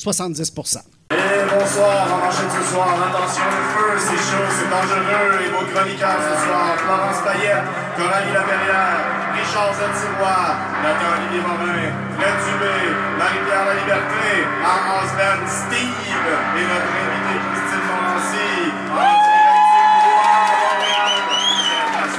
[0.00, 2.88] 70 Et bonsoir, on enchaîne ce soir.
[2.88, 5.44] Attention, le feu, c'est chaud, c'est dangereux.
[5.44, 7.68] Et vos chroniqueurs ce soir, Florence Payette,
[8.00, 9.04] Coralie Laperrière,
[9.36, 16.16] Richard Zetiroy, Nathan Olivier Morin, Fred Dubé, Marie-Pierre La Liberté, Marc Osben, Steve
[16.56, 18.72] et notre invité Christine Morancy.
[18.88, 21.28] En direct du Bois à Montréal.
[21.28, 22.16] Vous êtes à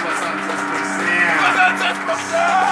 [2.14, 2.71] 70%.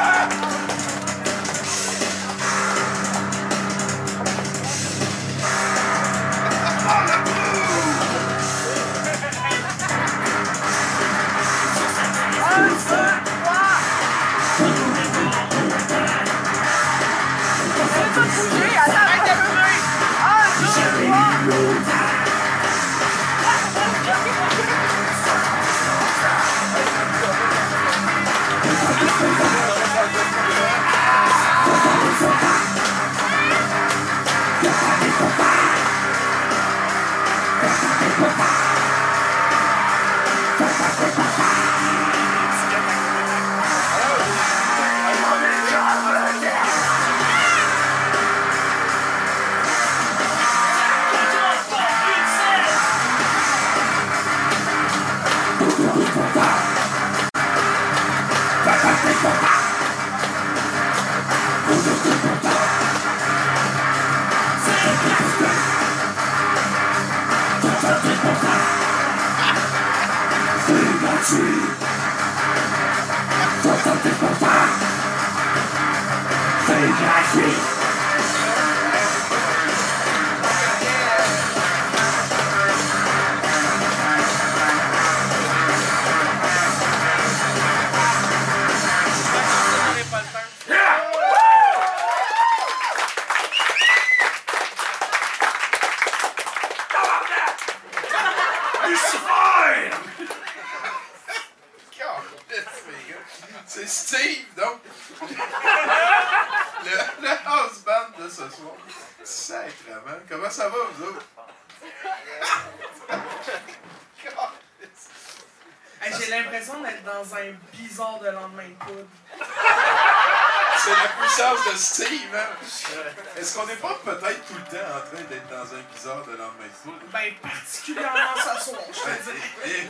[127.12, 129.90] Ben, particulièrement ce soir, je te dis.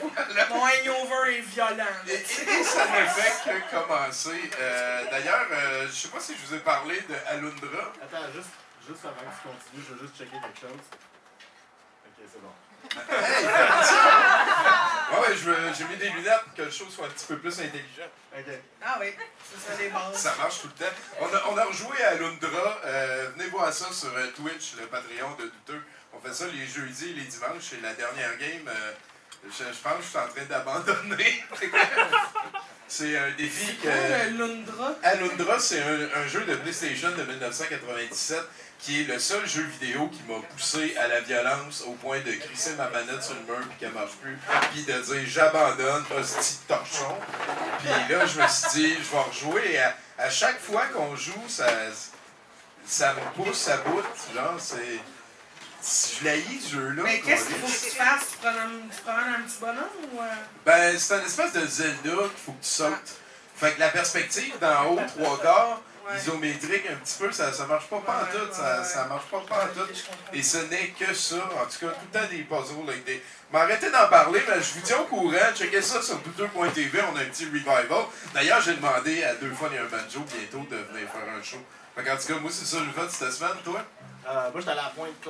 [0.50, 1.84] Mon hangover est violent.
[2.08, 4.50] Et, et- ça ne fait que commencer.
[4.60, 7.92] Euh, D'ailleurs, euh, je sais pas si je vous ai parlé de Alundra.
[8.02, 8.50] Attends, juste,
[8.88, 10.80] juste avant que tu continues, je veux juste checker quelque chose.
[12.06, 12.54] Ok, c'est bon.
[13.12, 13.46] Hey!
[15.12, 17.26] Ouais, ouais, je veux- j'ai mis des lunettes pour que le show soit un petit
[17.26, 18.08] peu plus intelligent.
[18.32, 18.46] Ok.
[18.86, 19.08] Ah oui,
[19.68, 20.16] ça les bases.
[20.16, 20.92] Ça marche tout le temps.
[21.20, 22.78] On a, on a rejoué à Lundra.
[22.86, 25.84] Euh, venez voir ça sur euh, Twitch, le Patreon de Douteux.
[26.14, 27.70] On fait ça les jeudis et les dimanches.
[27.72, 28.68] C'est la dernière game.
[28.68, 28.92] euh,
[29.46, 31.44] je, je pense que je suis en train d'abandonner.
[32.92, 33.88] C'est un défi que.
[33.88, 34.96] Le Lundra.
[35.03, 38.40] Alundra, c'est un, un jeu de PlayStation de 1997
[38.80, 42.31] qui est le seul jeu vidéo qui m'a poussé à la violence au point de
[42.31, 44.36] crisser ma manette sur le mur puis qu'elle marche plus,
[44.72, 47.16] puis de dire j'abandonne, hostie de torchon.
[47.80, 51.16] Puis là, je me suis dit, je vais rejouer et à, à chaque fois qu'on
[51.16, 51.68] joue, ça,
[52.88, 54.02] ça me pousse à bout.
[54.34, 55.00] Genre, c'est.
[55.82, 57.04] Je l'haïs ce jeu-là.
[57.04, 58.28] Mais qu'est-ce qu'il faut que tu fasses?
[58.32, 60.20] Tu prends un, petit bonhomme ou.
[60.20, 60.26] euh?
[60.66, 63.16] Ben, c'est un espèce de Zelda qu'il faut que tu sautes.
[63.56, 66.18] Fait que la perspective d'en haut, trois quarts, Ouais.
[66.18, 69.46] isométrique un petit peu, ça, ça marche pas pantoute, Ouais, ça, ouais, ça marche pas.
[70.34, 73.22] Et ce n'est que ça, en tout cas, tout le temps des puzzles avec des.
[73.54, 77.22] M'arrêtez d'en parler, mais je vous tiens au courant, checkez ça sur douteux.tv, on a
[77.22, 77.86] un petit revival.
[78.34, 81.64] D'ailleurs, j'ai demandé à deux fois a un banjo bientôt de venir faire un show.
[81.96, 83.86] Fait qu'en tout cas, moi c'est ça que j'ai fait cette semaine, toi?
[84.27, 85.27] Euh, moi, j'étais à la pointe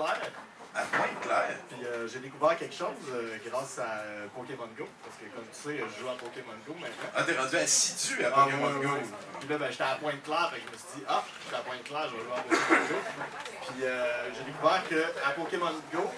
[0.74, 0.83] claire.
[0.83, 1.57] À Pointe-Claire.
[1.69, 4.88] Puis euh, j'ai découvert quelque chose euh, grâce à euh, Pokémon Go.
[5.04, 7.10] Parce que comme tu sais, je joue à Pokémon Go maintenant.
[7.16, 8.94] Ah, t'es rendu assidu à Ah, Pokémon ouais, Go.
[8.94, 9.01] ouais.
[9.39, 11.60] Puis là, ben, j'étais à Pointe-Claire, fait que je me suis dit, ah, j'étais à
[11.60, 13.00] Pointe-Claire, je vais jouer à Pokémon Go.
[13.68, 16.12] Puis euh, j'ai découvert que à Pokémon Go,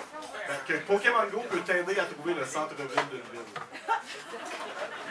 [0.47, 3.51] ben, que Pokémon Go peut t'aider à trouver le centre-ville d'une ville.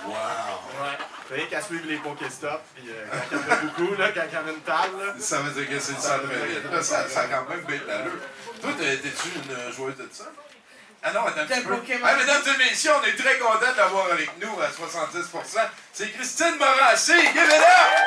[0.07, 0.15] Wow!
[0.15, 0.97] Ouais.
[1.37, 4.23] Rien qu'à suivre les Pokéstops, puis euh, quand il y en a beaucoup, là, quand
[4.27, 5.13] il y en a une table, là.
[5.19, 6.63] Ça veut dire que c'est le centre ville.
[6.73, 8.13] Là, ça, ça a quand même bien de l'allure.
[8.61, 10.25] Toi, t'es- t'es-tu une euh, joueuse de ça?
[11.03, 11.77] Ah non, attends un De petit peu.
[11.77, 12.07] Pokémon.
[12.07, 15.61] Ah, mesdames et messieurs, on est très contents de l'avoir avec nous à 70%.
[15.95, 17.15] C'est Christine Morassé.
[17.17, 18.01] Give it up!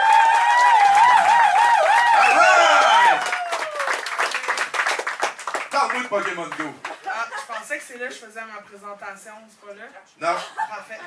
[5.71, 6.73] Parle-moi de Pokémon Go.
[7.07, 9.87] Ah, je pensais que c'est là que je faisais ma présentation, c'est pas là?
[10.33, 10.39] Non,
[10.69, 10.99] Parfait.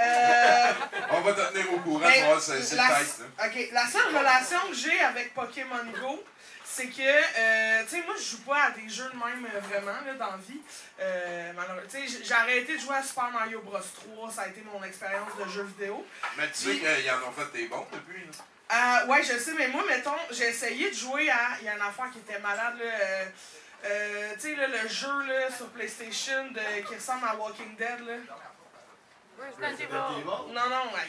[0.00, 0.72] Euh,
[1.10, 3.18] on va te tenir au courant, tu c'est la, tight.
[3.38, 3.46] là.
[3.46, 6.24] ok, la seule relation que j'ai avec Pokémon Go,
[6.74, 9.60] c'est que, euh, tu sais, moi, je joue pas à des jeux de même euh,
[9.60, 10.60] vraiment, là, dans la vie.
[11.00, 11.52] Euh,
[11.90, 13.78] tu sais, j'ai- arrêté de jouer à Super Mario Bros.
[13.78, 16.04] 3, ça a été mon expérience de jeu vidéo.
[16.36, 18.24] Mais tu sais qu'ils en ont fait des bons depuis.
[18.70, 19.06] là.
[19.06, 21.50] Ouais, je sais, mais moi, mettons, j'ai essayé de jouer à.
[21.60, 23.26] Il y a une affaire qui était malade, là.
[24.34, 28.14] tu sais, le jeu là, sur PlayStation de, qui ressemble à Walking Dead, là.
[29.38, 31.08] Non, non, ouais,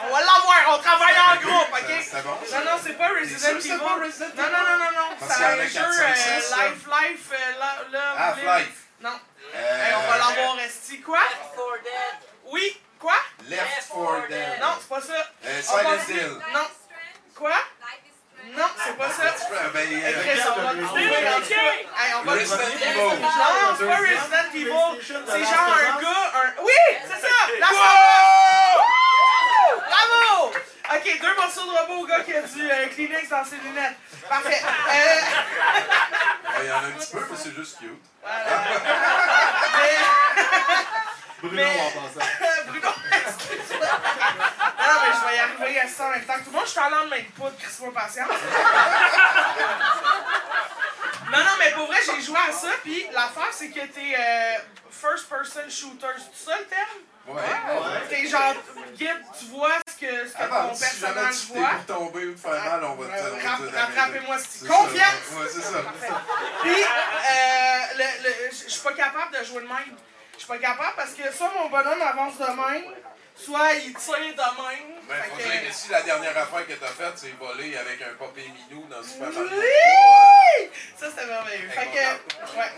[0.00, 2.02] on, va l'avoir, on travaille en groupe, ok?
[2.02, 2.30] C'était bon?
[2.30, 3.62] Non, non, c'est pas Resident Evil.
[3.62, 5.28] c'est pas Resident non, non, non, non, non.
[5.28, 6.56] C'est un jeu 4, 5, 6, euh, ça.
[6.68, 8.84] Life, Life, euh, Half-Life.
[9.00, 9.10] Non.
[9.54, 11.00] Euh, Hey, on va l'avoir, Esti.
[11.00, 11.20] Quoi?
[12.46, 13.16] Oui, quoi?
[13.48, 14.60] Left 4 Dead.
[14.60, 15.32] Non, c'est pas ça.
[15.44, 16.38] Euh, Silent Hill.
[16.52, 16.66] Non.
[17.34, 17.56] Quoi?
[18.56, 19.24] Non, c'est pas ça.
[19.74, 19.86] Ben,
[20.56, 21.58] on va le trouver, Resident.
[22.80, 23.20] Evil.
[23.20, 24.72] Non, c'est pas Resident Evil.
[25.02, 26.62] C'est genre un gars, un...
[26.62, 27.34] Oui, c'est ça!
[27.60, 27.66] La
[29.88, 30.52] Bravo!
[30.94, 33.96] Ok, deux morceaux de robot au gars qui a du euh, Kleenex dans ses lunettes.
[34.28, 34.60] Parfait.
[36.50, 37.90] Euh, Il y en a un petit peu, mais c'est juste cute.
[38.20, 38.44] voilà.
[39.76, 39.98] Mais-
[41.40, 42.26] Bruno Mais- en passant.
[42.66, 43.86] Bruno, excuse-moi.
[43.86, 46.64] Non, mais je vais y arriver à ça en même temps que tout le monde.
[46.66, 48.28] Je suis en lendemain de poudre, Chris-moi patience.
[51.30, 54.58] Non, non, mais pour vrai, j'ai joué à ça, puis l'affaire, c'est que t'es euh,
[54.90, 56.06] first-person shooter.
[56.34, 56.98] C'est ça le terme?
[57.28, 58.06] Ouais.
[58.08, 58.54] T'es genre,
[58.96, 59.78] guide, tu vois
[60.46, 61.68] que, si jamais personnage voit?
[61.86, 64.66] pour tomber ou te faire mal, on va te Rattrapez-moi, ça.
[64.68, 65.28] confiance!
[65.32, 65.78] Ouais, c'est ça.
[66.62, 69.96] Puis, euh, le- le- je suis pas capable de jouer de même.
[70.34, 72.84] Je suis pas capable parce que soit mon bonhomme avance de même,
[73.38, 74.22] soit il tire de
[74.62, 74.98] même.
[75.08, 78.02] Ben, faut que- dire que si la dernière affaire que t'as faite, c'est voler avec
[78.02, 79.48] un popé minou dans Super Mario.
[79.58, 80.68] Oui!
[80.98, 81.68] Ça, c'était merveilleux.
[81.70, 82.72] Fait que, ouais.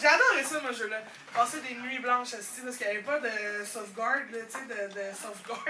[0.00, 0.98] J'ai adoré ça, mon jeu-là.
[1.34, 4.64] Passer des nuits blanches assis parce qu'il n'y avait pas de sauvegarde, là, tu sais,
[4.66, 5.62] de, de sauvegarde.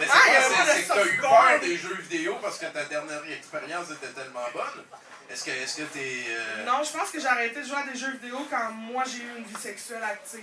[0.00, 2.84] Mais c'est Ah, quoi, c'est- que t'as eu peur des jeux vidéo parce que ta
[2.84, 4.84] dernière expérience était tellement bonne.
[5.30, 6.24] Est-ce que est-ce que t'es.
[6.28, 9.04] euh, Non, je pense que j'ai arrêté de jouer à des jeux vidéo quand moi
[9.06, 10.42] j'ai eu une vie sexuelle active.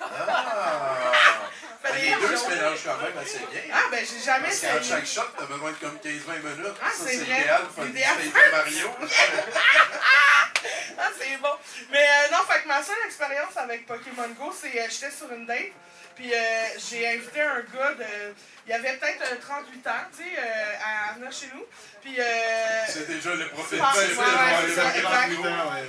[0.00, 1.50] Ah!
[1.92, 3.60] Des les deux se mélangent quand même assez bien.
[3.72, 6.74] Ah, ben j'ai jamais Parce qu'à chaque shot, t'as besoin de comme 15-20 minutes.
[6.82, 7.40] Ah, c'est c'est vrai.
[7.40, 8.16] idéal du L'idéal.
[8.22, 8.88] Super Mario.
[11.02, 11.48] Ah, c'est bon.
[11.90, 15.32] Mais euh, non, fait que ma seule expérience avec Pokémon Go, c'est euh, j'étais sur
[15.32, 15.72] une date,
[16.20, 18.34] puis euh, j'ai invité un gars de.
[18.66, 21.64] Il avait peut-être euh, 38 ans, tu sais, euh, à venir chez nous.
[22.02, 22.14] Puis.
[22.20, 22.24] Euh,
[22.86, 24.06] C'est déjà le profil Ah, ouais, ouais,
[24.68, 25.34] c'est.
[25.34, 25.42] Go.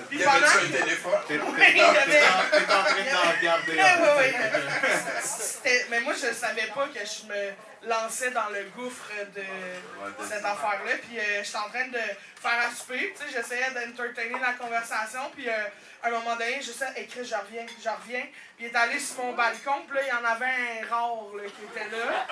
[0.10, 0.38] puis Il pendant.
[0.38, 1.19] avait-tu un téléphone?
[1.28, 3.72] T'es Oui, avait- en train d'en regarder.
[3.74, 5.86] Ouais, ouais, ouais.
[5.89, 10.45] Mais moi, je savais pas que je me lançais dans le gouffre de de- cette
[10.45, 10.94] affaire-là.
[11.07, 11.98] Puis euh, j'étais en train de
[12.42, 13.13] faire à souper.
[13.19, 15.30] Tu sais, j'essayais d'entertainer la conversation.
[15.36, 15.54] Puis euh,
[16.03, 18.25] à un moment donné, je sais, écrit, je reviens, je reviens.
[18.57, 19.83] Puis il est allé sur mon balcon.
[19.88, 22.27] Puis là, il y en avait un rare là, qui était là.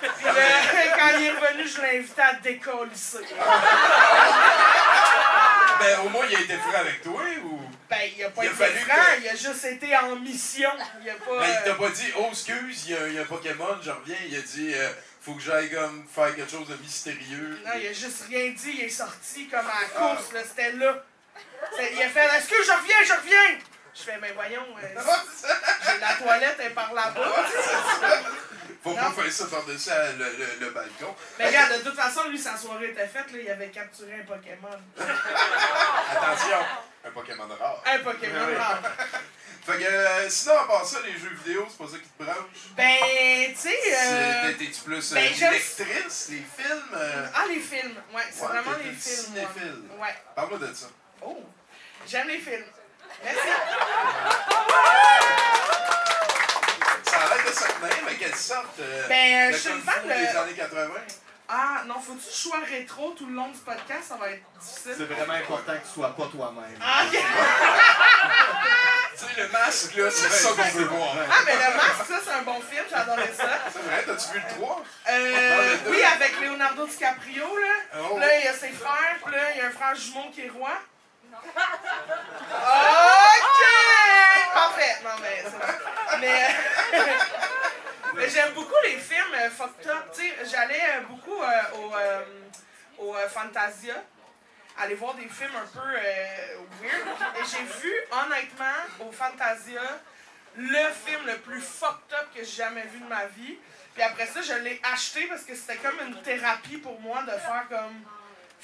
[0.00, 0.32] Puis là,
[0.98, 3.18] quand il est revenu, je l'ai invité à décollisser.
[5.80, 7.60] Ben, au moins, il a été franc avec toi ou?
[7.90, 10.70] Ben, il a pas Il a été franc, que- il a juste été en mission.
[11.02, 11.40] Il a pas.
[11.40, 13.26] Ben, il t'a euh, pas dit, oh, excuse, il y a, il y a un
[13.26, 14.16] Pokémon, je reviens.
[14.28, 14.88] Il a dit, euh,
[15.20, 17.58] faut que j'aille comme faire quelque chose de mystérieux.
[17.66, 20.72] Non, il a juste rien dit, il est sorti comme à la course, là, c'était
[20.72, 21.02] là.
[21.92, 23.58] Il a fait Est-ce que je reviens, je reviens?
[23.96, 25.00] Je fais, mais voyons, euh,
[26.00, 27.34] la toilette est par là-bas.
[28.82, 29.88] Faut pas faire ça par-dessus
[30.18, 31.14] le, le, le balcon.
[31.38, 34.24] Mais regarde, de toute façon, lui, sa soirée était faite, là, il avait capturé un
[34.24, 34.78] Pokémon.
[36.10, 36.56] Attention,
[37.04, 37.82] un Pokémon rare.
[37.86, 38.56] Un Pokémon Oui.
[38.56, 38.80] rare.
[39.66, 42.22] Fait que euh, sinon, à part ça, les jeux vidéo, c'est pas ça qui te
[42.22, 42.36] branche?
[42.76, 42.98] Ben,
[43.54, 43.78] tu sais.
[43.96, 44.52] Euh...
[44.52, 46.82] t'es- T'es-tu plus euh, ben, lectrice, les films?
[46.94, 47.94] euh, Ah, les films.
[48.12, 49.24] Ouais, c'est Ouais, vraiment les films.
[49.24, 49.82] cinéphile.
[49.98, 50.14] Ouais.
[50.36, 50.86] Parle-moi de ça.
[51.24, 51.42] Oh,
[52.06, 52.64] j'aime les films.
[53.24, 53.48] Merci.
[57.04, 58.78] Ça a l'air de se tenir, mais quelle sorte?
[58.80, 60.90] euh, Ben, de je suis une fan des de- années 80?
[61.48, 64.04] Ah, non, faut-tu que je sois rétro tout le long du podcast?
[64.08, 64.94] Ça va être difficile.
[64.96, 66.78] C'est vraiment important que tu sois pas toi-même.
[66.82, 67.18] Ah, ok.
[69.12, 71.14] Tu sais, le masque, là, c'est ça qu'on veut voir.
[71.30, 73.58] Ah, mais le masque, ça, c'est un bon film, j'adorais ça.
[73.72, 74.82] C'est vrai, t'as-tu vu le 3?
[75.10, 78.00] Euh, oui, avec Leonardo DiCaprio, là.
[78.10, 78.18] Oh.
[78.18, 80.40] Là, il y a ses frères, puis là, il y a un frère jumeau qui
[80.46, 80.72] est roi.
[82.50, 83.60] OK!
[84.54, 84.96] Parfait!
[85.02, 85.24] Non, bon.
[86.20, 86.98] Mais, euh,
[88.14, 90.12] mais j'aime beaucoup les films euh, fucked up.
[90.14, 91.40] Tu sais, j'allais euh, beaucoup
[92.98, 94.02] au, au Fantasia,
[94.78, 95.86] aller voir des films un peu
[96.80, 97.08] weird.
[97.36, 99.82] Et j'ai vu, honnêtement, au Fantasia,
[100.56, 103.58] le film le plus fucked up que j'ai jamais vu de ma vie.
[103.94, 107.30] Puis après ça, je l'ai acheté parce que c'était comme une thérapie pour moi de
[107.30, 108.04] faire comme.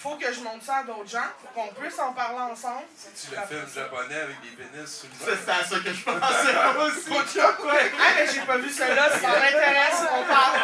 [0.03, 2.85] Faut que je montre ça à d'autres gens pour qu'on puisse en parler ensemble.
[2.97, 6.03] C'est-tu le film japonais avec des pénis sur le C'est c'est à ça que je
[6.05, 6.17] pensais
[7.21, 7.39] aussi.
[7.39, 7.93] Ouais.
[8.01, 10.59] Ah, mais j'ai pas vu cela, si ça m'intéresse, on parle.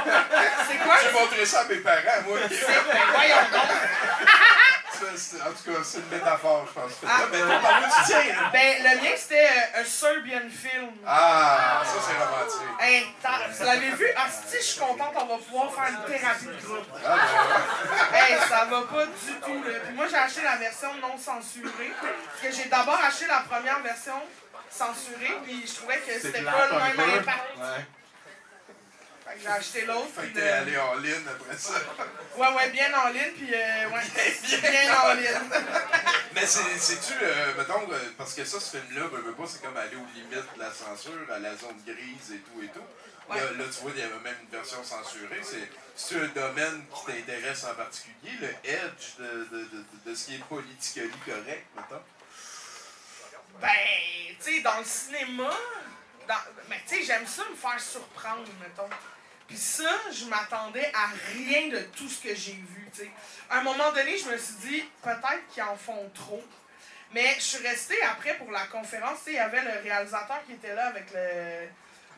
[0.67, 0.95] C'est quoi?
[1.03, 2.39] J'ai montré ça à mes parents, moi.
[2.49, 2.65] C'est.
[2.65, 3.71] Voyons donc.
[5.03, 6.93] En tout cas, c'est une métaphore, je pense.
[7.07, 7.21] Ah.
[7.31, 8.51] Mais on parle du tien, là.
[8.53, 10.91] Ben, le mien, c'était euh, un Serbian film.
[11.07, 12.81] Ah, ça, c'est romantique.
[12.81, 14.07] Hey, t'as- vous l'avez vu?
[14.17, 16.87] Ah, si, je suis contente, on va pouvoir faire une thérapie de groupe.
[17.05, 17.17] Ah,
[18.11, 19.79] ben, Hey, ça va pas du tout, là.
[19.87, 21.93] Puis moi, j'ai acheté la version non censurée.
[22.01, 24.21] Parce que j'ai d'abord acheté la première version
[24.71, 27.57] censurée, puis je trouvais que c'était pas le même impact.
[27.57, 27.85] Ouais.
[29.27, 30.09] Fait que j'ai acheté l'autre.
[30.15, 31.73] fait que t'es le- allé en ligne après ça.
[32.37, 35.51] Ouais, ouais, bien en ligne, puis euh, ouais, bien en ligne.
[36.35, 39.63] Mais c'est- c'est-tu, euh, mettons, euh, parce que ça, ce film-là, ben, ben pas, c'est
[39.63, 42.85] comme aller aux limites de la censure, à la zone grise et tout et tout.
[43.31, 43.41] Là, Ouais.
[43.57, 45.41] là, tu vois, il y avait même une version censurée.
[45.97, 50.35] C'est un domaine qui t'intéresse en particulier, le edge de, de, de, de ce qui
[50.35, 52.03] est politically correct, mettons?
[53.61, 53.69] Ben,
[54.45, 55.51] tu sais, dans le cinéma,
[56.29, 56.35] dans...
[56.69, 58.91] mais tu sais, j'aime ça me faire surprendre, mettons.
[59.49, 62.87] Puis ça, je m'attendais à rien de tout ce que j'ai vu.
[63.51, 66.43] À un moment donné, je me suis dit, peut-être qu'ils en font trop.
[67.13, 70.75] Mais je suis restée après pour la conférence, il y avait le réalisateur qui était
[70.75, 71.69] là avec le...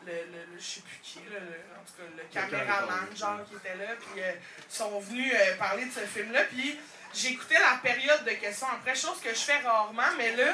[0.05, 3.55] Le, le, le- je sais plus qui, le, en tout cas, le caméraman, genre, qui
[3.55, 4.31] était là, puis euh,
[4.69, 6.79] ils sont venus euh, parler de ce film-là, puis
[7.13, 10.53] j'écoutais la période de questions après, chose que je fais rarement, mais là,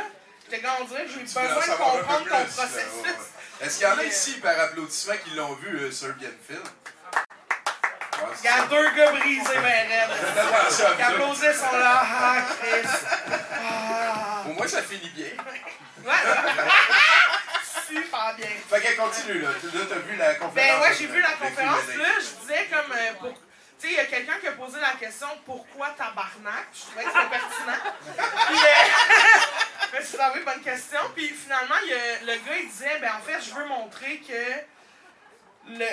[0.51, 3.03] j'ai veux en besoin de comprendre ton processus.
[3.03, 3.65] ouais, ouais.
[3.65, 5.91] Est-ce qu'il y en a ici, par applaudissement, qui l'ont vu, euh,
[6.47, 6.61] Film?
[8.21, 10.95] Ouais, Il y a deux gars brisés, ben raides.
[10.97, 12.89] Qui applaudissent, sont là, ah, Chris.
[13.53, 14.43] Ah.
[14.47, 15.27] Au moins, ça finit bien.
[16.03, 16.13] Ouais.
[17.87, 18.47] Super bien.
[18.69, 19.49] Fait qu'elle continue, là.
[19.49, 20.53] Là, t'as vu la conférence.
[20.55, 23.33] Ben ouais, j'ai vu la conférence, là, je disais comme euh, pour.
[23.79, 26.67] Tu sais, il y a quelqu'un qui a posé la question pourquoi tabarnak?
[26.73, 27.93] Je trouvais que c'était pertinent.
[28.47, 30.99] Puis, euh, je oui, bonne question.
[31.15, 34.19] Puis finalement, il y a- le gars, il disait, ben en fait, je veux montrer
[34.19, 34.75] que.
[35.67, 35.85] Le,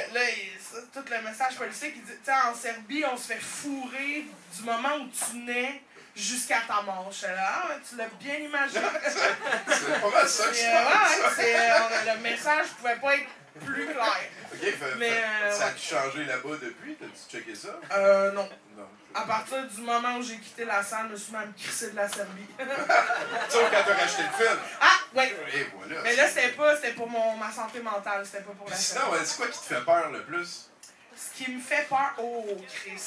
[0.92, 2.12] tout le message policier qui dit,
[2.46, 5.82] en Serbie, on se fait fourrer du moment où tu nais
[6.14, 7.10] jusqu'à ta mort.
[7.10, 8.80] Je là, ah, tu l'as bien imaginé.
[9.66, 13.28] C'est pas mal ça que je euh, ouais, euh, le message pouvait pas être
[13.60, 14.16] plus clair.
[14.52, 15.72] Ok, fait- Mais, fait- euh, ça ouais.
[15.72, 16.94] a changé là-bas depuis?
[16.96, 17.78] T'as-tu checké ça?
[17.92, 18.48] Euh, non.
[18.76, 18.88] Non.
[19.14, 21.96] À partir du moment où j'ai quitté la salle, je me suis même crissé de
[21.96, 22.46] la Serbie.
[22.58, 24.58] Sauf quand t'as racheté le film.
[24.80, 25.36] ah, ouais.
[25.54, 26.02] Et voilà.
[26.02, 29.02] Mais là, c'était pas, c'était pour mon, ma santé mentale, c'était pas pour la sinon,
[29.24, 30.70] c'est quoi qui te fait peur le plus?
[31.14, 33.02] Ce qui me fait peur, oh Chris,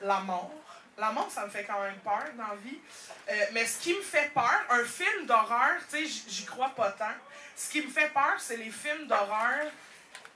[0.00, 0.50] la mort.
[0.98, 2.78] La mort, ça me fait quand même peur dans la vie.
[3.30, 6.90] Euh, mais ce qui me fait peur, un film d'horreur, tu sais, j'y crois pas
[6.90, 7.06] tant.
[7.56, 9.66] Ce qui me fait peur, c'est les films d'horreur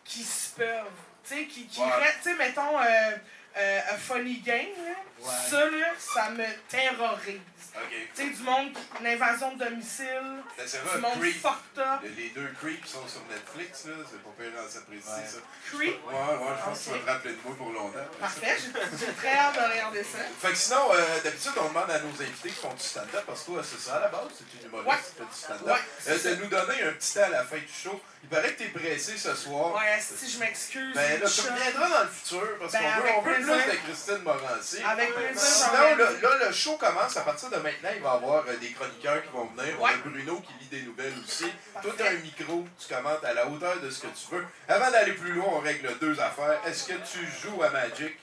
[0.05, 0.85] qui se peuvent.
[1.29, 1.91] Tu sais, qui, qui Ouais.
[1.97, 3.17] restent- tu sais, mettons, euh,
[3.57, 4.95] euh, A Funny Game, là.
[5.21, 5.35] Ouais.
[5.51, 7.41] ça, là, ça me terrorise.
[7.77, 7.93] Ok.
[8.15, 11.43] Tu sais, du monde, qui- une invasion de domicile, Ben, du vrai, monde Creep.
[11.43, 12.01] fucked up.
[12.17, 13.93] Les- deux Creeps sont sur Netflix, là.
[14.11, 15.29] C'est pas pire dans cette préciser, Ouais.
[15.29, 15.39] ça.
[15.77, 16.07] Creep?
[16.07, 18.07] Ouais, ouais, je pense que tu vas te rappeler de moi pour longtemps.
[18.21, 18.57] Parfait,
[18.99, 20.19] j'ai très hâte de regarder ça.
[20.41, 23.41] Fait que sinon, euh, d'habitude, on demande à nos invités qui font du stand-up, parce
[23.43, 24.97] que toi, c'est ça à la base, c'est une humoriste Ouais.
[24.97, 26.29] qui fait du stand-up, Ouais, euh, ça.
[26.31, 28.01] de nous donner un petit temps à la fin du show.
[28.23, 29.75] Il paraît que t'es pressé ce soir.
[29.77, 30.95] Ouais, si je m'excuse.
[30.97, 33.77] Ben là, tu reviendras dans le futur parce Ben, qu'on veut, on veut plus de
[33.87, 34.83] Christine Morancy.
[34.83, 37.91] Avec plaisir, Sinon, là, là, le show commence à partir de maintenant.
[37.95, 39.75] Il va y avoir euh, des chroniqueurs qui vont venir.
[39.81, 41.51] On a Bruno qui lit des nouvelles aussi.
[41.75, 41.89] Parfait.
[41.89, 44.47] Toi, tu as un micro, tu commentes à la hauteur de ce que tu veux.
[44.69, 46.61] Avant d'aller plus loin, on règle deux affaires.
[46.67, 48.19] Est-ce que tu joues à Magic?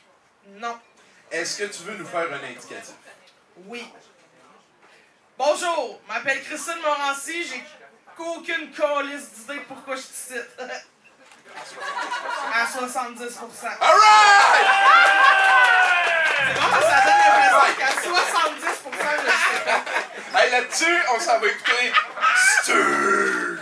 [0.47, 0.77] Non.
[1.31, 2.95] Est-ce que tu veux nous faire un indicatif?
[3.65, 3.85] Oui.
[5.37, 7.63] Bonjour, je m'appelle Christine Morancy, j'ai
[8.19, 10.49] aucune calice d'idée de pourquoi je te cite.
[12.53, 13.65] à 70%.
[13.81, 14.67] Alright!
[16.37, 18.82] C'est bon, ça donne l'impression qu'à 70%,
[20.35, 21.93] Hey, là-dessus, on s'en va écouter
[22.61, 23.59] Steve!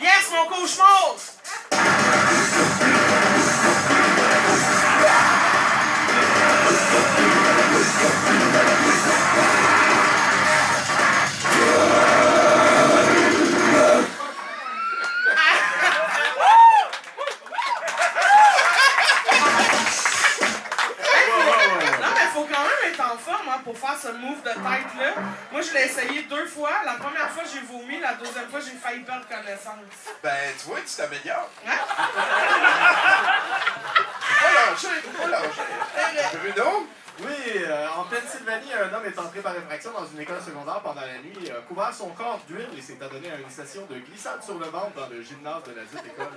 [0.00, 2.15] Yes, mon cauchemar!
[23.16, 25.14] en hein, pour faire ce move de tête-là.
[25.52, 26.70] Moi, je l'ai essayé deux fois.
[26.84, 28.00] La première fois, j'ai vomi.
[28.00, 29.74] La deuxième fois, j'ai failli perdre connaissance.
[30.22, 31.50] Ben, tu vois, tu t'améliores.
[31.66, 31.78] Hein?
[34.36, 35.62] pas pas lâché.
[36.38, 36.88] Bruno?
[37.20, 41.00] Oui, euh, en Pennsylvanie, un homme est entré par effraction dans une école secondaire pendant
[41.00, 43.98] la nuit, euh, a couvert son corps d'huile et s'est adonné à une session de
[44.00, 46.36] glissade sur le ventre dans le gymnase de la dite école.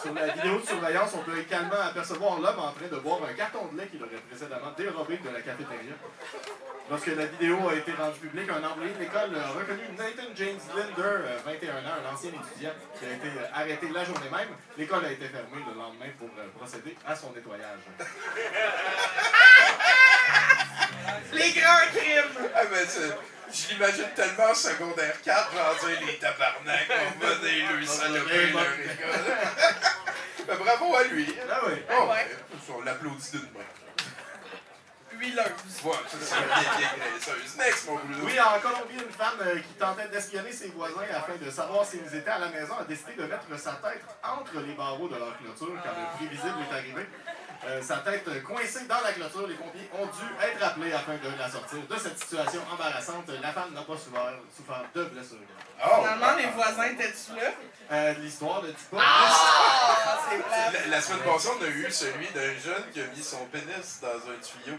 [0.00, 3.34] Sur la vidéo de surveillance, on peut également apercevoir l'homme en train de boire un
[3.34, 5.94] carton de lait qu'il aurait précédemment dérobé de la cafétéria.
[6.90, 10.60] Lorsque la vidéo a été rendue publique, un employé de l'école a reconnu Nathan James
[10.74, 14.48] Linder, euh, 21 ans, un ancien étudiant, qui a été euh, arrêté la journée même.
[14.78, 17.80] L'école a été fermée le lendemain pour euh, procéder à son nettoyage.
[21.32, 22.48] Les grands crimes!
[22.54, 22.86] Ah, mais
[23.52, 28.46] je l'imagine tellement en secondaire 4, genre dire les tabarnak, on va venir lui saloper
[28.50, 30.56] leur école.
[30.58, 31.34] Bravo à lui.
[31.50, 31.74] Ah oui.
[31.90, 32.26] Oh, Ouais.
[32.50, 33.60] ben, on l'applaudit d'une main.
[35.18, 35.44] Huileuse.
[35.84, 37.56] Ouais, ça c'est bien, bien graisseuse.
[37.56, 38.24] Next, mon Bruno.
[38.24, 42.14] Oui, en Colombie, une femme euh, qui tentait d'espionner ses voisins afin de savoir s'ils
[42.14, 45.36] étaient à la maison a décidé de mettre sa tête entre les barreaux de leur
[45.38, 47.06] clôture quand le prévisible est arrivé.
[47.66, 51.36] Euh, sa tête coincée dans la clôture, les pompiers ont dû être appelés afin de
[51.36, 53.28] la sortir de cette situation embarrassante.
[53.42, 55.38] La femme n'a pas souffert, souffert de blessures.
[55.84, 57.50] Oh, Finalement, les voisins étaient-tu là?
[57.90, 58.98] Euh, L'histoire ne dit pas.
[59.02, 60.18] Ah.
[60.72, 64.00] La, la semaine passée, on a eu celui d'un jeune qui a mis son pénis
[64.02, 64.76] dans un tuyau.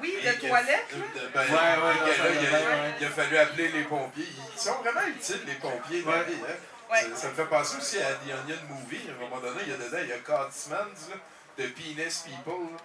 [0.00, 0.98] Oui, de que- toilette, là.
[1.34, 2.94] ben, Ouais, ouais, que là, il, a, ouais.
[3.00, 4.28] il a fallu appeler les pompiers.
[4.54, 6.54] Ils sont vraiment utiles, les pompiers, dans la vie, hein.
[6.90, 7.02] Ouais.
[7.14, 9.08] Ça, ça me fait penser aussi à The Onion Movie.
[9.08, 11.10] À un moment donné, il y a dedans, il y a Cotsmans,
[11.58, 12.70] de Penis People.
[12.72, 12.78] là.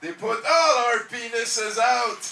[0.00, 2.16] They put all our penises out!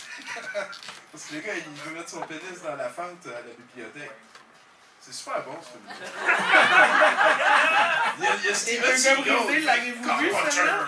[1.13, 4.11] Parce que le gars, il veut mettre son pénis dans la fente à la bibliothèque.
[5.03, 5.85] C'est super bon, ce film.
[8.19, 9.65] il y a, il y a Steven Seagal.
[9.65, 10.79] l'avez-vous vu, celle-là?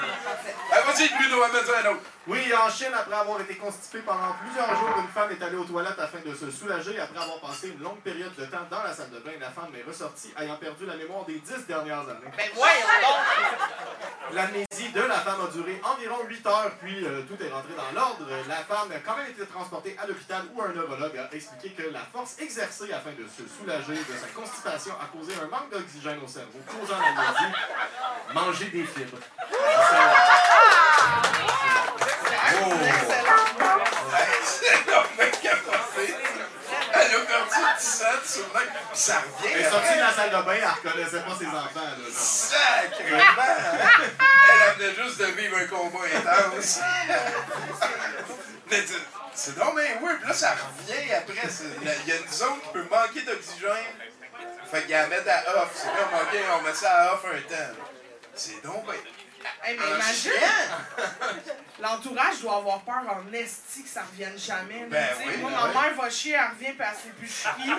[0.73, 2.01] Ah, vas-y, Bruno, amène-toi un autre.
[2.31, 5.65] Oui, en Chine, après avoir été constipée pendant plusieurs jours, une femme est allée aux
[5.65, 6.97] toilettes afin de se soulager.
[7.01, 9.75] Après avoir passé une longue période de temps dans la salle de bain, la femme
[9.75, 12.31] est ressortie ayant perdu la mémoire des dix dernières années.
[12.37, 14.33] Ben voyons donc!
[14.33, 18.01] L'amnésie de la femme a duré environ 8 heures, puis euh, tout est rentré dans
[18.01, 18.25] l'ordre.
[18.47, 21.91] La femme a quand même été transportée à l'hôpital où un neurologue a expliqué que
[21.91, 26.21] la force exercée afin de se soulager de sa constipation a causé un manque d'oxygène
[26.25, 27.53] au cerveau, causant l'amnésie.
[28.33, 29.19] Manger des fibres.
[32.63, 32.75] Oh!
[35.43, 36.15] Capoté.
[36.93, 38.69] Elle a perdu 10 sang de souvenir.
[38.91, 39.55] Puis ça revient.
[39.55, 41.71] Elle est sortie de la salle de bain, elle reconnaissait pas ses enfants.
[41.75, 42.11] Là.
[42.13, 43.53] Sacrement!
[44.51, 46.81] Elle venait juste de vivre un combat intense.
[49.35, 51.49] C'est non mais oui, puis là ça revient après.
[51.81, 53.95] Il y a une zone qui peut manquer d'oxygène.
[54.71, 55.71] Fait qu'ils la mettent à off.
[55.75, 57.75] C'est comme ok, on met ça à off un temps.
[58.35, 58.95] C'est donc ben.
[59.63, 60.33] Hey, mais un imagine,
[61.81, 64.81] l'entourage doit avoir peur en esti que ça revienne jamais.
[64.81, 65.29] là, Ben tu sais.
[65.29, 65.75] oui, Moi, ben ma oui.
[65.75, 67.73] mère va chier, elle revient, puis elle sait plus chier.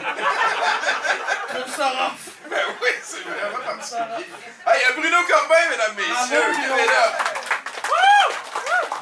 [1.50, 2.50] Trouve ça rough.
[2.50, 4.28] Ben oui, c'est vraiment particulier.
[4.66, 6.14] Ah, il y a Bruno Corbin, mesdames, messieurs.
[6.14, 6.76] Bravo, Bruno.
[6.76, 7.18] Levez là.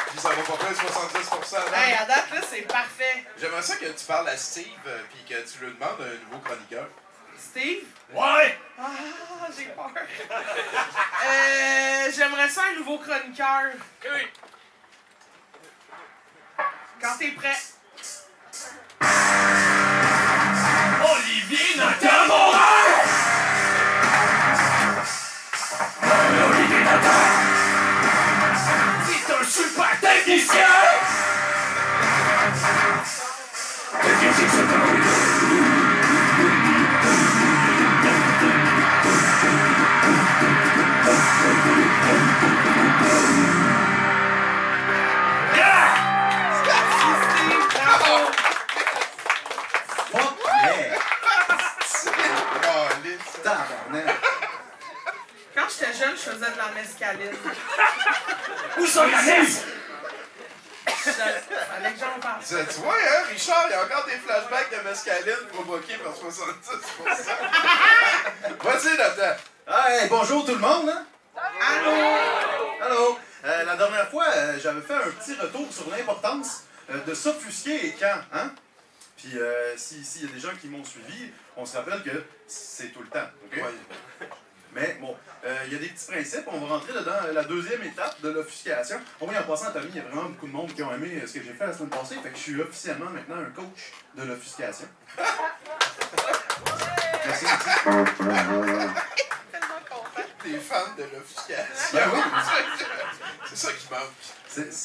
[0.10, 1.76] Puis ça va pas près 70%.
[1.76, 3.24] Hey, à date, là, c'est parfait.
[3.39, 6.39] J'aimerais ça que tu parles à Steve euh, puis que tu lui demandes un nouveau
[6.43, 6.88] chroniqueur.
[7.49, 7.83] Steve?
[8.13, 8.57] Ouais!
[8.79, 9.91] Ah, j'ai peur.
[11.21, 13.71] Euh, J'aimerais ça un nouveau chroniqueur.
[17.01, 17.57] Quand t'es prêt.
[21.12, 22.69] Olivier Nakamura!
[26.03, 27.19] Olivier Nakamura!
[29.05, 30.65] C'est un super technicien!
[53.91, 54.15] Tabarnak!
[55.56, 57.36] Quand j'étais jeune, je faisais de la mescaline.
[58.78, 59.04] Où sont
[61.99, 62.41] j'en parle.
[62.41, 66.13] Tu tu vois, hein, Richard, il y a encore des flashbacks de mescaline provoqués par
[66.13, 66.19] 70%.
[68.63, 69.36] Vas-y, Nathan.
[69.67, 71.06] Ah, hey, bonjour tout le monde, hein?
[71.36, 71.91] Allô?
[72.82, 73.19] Allô!
[73.45, 77.88] Euh, la dernière fois, euh, j'avais fait un petit retour sur l'importance euh, de s'offusquer
[77.88, 78.52] et quand, hein?
[79.21, 82.23] Puis euh, si- s'il y a des gens qui m'ont suivi, on se rappelle que
[82.47, 83.27] c'est tout le temps?
[83.51, 84.27] Ouais.
[84.71, 86.43] Mais bon, euh, il y a des petits principes.
[86.47, 88.99] On va rentrer dedans la deuxième étape de l'offuscation.
[89.19, 91.19] Oh oui, en passant, Tommy, il y a vraiment beaucoup de monde qui ont aimé
[91.21, 92.15] euh, ce que j'ai fait la semaine passée.
[92.21, 94.88] Fait que je suis officiellement maintenant un coach de l'offuscation.
[97.25, 97.45] Merci, merci.
[99.51, 100.27] Tellement content.
[100.43, 101.89] T'es fan de l'offuscation.
[101.93, 102.21] Ben oui.
[103.49, 104.75] C'est ça qui manque.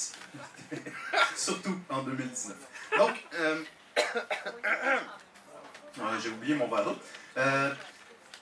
[1.36, 2.56] Surtout en 2019.
[2.98, 3.62] Donc, euh...
[6.22, 6.94] j'ai oublié mon verre.
[7.36, 7.74] Euh,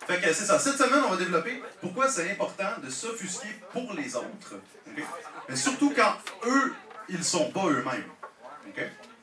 [0.07, 0.59] Fait que c'est ça.
[0.59, 4.55] Cette semaine, on va développer pourquoi c'est important de s'offusquer pour les autres.
[5.49, 6.15] Mais surtout quand
[6.47, 6.75] eux,
[7.09, 8.05] ils sont pas eux-mêmes.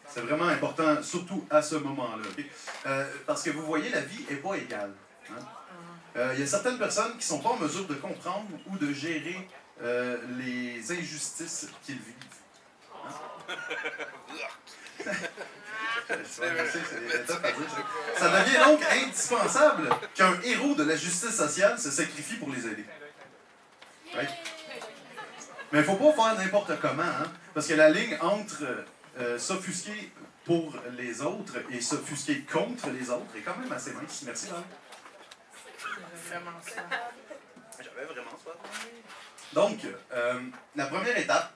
[0.08, 2.24] C'est vraiment important, surtout à ce moment-là.
[2.88, 4.94] Euh, parce que vous voyez, la vie n'est pas égale.
[5.30, 5.34] hein?
[6.18, 8.78] Euh, Il y a certaines personnes qui ne sont pas en mesure de comprendre ou
[8.78, 9.48] de gérer
[10.38, 12.16] les injustices qu'ils vivent.
[13.06, 13.10] Hein?
[18.16, 18.30] Ça.
[18.30, 22.86] Devient donc indispensable qu'un héros de la justice sociale se sacrifie pour les aider.
[25.72, 27.32] Mais il faut pas faire n'importe comment, hein?
[27.54, 28.64] parce que la ligne entre
[29.20, 30.12] euh, s'offusquer
[30.46, 34.24] pour les autres et s'offusquer contre les autres est quand même assez mince.
[34.26, 34.64] Merci, Val.
[36.28, 36.82] Vraiment ça.
[37.78, 38.56] J'avais vraiment soif.
[39.54, 39.80] Donc,
[40.12, 40.40] euh,
[40.76, 41.52] la première étape,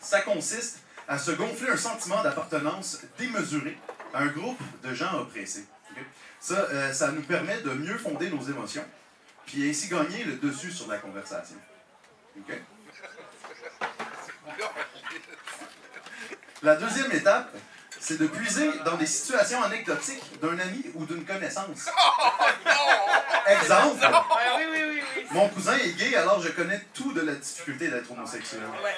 [0.00, 3.78] ça consiste à se gonfler un sentiment d'appartenance démesuré
[4.12, 5.66] à un groupe de gens oppressés.
[6.40, 8.84] Ça, euh, ça nous permet de mieux fonder nos émotions,
[9.46, 11.56] puis ainsi gagner le dessus sur la conversation.
[12.38, 12.54] Ok?
[16.62, 17.54] La deuxième étape,
[18.00, 21.86] c'est de puiser dans des situations anecdotiques d'un ami ou d'une connaissance.
[23.46, 24.04] Exemple,
[24.58, 25.26] oui, oui, oui.
[25.30, 28.62] mon cousin est gay, alors je connais tout de la difficulté d'être homosexuel.
[28.82, 28.94] Ouais,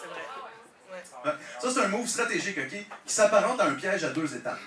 [0.00, 0.20] c'est vrai.
[0.90, 0.91] Ouais.
[0.91, 0.91] Ouais.
[1.60, 4.58] Ça, c'est un move stratégique, qui s'apparente à un piège à deux étapes.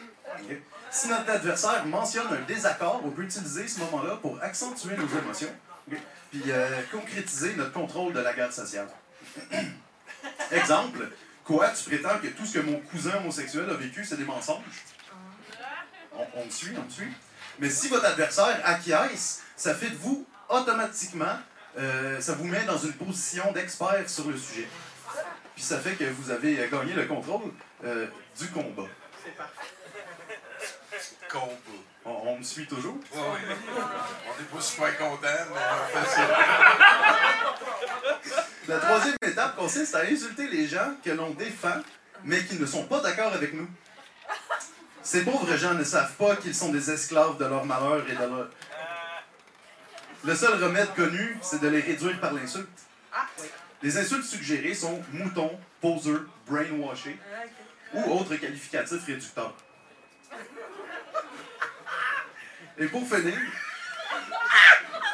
[0.92, 5.54] Si notre adversaire mentionne un désaccord, on peut utiliser ce moment-là pour accentuer nos émotions,
[5.92, 5.98] ok?
[6.32, 8.88] puis euh, concrétiser notre contrôle de la guerre sociale.
[10.52, 11.10] Exemple,
[11.44, 14.84] quoi, tu prétends que tout ce que mon cousin homosexuel a vécu, c'est des mensonges?
[16.14, 17.12] On, on me suit, on me suit.
[17.60, 21.38] Mais si votre adversaire acquiesce, ça fait de vous automatiquement,
[21.78, 24.68] euh, ça vous met dans une position d'expert sur le sujet.
[25.56, 27.52] Puis ça fait que vous avez gagné le contrôle
[27.84, 28.88] euh, du combat.
[29.24, 29.72] C'est parfait.
[31.32, 31.56] Combat.
[32.04, 32.98] On, on me suit toujours?
[33.14, 33.56] Ouais, ouais.
[34.28, 35.62] On n'est pas super contents, mais
[35.94, 36.28] on fait ça.
[38.68, 41.82] La troisième étape consiste à insulter les gens que l'on défend,
[42.24, 43.68] mais qui ne sont pas d'accord avec nous.
[45.02, 48.20] Ces pauvres gens ne savent pas qu'ils sont des esclaves de leur malheur et de
[48.20, 48.50] leur...
[50.24, 52.68] Le seul remède connu, c'est de les réduire par l'insulte.
[53.14, 53.48] Ah, oui.
[53.86, 57.44] Les insultes suggérées sont mouton, poseur, brainwashé Ah,
[57.94, 59.54] ou autres qualificatifs réducteurs.
[62.80, 63.38] Et pour finir,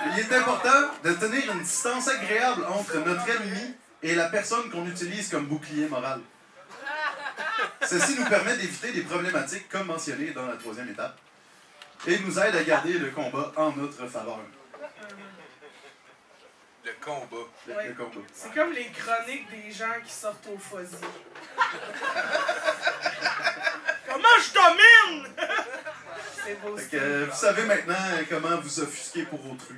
[0.06, 4.88] il est important de tenir une distance agréable entre notre ennemi et la personne qu'on
[4.88, 6.22] utilise comme bouclier moral.
[7.86, 11.20] Ceci nous permet d'éviter des problématiques comme mentionné dans la troisième étape
[12.08, 14.40] et nous aide à garder le combat en notre faveur.
[16.84, 17.48] Le combat.
[17.68, 17.88] Le, Ouais.
[17.90, 18.22] le combat.
[18.34, 20.96] C'est comme les chroniques des gens qui sortent au fusil.
[24.08, 25.28] Comment je domine?
[26.44, 26.90] C'est beau, Fait ça.
[26.90, 27.96] que, euh, vous savez maintenant
[28.30, 29.78] comment vous offusquer pour autrui.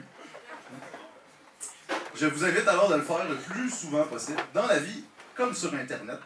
[2.16, 5.04] Je vous invite alors de le faire le plus souvent possible, dans la vie
[5.36, 6.20] comme sur Internet.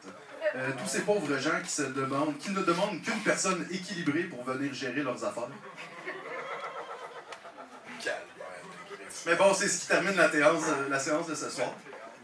[0.55, 4.43] Euh, tous ces pauvres gens qui se demandent, qui ne demandent qu'une personne équilibrée pour
[4.43, 5.49] venir gérer leurs affaires.
[9.27, 11.67] Mais bon, c'est ce qui termine la, séance, la séance de ce soir.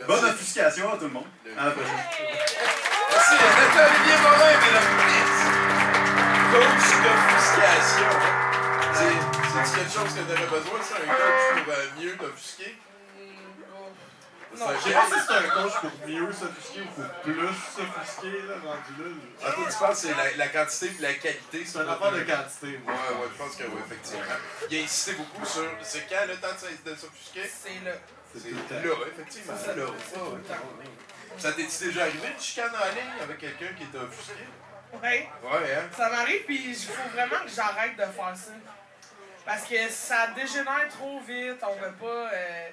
[0.07, 1.27] Bonne offuscation à tout le monde.
[1.57, 1.91] À la prochaine.
[3.11, 3.83] Merci, Dr.
[3.91, 5.53] Olivier Morin, et messieurs.
[6.53, 8.09] Coach d'offuscation.
[8.93, 12.75] C'est c'est quelque chose que tu aurais besoin, ça, un coach pour euh, mieux t'offusquer?
[14.57, 18.41] Non, Je sais pas si c'est un coach pour mieux s'offusquer ou pour plus s'offusquer,
[18.47, 19.09] là, rendu là.
[19.45, 21.65] Ah, toi, tu penses que c'est la, la quantité et la qualité?
[21.65, 22.93] C'est un affaire de quantité, Ouais, moi.
[22.93, 24.35] ouais, je pense que oui, effectivement.
[24.69, 25.65] Il a insisté beaucoup sur.
[25.81, 27.49] C'est quand le temps de de s'offusquer?
[27.51, 27.91] C'est là.
[28.35, 28.99] C'est tout le temps.
[28.99, 29.53] là, effectivement.
[29.57, 29.85] C'est ça, là.
[29.85, 30.91] Ouais, ouais.
[31.37, 34.33] Ça t'est-tu déjà arrivé de chicaner en ligne avec quelqu'un qui t'a offusqué?
[35.01, 35.29] Ouais.
[35.41, 35.89] Ouais, hein?
[35.97, 38.51] Ça m'arrive, puis il faut vraiment que j'arrête de faire ça.
[39.45, 42.29] Parce que ça dégénère trop vite, on veut pas.
[42.33, 42.69] euh,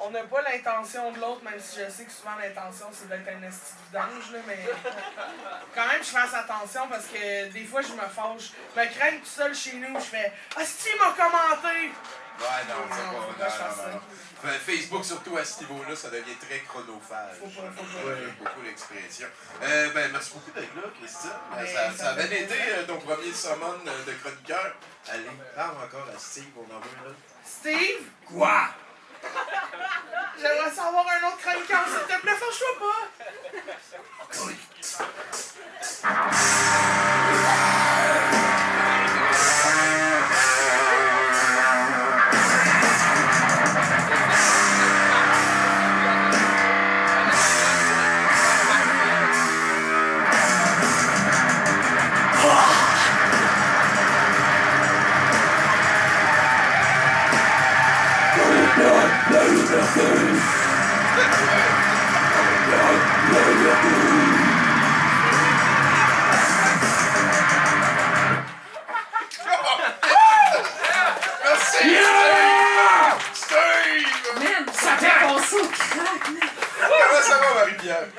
[0.00, 3.28] on n'a pas l'intention de l'autre, même si je sais que souvent l'intention c'est d'être
[3.28, 4.58] un esti de vidange, là, mais
[5.74, 8.52] quand même je fasse attention parce que des fois je me fâche.
[8.74, 11.92] Je me crains tout seul chez nous, je fais Asti m'a commenté!
[12.38, 13.12] Ouais, non, c'est pas.
[13.12, 13.90] Non, non, non, ça.
[13.92, 14.00] non.
[14.40, 17.34] Fait, Facebook, surtout à ce niveau-là, ça devient très chronophage.
[17.40, 18.14] Faut pas, faut pas.
[18.14, 19.26] J'aime beaucoup l'expression.
[19.60, 21.30] Euh, ben, merci beaucoup d'être là, Christian.
[21.30, 24.12] Euh, Ben, ça, ça ça a bien fait été euh, ton premier summon euh, de
[24.12, 24.76] chroniqueur.
[25.10, 25.24] Allez,
[25.56, 27.16] parle encore à Steve, on en veut un autre.
[27.44, 28.02] Steve?
[28.26, 28.68] Quoi?
[30.40, 33.08] J'aimerais savoir un autre chroniqueur, s'il te plaît, fâche-toi pas!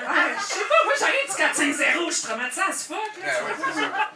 [0.08, 2.98] Ah, je sais pas, moi j'arrive du 4-5-0, je suis traumatisée à ce fuck.
[3.22, 3.34] Ah Là.
[3.44, 4.12] ouais, c'est ça.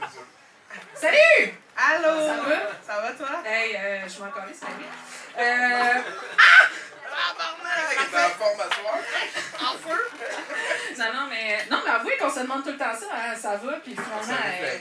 [0.95, 1.53] Salut!
[1.75, 2.19] Allô?
[2.27, 2.56] Ça va?
[2.86, 3.41] Ça va, toi?
[3.45, 5.43] Hey, euh, je m'en connais, bien.
[5.43, 8.97] Euh, T'es en forme à soir?
[9.60, 10.10] En feu?
[10.97, 13.56] non, non, mais, non, mais avouez qu'on se demande tout le temps ça, hein, ça
[13.58, 14.78] va, puis finalement, un euh.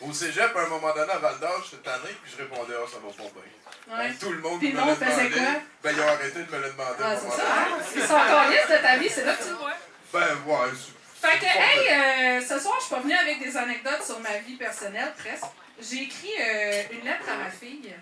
[0.00, 2.86] Au cégep, à un moment donné, à Val d'Or, j'étais tanné, puis je répondais, ah,
[2.90, 3.98] ça va pas bien.
[3.98, 4.14] ouais.
[4.20, 5.30] Tout le monde Puis me le l'a demandé.
[5.30, 5.42] quoi?
[5.82, 7.02] Ben, ils ont arrêté de me le demander.
[7.02, 7.78] Ah, c'est ça, hein?
[7.94, 9.72] Ils sont encore listes de ta vie, c'est là que tu le vois.
[10.12, 13.56] Ben, ouais, c'est- Fait que, hey, euh, ce soir, je suis pas venue avec des
[13.56, 15.44] anecdotes sur ma vie personnelle, presque.
[15.80, 17.94] J'ai écrit euh, une lettre à ma fille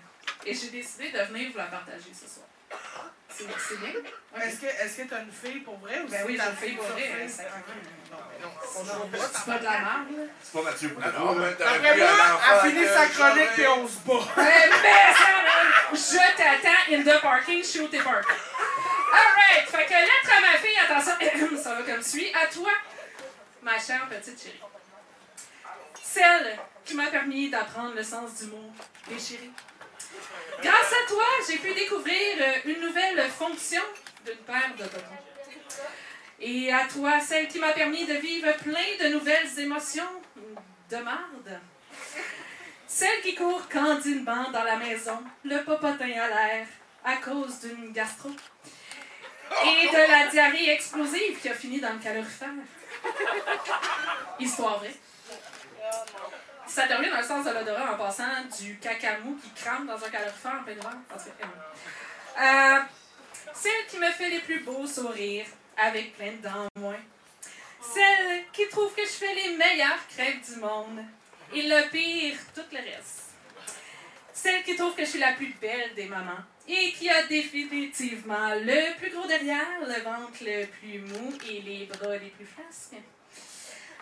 [0.45, 2.45] et j'ai décidé de venir vous la partager ce soir.
[3.37, 3.89] C'est bien?
[4.41, 6.55] Est-ce que est-ce que t'as une fille pour vrai ou Ben c'est oui, j'ai une
[6.55, 7.63] fille pour vrai, sacrément.
[8.11, 10.29] Non, mais non, on joue pas, C'est pas de la merde.
[10.41, 12.07] C'est pas Mathieu Ah Boudreau, mais Après moi,
[12.63, 14.13] elle finit sa chronique et on se bat.
[14.35, 14.73] Ben,
[15.13, 18.31] ça, je t'attends in the parking, je suis au parking.
[19.11, 22.31] Alright, fait que lettre à ma fille, attention, ça va comme suit.
[22.33, 22.71] À toi,
[23.61, 24.61] ma chère petite chérie.
[26.01, 28.71] Celle qui m'a permis d'apprendre le sens du mot
[29.07, 29.49] déchiré.
[30.61, 33.81] Grâce à toi, j'ai pu découvrir euh, une nouvelle fonction
[34.25, 35.25] d'une paire de tontons.
[36.39, 40.21] Et à toi, celle qui m'a permis de vivre plein de nouvelles émotions
[40.89, 41.59] de marde.
[42.87, 46.67] Celle qui court candidement dans la maison, le popotin à l'air,
[47.03, 48.29] à cause d'une gastro.
[49.63, 52.49] Et de la diarrhée explosive qui a fini dans le calorifère.
[54.39, 54.95] Histoire vraie.
[56.75, 60.09] Ça termine dans le sens de l'odorat en passant du cacamou qui crame dans un
[60.09, 60.91] calorifère en plein hiver.
[62.37, 62.79] Euh,
[63.53, 65.45] celle qui me fait les plus beaux sourires
[65.77, 66.99] avec plein de dents en moins.
[67.81, 70.99] Celle qui trouve que je fais les meilleures crêpes du monde.
[71.53, 73.35] Et le pire, tout le reste.
[74.33, 76.43] Celle qui trouve que je suis la plus belle des mamans.
[76.67, 81.85] Et qui a définitivement le plus gros derrière, le ventre le plus mou et les
[81.85, 83.01] bras les plus flasques.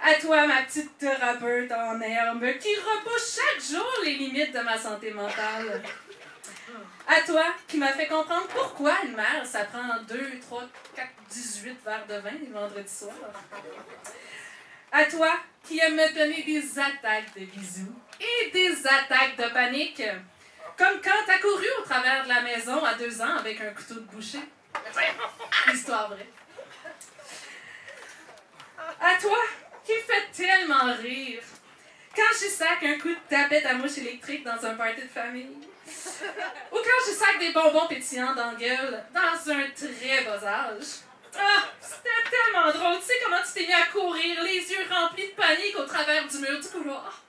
[0.06, 4.78] À toi, ma petite thérapeute en herbe, qui repousse chaque jour les limites de ma
[4.78, 5.82] santé mentale.
[7.08, 10.63] À toi, qui m'a fait comprendre pourquoi une mère, ça prend 2, 3,
[10.94, 13.13] 4, 18 verres de vin les vendredis soirs.
[14.92, 20.04] À toi, qui aime me donner des attaques de bisous et des attaques de panique.
[20.78, 23.96] Comme quand t'as couru au travers de la maison à deux ans avec un couteau
[23.96, 24.42] de boucher.
[25.74, 26.28] Histoire vraie.
[29.00, 29.38] À toi,
[29.86, 31.41] qui fait tellement rire.
[32.15, 35.58] Quand je sac un coup de tapette à mouche électrique dans un party de famille.
[36.72, 41.02] Ou quand je sac des bonbons pétillants dans gueule dans un très bas âge.
[41.36, 43.00] Ah, c'était tellement drôle.
[43.00, 46.28] Tu sais comment tu t'es mis à courir, les yeux remplis de panique au travers
[46.28, 47.22] du mur du couloir.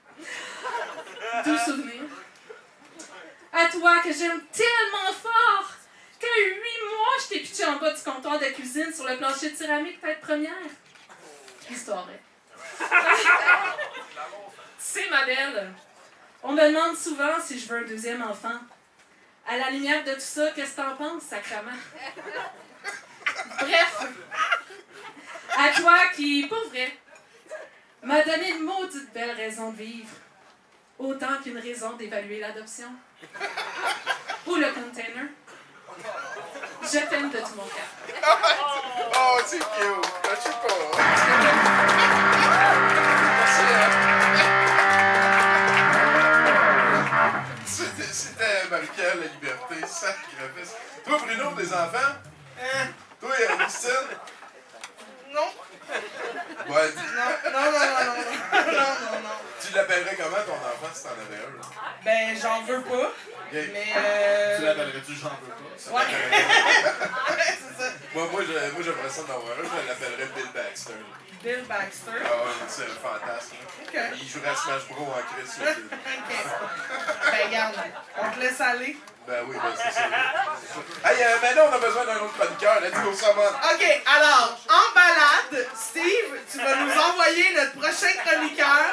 [1.43, 2.03] Doux souvenir.
[3.51, 5.71] À toi que j'aime tellement fort
[6.19, 9.49] qu'à huit mois, je t'ai pitché en bas du comptoir de cuisine sur le plancher
[9.49, 10.51] de céramique tête première.
[11.69, 12.19] Histoire vraie.
[14.77, 15.73] Sais, ma belle,
[16.43, 18.59] on me demande souvent si je veux un deuxième enfant.
[19.47, 21.71] À la lumière de tout ça, qu'est-ce que t'en penses, sacrement?
[23.59, 24.05] Bref,
[25.57, 26.97] à toi qui, pour vrai,
[28.01, 30.09] m'a donné une maudite belle raison de vivre,
[30.97, 32.89] autant qu'une raison d'évaluer l'adoption.
[34.47, 35.25] Ou le container.
[36.83, 37.89] Je t'aime de tout mon cœur.
[39.15, 40.05] Oh, c'est cute.
[47.65, 50.75] C'était- Marie-Pierre La Liberté, sacrifice.
[51.05, 52.13] Toi, Bruno, des enfants?
[52.59, 52.87] Hein?
[53.19, 53.91] Toi, Christine?
[55.33, 55.47] Non.
[56.73, 59.37] Ouais, dis- Non, non, non, non, non, non, non, non.
[59.61, 61.51] tu l'appellerais comment ton enfant si t'en avais un?
[61.59, 61.65] là?
[62.03, 63.11] Ben, j'en veux pas,
[63.51, 64.57] mais euh...
[64.57, 65.97] Tu l'appellerais-tu J'en veux pas?
[65.97, 66.05] Ouais.
[68.15, 69.63] Moi, moi, je- moi, j'aimerais ça d'en avoir un.
[69.63, 70.93] Je l'appellerais Bill Baxter.
[71.43, 72.11] Bill Baxter?
[72.25, 73.55] Ah ouais, c'est un fantasme.
[74.21, 75.51] Il jouerait à Smash Bros en Chris.
[75.61, 76.35] ok.
[77.31, 77.75] Ben, garde,
[78.17, 78.97] on te laisse aller.
[79.27, 80.01] Ben oui, ben c'est ça.
[81.11, 82.79] Hey, euh, maintenant, on a besoin d'un autre chroniqueur.
[82.81, 83.41] Let's go, Samon.
[83.73, 88.85] Ok, alors, en balade, Steve, tu vas nous envoyer notre prochain chroniqueur.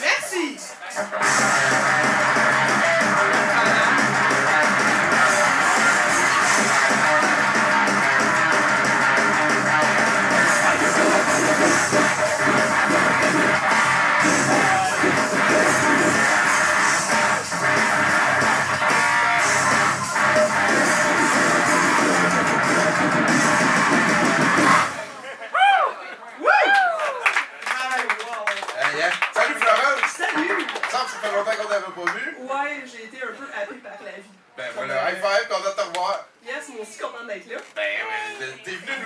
[0.00, 0.56] Merci.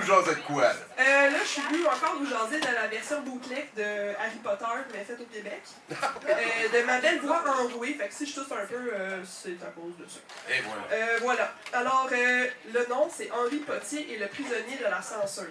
[0.09, 0.75] Jaser de quoi, là?
[0.99, 4.65] Euh, là, je suis venu encore vous jaser de la version bootleg de Harry Potter,
[4.93, 5.63] mais faite au Québec.
[6.29, 7.95] Euh, de ma belle voix enrouée.
[7.95, 10.21] Fait que si je tousse un peu, euh, c'est à cause de ça.
[10.51, 10.83] Et voilà.
[10.93, 11.55] Euh, voilà.
[11.73, 15.45] Alors, le nom, c'est Henri Potier et le prisonnier de la censure.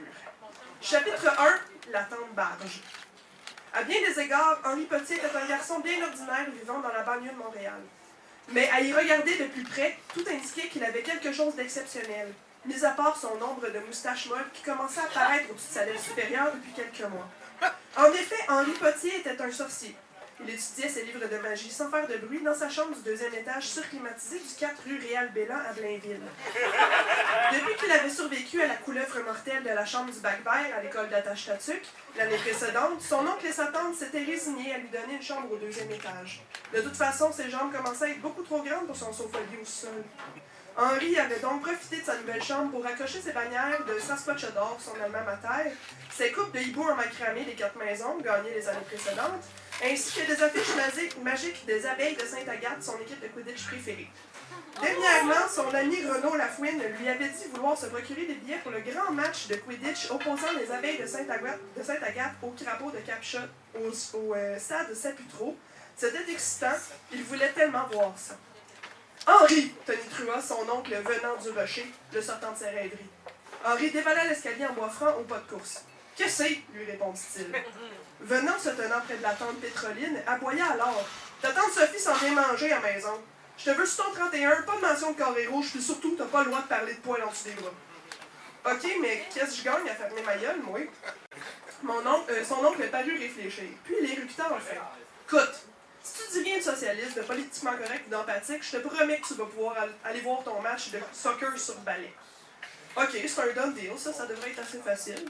[0.81, 2.81] Chapitre 1, La tente barge.
[3.73, 7.31] À bien des égards, Henri Potier était un garçon bien ordinaire vivant dans la banlieue
[7.31, 7.81] de Montréal.
[8.49, 12.33] Mais à y regarder de plus près, tout indiquait qu'il avait quelque chose d'exceptionnel,
[12.67, 15.85] mis à part son ombre de moustache molle qui commençait à apparaître au-dessus de sa
[15.85, 17.27] lèvre supérieure depuis quelques mois.
[17.97, 19.95] En effet, Henri Potier était un sorcier.
[20.39, 23.33] Il étudiait ses livres de magie sans faire de bruit dans sa chambre du deuxième
[23.33, 26.21] étage surclimatisée du 4 rue Réal Bélan à Blainville.
[27.53, 31.09] Depuis qu'il avait survécu à la couleuvre mortelle de la chambre du Bac-Vert à l'école
[31.09, 31.81] d'Attache-Tatuc,
[32.15, 35.57] l'année précédente, son oncle et sa tante s'étaient résignés à lui donner une chambre au
[35.57, 36.43] deuxième étage.
[36.71, 39.65] De toute façon, ses jambes commençaient à être beaucoup trop grandes pour son sofa-lit au
[39.65, 40.03] sol.
[40.77, 44.93] Henri avait donc profité de sa nouvelle chambre pour accrocher ses bannières de Saskatchewan, son
[45.03, 45.71] alma mater,
[46.11, 49.43] ses coupes de hibou en macramé des quatre maisons, gagnées les années précédentes,
[49.83, 50.75] ainsi que des affiches
[51.23, 54.07] magiques des abeilles de Sainte-Agathe, son équipe de Quidditch préférée.
[54.79, 58.81] Dernièrement, son ami Renaud Lafouine lui avait dit vouloir se procurer des billets pour le
[58.81, 63.39] grand match de Quidditch opposant les abeilles de Sainte-Agathe au crapaud de Capshot
[63.73, 65.57] au, au, euh, stade de Saputro.
[65.95, 66.77] C'était excitant,
[67.11, 68.35] il voulait tellement voir ça.
[69.25, 73.09] Henri, Tony trua son oncle venant du rocher, le sortant de ses rêveries.
[73.65, 75.83] Henri dévala l'escalier en bois franc au pas de course.
[76.17, 76.61] Que c'est?
[76.73, 77.47] lui répondit-il.
[78.21, 81.07] Venant se tenant près de la tente pétroline, aboya alors.
[81.41, 83.21] Ta tante Sophie s'en vient manger à maison.
[83.57, 86.25] Je te veux sur ton 31, pas de mention de carré rouge, puis surtout, t'as
[86.25, 87.71] pas le droit de parler de poils en dessous des bras.
[88.71, 90.79] Ok, mais qu'est-ce que je gagne à fermer ma gueule, moi?
[91.83, 94.81] Mon oncle, euh, son oncle parut réfléchir, puis il éructa enfin.
[95.27, 95.66] Écoute,
[96.13, 99.33] si tu dis rien de socialiste, de politiquement correct d'empathique, je te promets que tu
[99.35, 102.13] vas pouvoir al- aller voir ton match de soccer sur balai.
[102.95, 105.25] Ok, c'est un done deal, ça, ça devrait être assez facile.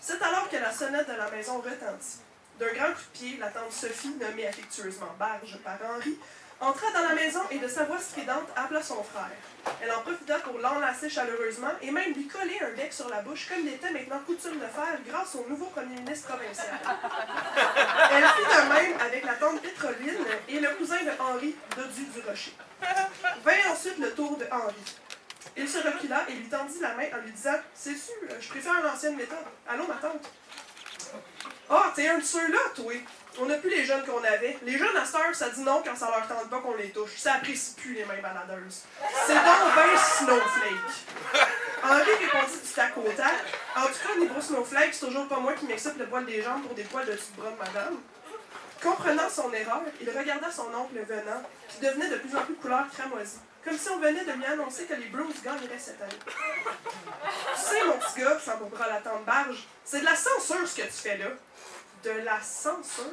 [0.00, 2.18] C'est alors que la sonnette de la maison retentit.
[2.58, 6.18] D'un grand coup de pied, la tante Sophie, nommée affectueusement Barge par Henri,
[6.60, 9.30] entra dans la maison et de sa voix stridente appela son frère.
[9.82, 13.48] Elle en profita pour l'enlacer chaleureusement et même lui coller un bec sur la bouche
[13.48, 16.78] comme il était maintenant coutume de faire grâce au nouveau premier ministre provincial.
[18.12, 22.20] Elle fit de même avec la tante Pétroline et le cousin de Henri, Dodu du
[22.26, 22.54] Rocher.
[23.44, 24.74] Vint ensuite le tour de Henri.
[25.56, 28.82] Il se recula et lui tendit la main en lui disant C'est sûr, je préfère
[28.82, 29.38] l'ancienne méthode.
[29.68, 30.30] Allô, ma tante
[31.68, 32.92] Ah, t'es un de ceux-là, toi
[33.38, 34.58] On n'a plus les jeunes qu'on avait.
[34.62, 37.16] Les jeunes à heure, ça dit non quand ça leur tente pas qu'on les touche.
[37.18, 38.82] Ça apprécie plus les mains baladeuses.
[39.26, 41.46] C'est donc ben Snowflake.
[41.82, 43.00] Henri répondit du tac au.
[43.00, 46.62] En tout cas, niveau Snowflake, c'est toujours pas moi qui m'excite le poil des jambes
[46.62, 47.96] pour des poils de dessus de bras de madame.
[48.82, 52.84] Comprenant son erreur, il regarda son oncle venant, qui devenait de plus en plus couleur
[52.92, 56.12] cramoisie, comme si on venait de lui annoncer que les Blues gagneraient cette année.
[56.24, 60.82] Tu sais, mon petit gars, sans bras la barge, c'est de la censure ce que
[60.82, 61.28] tu fais là.
[62.02, 63.04] De la censure?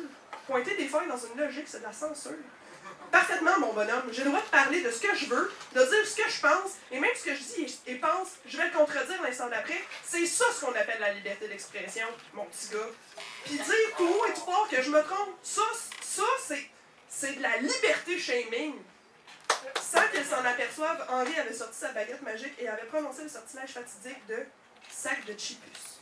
[0.48, 2.32] Pointer des feuilles dans une logique, c'est de la censure.
[3.12, 4.10] Parfaitement, mon bonhomme.
[4.12, 6.41] J'ai le droit de parler de ce que je veux, de dire ce que je
[6.41, 9.80] pense, et même ce que je dis et pense, je vais le contredire l'instant d'après.
[10.04, 12.89] C'est ça ce qu'on appelle la liberté d'expression, mon petit gars.
[13.46, 15.62] Puis dire tout haut et tout fort que je me trompe, ça,
[16.02, 16.67] ça, c'est,
[17.08, 18.76] c'est de la liberté shaming.
[19.80, 23.69] Sans qu'elle s'en aperçoive, Henri avait sorti sa baguette magique et avait prononcé le sortilège
[23.69, 24.39] fatidique de
[24.89, 25.92] sac de chipus.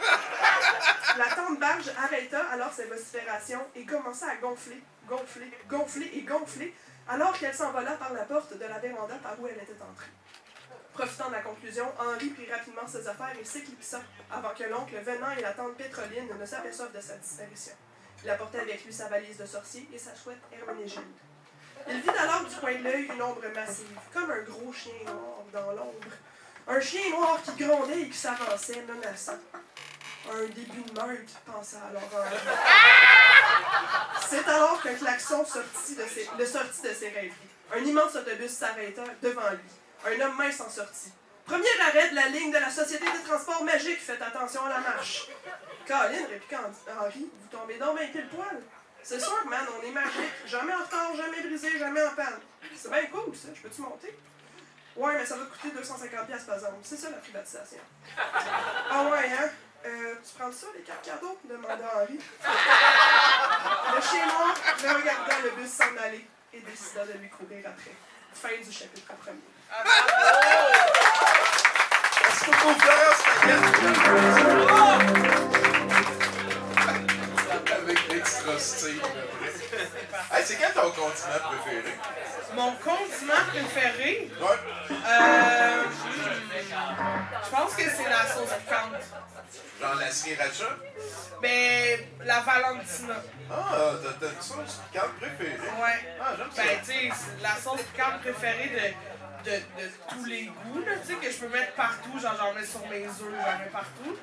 [1.18, 6.74] La tante Barge arrêta alors ses vociférations et commença à gonfler, gonfler, gonfler et gonfler,
[7.08, 10.10] alors qu'elle s'envola par la porte de la véranda par où elle était entrée.
[10.92, 15.30] Profitant de la conclusion, Henri prit rapidement ses affaires et s'éclipsa avant que l'oncle venant
[15.36, 17.74] et la tante Pétroline ne s'aperçoivent de sa disparition.
[18.22, 21.04] Il apportait avec lui sa valise de sorcier et sa chouette Herménégilde.
[21.88, 25.44] Il vit alors du coin de l'œil une ombre massive, comme un gros chien noir
[25.52, 26.14] dans l'ombre.
[26.66, 29.38] Un chien noir qui grondait et qui s'avançait, menaçant.
[30.32, 32.36] Un début de meute, pensa alors Henri.
[34.28, 37.32] C'est alors qu'un klaxon sortit de ses, le sortit de ses rêveries.
[37.74, 39.70] Un immense autobus s'arrêta devant lui.
[40.06, 41.12] Un homme mince en sortit.
[41.44, 44.00] Premier arrêt de la ligne de la Société des transports magiques.
[44.00, 45.28] Faites attention à la marche.
[45.86, 48.62] Colin, répliqua Henri, vous tombez donc bien pile poil.
[49.02, 50.32] C'est sûr, man, on est magique.
[50.46, 52.40] Jamais en retard, jamais brisé, jamais en panne.
[52.74, 53.48] C'est bien cool, ça.
[53.54, 54.16] Je peux-tu monter?
[54.96, 56.76] Ouais, mais ça va coûter 250$ piastres par exemple.
[56.82, 57.78] C'est ça la privatisation.
[58.90, 59.48] Ah ouais, hein?
[59.86, 61.38] Euh, tu prends ça, les cartes cadeaux?
[61.44, 62.16] demanda Henri.
[62.16, 67.90] Le chien noir le regarda le bus s'en aller et décida de lui courir après.
[68.34, 69.40] Fin du chapitre premier.
[72.26, 73.64] Est-ce qu'on peut Florence Paquette?
[77.82, 79.00] Avec l'extra style.
[80.32, 81.94] Hey, c'est quel ton condiment préféré?
[82.54, 84.46] Mon condiment préféré, Ouais.
[84.90, 85.82] euh,
[87.44, 89.02] je pense que c'est la sauce piquante.
[89.80, 90.64] Genre la sriracha?
[91.42, 93.14] Ben, la Valentina.
[93.50, 95.58] Ah, t'as une sauce piquante préférée?
[95.58, 96.16] Ouais.
[96.20, 96.62] Ah, j'aime ça.
[96.62, 98.94] Ben, tu la sauce piquante préférée de,
[99.44, 102.18] de, de tous les goûts, là, tu sais, que je peux mettre partout.
[102.20, 104.16] Genre, j'en mets sur mes œufs, j'en mets partout.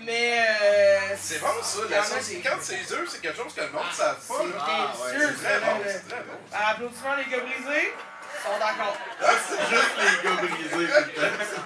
[0.00, 1.16] Mais, euh.
[1.20, 3.94] C'est bon ça, la sauce piquante, c'est œufs, c'est quelque chose que le monde ne
[3.94, 4.34] savent pas.
[4.38, 4.58] C'est.
[4.58, 6.38] Ah, ouais, très bon, c'est très bon.
[6.52, 7.92] Applaudissements, les gars brisés.
[8.30, 8.96] Ils sont d'accord.
[9.20, 11.20] Ah, c'est juste les gars brisés le temps.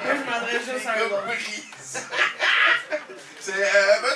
[0.05, 1.26] Moi, je m'adresse juste à Les eux gars autres.
[1.26, 1.62] brisés.
[3.40, 3.53] C'est.
[3.53, 4.09] Euh, ben,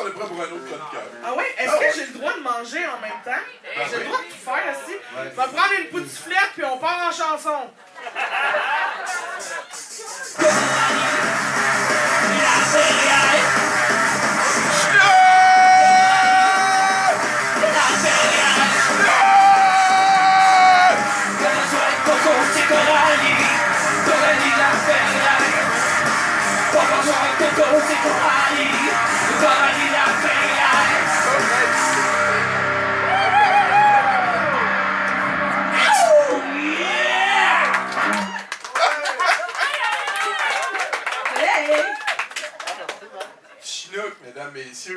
[0.00, 1.02] qu'on est prêt pour un autre chroniqueur.
[1.24, 1.54] Ah ouais?
[1.58, 3.42] Est-ce Ah que j'ai le droit de manger en même temps?
[3.76, 4.96] Ah j'ai le droit de tout faire aussi?
[5.16, 7.70] Je vais prendre une poutiflette puis on part en chanson.
[12.72, 13.40] Hey!
[14.80, 15.10] Chinook,
[17.60, 19.20] mesdames, messieurs.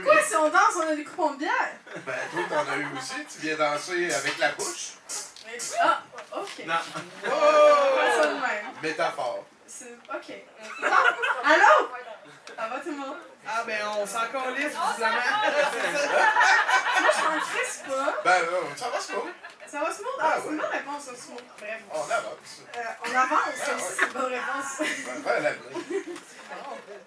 [0.03, 1.51] Quoi, si on danse, on a des coupons de bière?
[2.05, 3.13] Ben, toi, t'en as eu aussi.
[3.31, 4.93] Tu viens danser avec la bouche.
[5.81, 6.01] Ah,
[6.35, 6.65] ok.
[6.65, 6.73] Non.
[7.23, 8.65] Pas ça de même.
[8.81, 9.45] Métaphore.
[9.67, 10.33] C'est- Ok.
[10.81, 10.87] Non.
[11.45, 11.89] Allô?
[12.55, 13.17] Ça va tout le monde?
[13.47, 14.79] Ah ben, on s'en calisse, visiblement.
[17.01, 18.09] Moi, je m'en crisse pas.
[18.23, 19.31] Ben, euh, ça va, cool.
[19.67, 20.07] Ça va smooth?
[20.19, 21.41] Ah, Ah, c'est une bonne réponse, ça, smooth.
[21.59, 21.79] Bref.
[21.91, 22.61] On avance.
[22.75, 24.79] Euh, on avance, ça aussi, c'est une bonne réponse.
[24.79, 25.77] Ben, ben, l'avenir.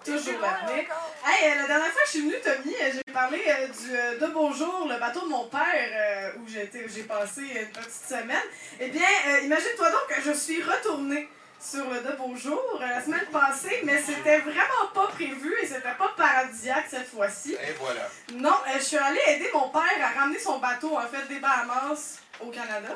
[0.05, 0.83] Toujours l'avenir.
[1.25, 3.43] Hey, euh, la dernière fois que je suis venue, Tommy, j'ai parlé
[3.81, 7.41] du De Beau Jour, le bateau de mon père, où j'ai été- où j'ai passé
[7.41, 8.43] une petite semaine.
[8.79, 9.07] Eh bien,
[9.43, 11.29] imagine-toi donc que je suis retournée
[11.59, 15.95] sur De Beau Jour euh, la semaine passée, mais c'était vraiment pas prévu et c'était
[15.97, 17.53] pas paradisiaque cette fois-ci.
[17.53, 18.01] Et voilà.
[18.33, 21.39] Non, euh, je suis allée aider mon père à ramener son bateau, en fait, des
[21.39, 22.93] Bahamas au Canada.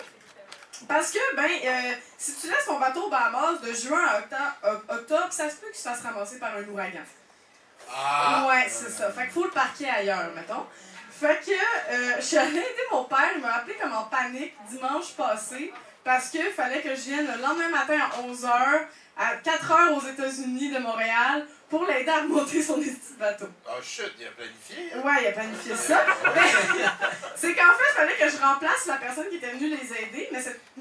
[0.87, 5.27] Parce que, ben, euh, si tu laisses ton bateau aux Bahamas de juin à octobre,
[5.31, 7.03] ça se peut qu'il se fasse ramasser par un ouragan.
[7.93, 8.45] Ah!
[8.47, 9.11] Ouais, c'est ça.
[9.11, 10.65] Fait qu'il faut le parquer ailleurs, mettons.
[11.21, 14.55] Fait que euh, je suis allée aider mon père, il m'a appelé comme en panique
[14.69, 15.71] dimanche passé
[16.03, 18.81] parce qu'il fallait que je vienne le lendemain matin à 11h,
[19.17, 23.45] à 4h aux États-Unis de Montréal, pour l'aider à remonter son petit bateau.
[23.67, 24.91] Oh shit, il a planifié.
[24.93, 25.01] hein?
[25.05, 26.05] Ouais, il a planifié ça.
[27.35, 30.29] C'est qu'en fait, il fallait que je remplace la personne qui était venue les aider,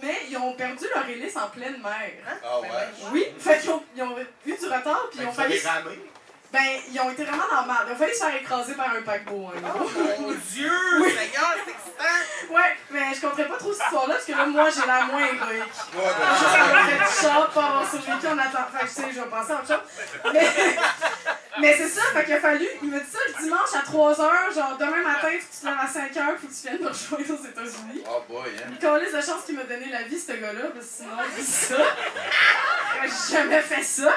[0.02, 2.40] mais, ils ont perdu leur hélice en pleine mer.
[2.42, 2.68] Ah ouais.
[3.12, 5.60] Oui, fait qu'ils ont, ils ont eu du retard, puis ils ont failli.
[6.52, 6.58] Ben,
[6.90, 7.76] ils ont été vraiment dans le mal.
[7.88, 9.60] Ils ont failli se faire écraser par un paquebot, hein.
[9.78, 9.88] Oh
[10.20, 11.10] mon Dieu, Oui.
[11.10, 12.54] Seigneur, c'est excitant!
[12.54, 15.20] Ouais, mais je compterais pas trop cette histoire-là, parce que là, moi, j'ai l'air moins
[15.20, 15.62] héroïque.
[15.94, 18.78] Ouais, ben, Juste avoir fait du char, pas avoir survécu en attendant.
[18.80, 20.32] Que, tu sais, je vais penser à autre chose.
[20.32, 20.50] Mais,
[21.60, 22.66] mais c'est ça, fait qu'il a fallu.
[22.82, 25.66] Il m'a dit ça le dimanche à 3h, genre demain matin, faut que tu te
[25.66, 28.02] lèves à 5h, faut que tu viennes me rejoindre aux États-Unis.
[28.08, 28.70] Oh boy, hein.
[28.70, 31.42] Une calice de chance qu'il m'a donné la vie, ce gars-là, parce que sinon, c'est
[31.76, 31.76] ça.
[33.02, 34.12] J'ai jamais fait ça.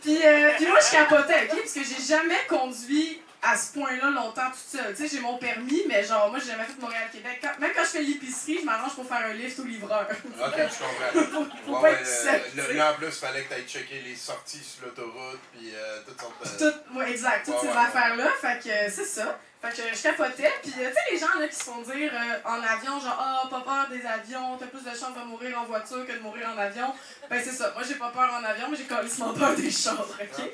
[0.00, 4.50] Puis, euh, puis moi, je capotais, Parce que j'ai jamais conduit à ce point-là longtemps
[4.50, 4.94] toute seule.
[4.94, 7.42] Tu sais, j'ai mon permis, mais genre, moi, j'ai jamais fait Montréal-Québec.
[7.60, 10.06] Même quand je fais l'épicerie, je m'arrange pour faire un lift au livreur.
[10.08, 11.44] Ok, je comprends.
[11.66, 14.14] Ouais, pas ouais, être seul, tu là, en plus, fallait que tu ailles checker les
[14.14, 16.70] sorties sur l'autoroute, puis euh, toutes sortes de.
[16.70, 18.28] Tout, ouais, exact, toutes ces affaires-là.
[18.40, 19.38] Fait que euh, c'est ça.
[19.64, 20.52] Fait que je capotais.
[20.62, 23.18] Puis, euh, tu sais, les gens là, qui se font dire euh, en avion, genre,
[23.18, 26.18] ah, pas peur des avions, t'as plus de chances de mourir en voiture que de
[26.20, 26.92] mourir en avion.
[27.30, 27.72] Ben, c'est ça.
[27.74, 30.44] Moi, j'ai pas peur en avion, mais j'ai carrément peur des chars, ok?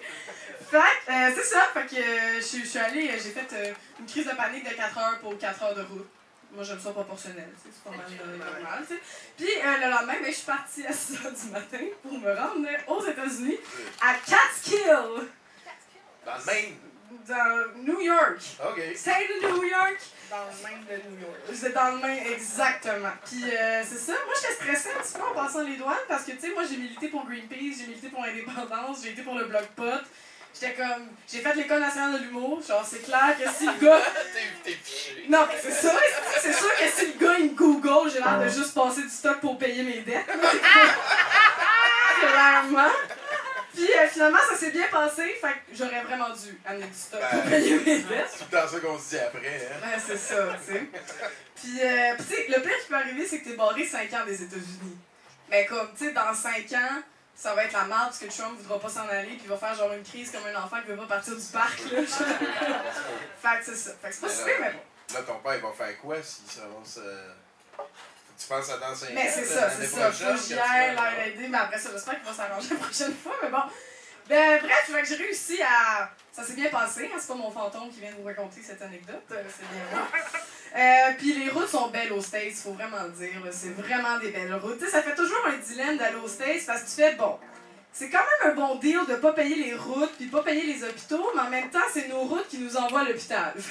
[0.70, 1.62] Fait que, euh, c'est ça.
[1.74, 4.74] Fait que euh, je suis- allée, euh, j'ai fait euh, une crise de panique de
[4.74, 6.08] 4 heures pour 4 heures de route.
[6.52, 8.06] Moi, j'aime ça proportionnel, c'est pas mal
[8.36, 9.00] normal, tu sais.
[9.36, 12.34] Puis euh, le lendemain, ben, je suis partie à 6 heures du matin pour me
[12.34, 13.56] rendre aux États-Unis,
[14.02, 15.28] à Catskill,
[16.26, 16.74] Dans le Maine.
[17.28, 18.40] dans New York.
[18.68, 18.80] Ok.
[18.96, 19.98] C'est de New York.
[20.28, 21.38] Dans le même de New York.
[21.54, 23.12] C'est dans le main, exactement.
[23.24, 24.12] Puis euh, c'est ça.
[24.26, 26.64] Moi, j'étais stressée un petit peu en passant les douanes parce que, tu sais, moi,
[26.68, 30.02] j'ai milité pour Greenpeace, j'ai milité pour l'indépendance, j'ai été pour le Bloc Pot.
[30.54, 31.08] J'étais comme.
[31.30, 32.60] J'ai fait l'École nationale de l'humour.
[32.66, 34.00] Genre, c'est clair que si le gars.
[34.64, 34.76] T'es.
[35.28, 35.94] Non, c'est ça.
[36.40, 39.08] C'est sûr que si le gars, il me Google, j'ai l'air de juste passer du
[39.08, 40.26] stock pour payer mes dettes.
[42.20, 42.92] Clairement.
[43.74, 45.22] Puis euh, finalement, ça s'est bien passé.
[45.40, 48.30] Fait que j'aurais vraiment dû amener du stock pour Ben, payer mes dettes.
[48.36, 49.86] C'est temps ça qu'on se dit après, hein.
[49.86, 50.82] Ouais, c'est ça, tu sais.
[51.54, 54.26] Puis, euh, tu sais, le pire qui peut arriver, c'est que t'es barré 5 ans
[54.26, 54.98] des États-Unis.
[55.50, 57.02] Mais comme, tu sais, dans 5 ans,
[57.36, 59.56] ça va être la merde parce que Trump voudra pas s'en aller, puis il va
[59.56, 62.02] faire genre une crise comme un enfant qui veut pas partir du parc, là.
[62.04, 63.90] fait que c'est ça.
[64.02, 65.14] Fait que c'est pas super, mais bon.
[65.14, 66.98] Là, ton père, il va faire quoi s'il se lance.
[67.02, 67.28] euh,
[68.38, 70.12] Tu penses à dans 5 Mais c'est ça, c'est ça.
[70.12, 73.34] Faut que j'y aille l'aider, mais après ça, j'espère qu'il va s'arranger la prochaine fois.
[73.42, 73.62] Mais bon.
[74.28, 76.08] Ben, bref, fait que j'ai réussi à.
[76.40, 78.80] Ça s'est bien passé, hein, c'est pas mon fantôme qui vient de vous raconter cette
[78.80, 80.08] anecdote, euh, c'est bien moi.
[80.74, 83.28] Euh, puis les routes sont belles aux States, faut vraiment le dire.
[83.50, 84.80] C'est vraiment des belles routes.
[84.88, 87.38] Ça fait toujours un dilemme d'aller aux States parce que tu fais, bon,
[87.92, 90.84] c'est quand même un bon deal de pas payer les routes puis pas payer les
[90.84, 93.54] hôpitaux, mais en même temps, c'est nos routes qui nous envoient à l'hôpital.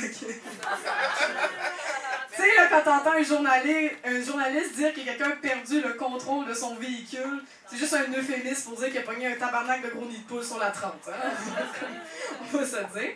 [2.36, 6.48] Tu sais, quand t'entends un journaliste, un journaliste dire que quelqu'un a perdu le contrôle
[6.48, 9.90] de son véhicule, c'est juste un euphémisme pour dire qu'il a pogné un tabarnak de
[9.90, 10.94] gros nid de poule sur la 30.
[11.10, 11.12] Hein?
[12.54, 13.12] On va se dire.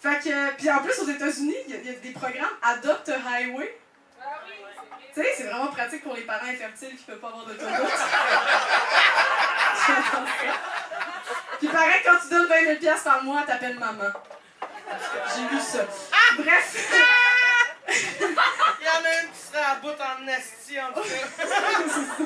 [0.00, 3.18] Fait que, puis en plus, aux États-Unis, il y, y a des programmes Adopt a
[3.28, 3.76] Highway.
[5.14, 7.70] Tu sais, c'est vraiment pratique pour les parents infertiles qui ne peuvent pas avoir d'autoroute.
[11.58, 14.10] Puis pareil, quand tu donnes 20 000 piastres par mois, t'appelles maman.
[15.34, 15.80] J'ai lu ça.
[16.38, 16.92] Bref.
[17.88, 22.24] Il y en a une qui serait à bout en esti, en tout cas.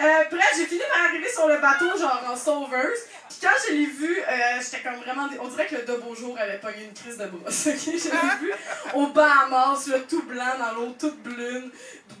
[0.00, 3.00] Euh, bref, j'ai fini par arriver sur le bateau, genre en sauveuse.
[3.28, 5.28] Puis quand je l'ai vu, euh, j'étais comme vraiment.
[5.40, 7.66] On dirait que le de beau jour avait pogné une crise de brosse.
[7.66, 7.76] ok?
[7.84, 8.52] Je l'ai vu
[8.94, 11.70] au Bahamas, là, tout blanc dans l'eau toute blune.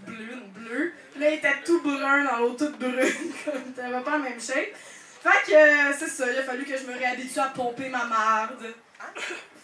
[0.06, 0.92] Blune, bleu.
[1.12, 2.94] Puis là, il était tout brun dans l'eau toute brune.
[3.46, 4.74] Comme t'avais pas la même shape.
[5.22, 8.04] Fait que euh, c'est ça, il a fallu que je me réhabitue à pomper ma
[8.04, 8.74] marde.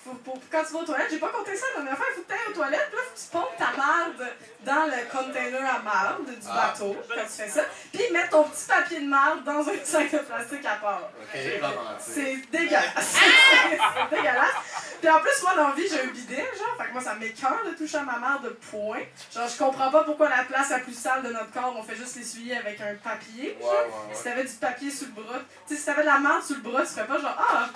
[0.07, 2.14] Faut- pour- quand tu vas aux toilettes, j'ai pas compté ça la dernière fois, il
[2.14, 4.30] faut que tu ailles aux toilettes, puis là, faut que tu pompes ta marde
[4.64, 6.68] dans le container à marde du Ah.
[6.72, 10.12] bateau, quand tu fais ça, puis mettre ton petit papier de marde dans un sac
[10.12, 11.11] de plastique à part.
[11.32, 12.94] C'est dégueulasse.
[13.00, 14.54] c'est dégueulasse.
[15.00, 16.76] Puis en plus, moi, dans la vie, j'ai un bidet, genre.
[16.78, 19.00] Fait que moi, ça m'écœure de toucher à ma mère de point.
[19.34, 21.96] Genre, je comprends pas pourquoi la place la plus sale de notre corps, on fait
[21.96, 23.59] juste l'essuyer avec un papier.
[23.61, 23.90] Ouais.
[24.14, 25.38] Si t'avais du papier sur le bras,
[25.68, 27.68] tu sais, si t'avais de la merde sur le bras, tu ferais pas genre, ah,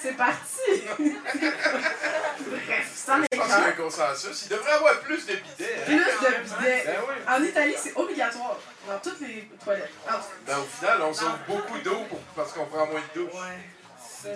[0.00, 0.82] c'est parti.
[2.46, 4.42] Bref, ça Je pense qu'il y a un consensus.
[4.44, 5.74] Il devrait y avoir plus de bidets.
[5.76, 5.84] hein.
[5.86, 6.82] Plus de bidets.
[6.86, 7.14] Ben oui.
[7.36, 8.58] En Italie, c'est obligatoire.
[8.86, 9.90] Dans toutes les toilettes.
[10.46, 13.32] Ben, au final, on sauve beaucoup d'eau pour- parce qu'on prend moins de douche.
[13.34, 13.58] Ouais.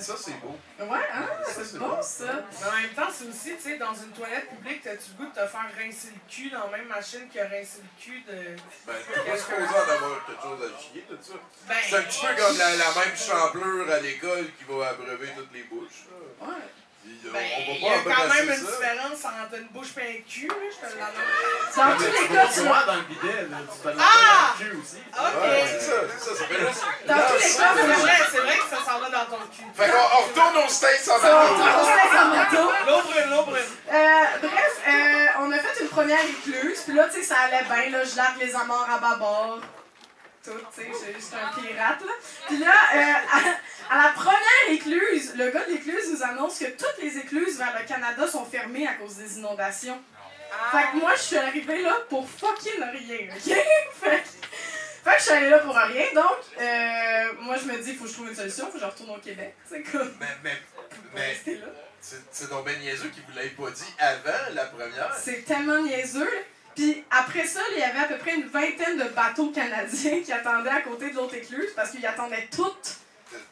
[0.01, 0.57] Ça, c'est beau.
[0.79, 1.27] Ouais, hein?
[1.47, 2.01] Ça, C'est bon.
[2.03, 2.25] ça.
[2.61, 5.31] Mais en même temps, c'est aussi, tu sais, dans une toilette publique, t'as-tu le goût
[5.31, 8.57] de te faire rincer le cul dans la même machine que rincer le cul de.
[8.87, 11.35] Ben, t'es pas supposé en avoir quelque chose à chier, tout ça.
[11.69, 15.29] Ben, C'est un petit peu comme la, la même champlure à l'école qui va abreuver
[15.37, 16.07] toutes les bouches.
[16.11, 16.47] là.
[16.49, 16.63] Ouais.
[17.05, 18.71] Ben, on il y va a quand même une ça.
[18.73, 21.75] différence entre une bouche et un cul, là, je te l'annonce.
[21.77, 23.57] Dans tous les cas, tu boire dans le bidet, là.
[23.73, 24.55] Tu peux Ah!
[24.59, 25.03] dans le cul aussi.
[25.11, 25.43] Ok.
[25.43, 26.37] Ouais, c'est ça, c'est ça.
[26.37, 27.07] Ça fait.
[27.07, 29.65] Dans tous les cas, C'est vrai, c'est vrai que ça s'en va dans ton cul.
[29.75, 31.55] Fait qu'on on retourne au States en Ça va, bateau.
[31.83, 32.73] on laisse en bateau.
[33.47, 33.57] Brune.
[33.93, 37.65] Euh, bref, euh, on a fait une première écluse, puis là, tu sais, ça allait
[37.65, 39.59] bien, là, je largue les amarres à bâbord.
[40.45, 42.13] Tout, tu sais, juste un pirate, là.
[42.49, 43.13] Puis là, euh,
[43.91, 47.59] à, à la première écluse, le gars de l'écluse nous annonce que toutes les écluses
[47.59, 50.01] vers le Canada sont fermées à cause des inondations.
[50.73, 53.43] Fait que moi, je suis arrivée là pour fucking rien, ok?
[54.03, 54.29] fait, que-
[55.05, 58.05] fait que je suis allée là pour rien, donc, euh, moi, je me dis, faut
[58.05, 60.13] que je trouve une solution, faut que je retourne au Québec, c'est comme.
[60.21, 60.57] Mais, mais,
[61.15, 61.41] mais
[62.33, 65.15] c'est donc ben niaiseux qu'il vous l'ait pas dit avant la première.
[65.23, 66.31] C'est tellement niaiseux.
[66.75, 70.33] Puis après ça, il y avait à peu près une vingtaine de bateaux canadiens qui
[70.33, 73.02] attendaient à côté de l'autre écluse parce qu'ils attendaient toutes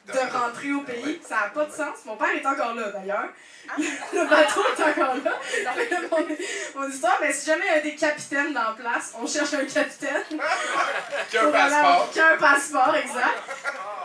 [0.07, 1.21] de rentrer au pays.
[1.27, 1.99] Ça n'a pas de sens.
[2.05, 3.29] Mon père est encore là d'ailleurs.
[3.79, 5.33] Le bateau est encore là.
[6.11, 9.27] Mon, mon histoire, mais si jamais il y a des capitaines dans la place, on
[9.27, 10.25] cherche un capitaine.
[11.31, 12.11] Qui a un passeport.
[12.13, 13.39] Qui a un passeport, exact.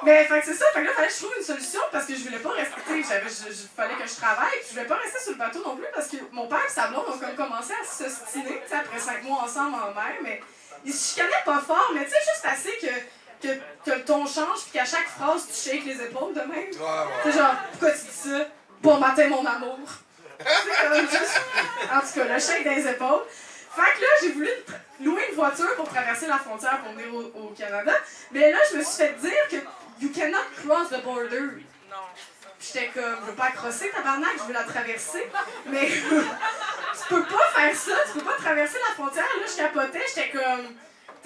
[0.04, 2.06] Mais fait que c'est ça, fait que là, fallait que je trouve une solution parce
[2.06, 2.76] que je voulais pas rester,
[3.08, 5.64] j'avais, je, je- fallait que je travaille, puis je voulais pas rester sur le bateau
[5.66, 8.62] non plus parce que mon père et sa blonde ont comme commencé à se stiner,
[8.64, 10.42] tu sais, après cinq mois ensemble en mer, mais
[10.84, 12.94] ils se chicanaient pas fort, mais tu sais, juste assez que,
[13.86, 16.50] que, ton change, puis qu'à chaque phrase, tu shakes les épaules de même.
[16.52, 17.32] Ouais, Tu ouais.
[17.32, 18.46] sais, genre, pourquoi tu dis ça?
[18.82, 19.80] Bon matin, mon amour.
[20.40, 21.42] C'est comme juste.
[21.92, 23.24] En tout cas, le shake des épaules.
[23.76, 24.50] Fait que là, j'ai voulu
[25.02, 27.94] louer une voiture pour traverser la frontière pour venir au, au Canada.
[28.32, 29.56] Mais là, je me suis fait dire que
[30.02, 31.42] you cannot cross the border.
[31.90, 31.98] Non.
[32.60, 35.30] J'étais comme, je veux pas crosser, tabarnak, je veux la traverser.
[35.68, 39.26] Mais tu peux pas faire ça, tu peux pas traverser la frontière.
[39.26, 40.68] Là, je capotais, j'étais comme.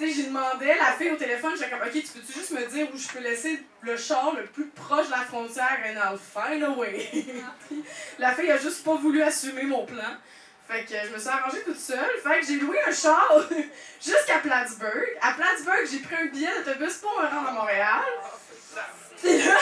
[0.00, 2.64] Tu sais, j'ai demandé, la fille au téléphone, j'étais comme, ok, tu peux-tu juste me
[2.64, 6.18] dire où je peux laisser le char le plus proche de la frontière and I'll
[6.18, 7.06] find a way.
[8.18, 10.16] La fille a juste pas voulu assumer mon plan.
[10.66, 12.16] Fait que je me suis arrangée toute seule.
[12.22, 13.28] Fait que j'ai loué un char
[14.00, 15.18] jusqu'à Plattsburgh.
[15.20, 18.00] À Plattsburgh, j'ai pris un billet d'autobus pour me rendre à Montréal.
[19.22, 19.58] Puis là,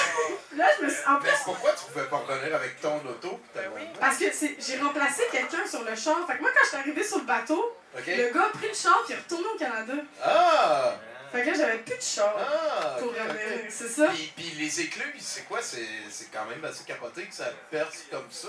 [0.56, 1.04] là, je me suis.
[1.08, 3.40] En plus, Mais pourquoi tu pouvais pas revenir avec ton auto?
[3.52, 3.60] ta
[3.98, 6.24] parce que j'ai remplacé quelqu'un sur le char.
[6.28, 7.76] Fait que moi, quand je suis arrivée sur le bateau,
[8.06, 9.94] Le gars a pris le char et est retourné au Canada.
[10.24, 10.94] Ah!
[11.32, 12.96] Fait que là, j'avais plus de char Ah!
[12.98, 13.66] pour revenir.
[13.70, 14.06] C'est ça?
[14.08, 15.60] Puis, puis les écluses, c'est quoi?
[15.62, 18.48] C'est c'est quand même assez capoté que ça perce comme ça.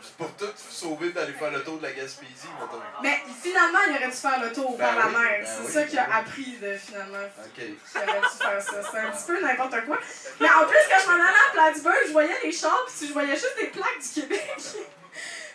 [0.00, 2.80] C'est pour tout sauver d'aller faire le tour de la Gaspésie, mettons.
[3.02, 5.40] Mais finalement, il aurait dû faire le tour Ben par la mer.
[5.40, 6.12] ben c'est oui, ça ben qu'il a oui.
[6.14, 7.18] appris de, finalement.
[7.44, 7.52] OK.
[7.56, 7.74] qu'il
[8.08, 8.90] aurait dû faire ça.
[8.92, 9.98] C'est un petit peu n'importe quoi.
[10.40, 13.12] Mais en plus, quand je m'en allais à Plattsburgh, je voyais les chars, puis je
[13.12, 14.56] voyais juste des plaques du Québec.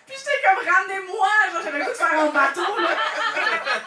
[0.05, 1.27] Puis j'étais comme, ramenez-moi!
[1.53, 2.89] Genre, j'avais goût de faire un bateau, là.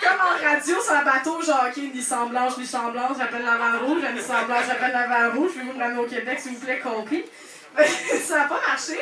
[0.03, 3.77] Comme en radio, sur un bateau, genre, OK, Nissan blanche, Nissan blanche, j'appelle la vanne
[3.85, 6.81] rouge, Nissan blanche, j'appelle la vanne rouge, pouvez-vous me ramener au Québec, s'il vous plaît,
[6.81, 7.25] compris?
[8.27, 8.99] ça n'a pas marché.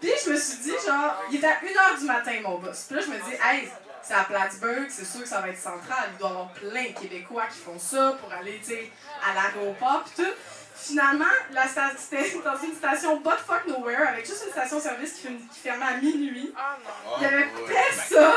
[0.00, 2.86] Puis je me suis dit, genre, il était à 1h du matin, mon boss.
[2.88, 3.68] Puis là, je me dis, hey,
[4.02, 6.10] c'est à Plattsburgh, c'est sûr que ça va être central.
[6.12, 8.90] Il doit y avoir plein de Québécois qui font ça pour aller, tu sais,
[9.24, 10.32] à l'aéroport, puis tout.
[10.78, 11.64] Finalement, la
[11.96, 15.86] c'était dans une station butt fuck nowhere, avec juste une station-service qui, ferm- qui fermait
[15.86, 16.52] à minuit.
[16.56, 17.16] Ah non.
[17.18, 17.50] Il y avait ouais.
[17.66, 18.32] personne.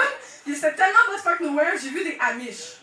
[0.45, 2.78] C'était tellement butt fuck nowhere, j'ai vu des Amish.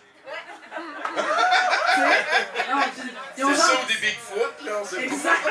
[3.37, 5.03] C'est ou des Bigfoot, là, on sait pas.
[5.03, 5.49] Exact.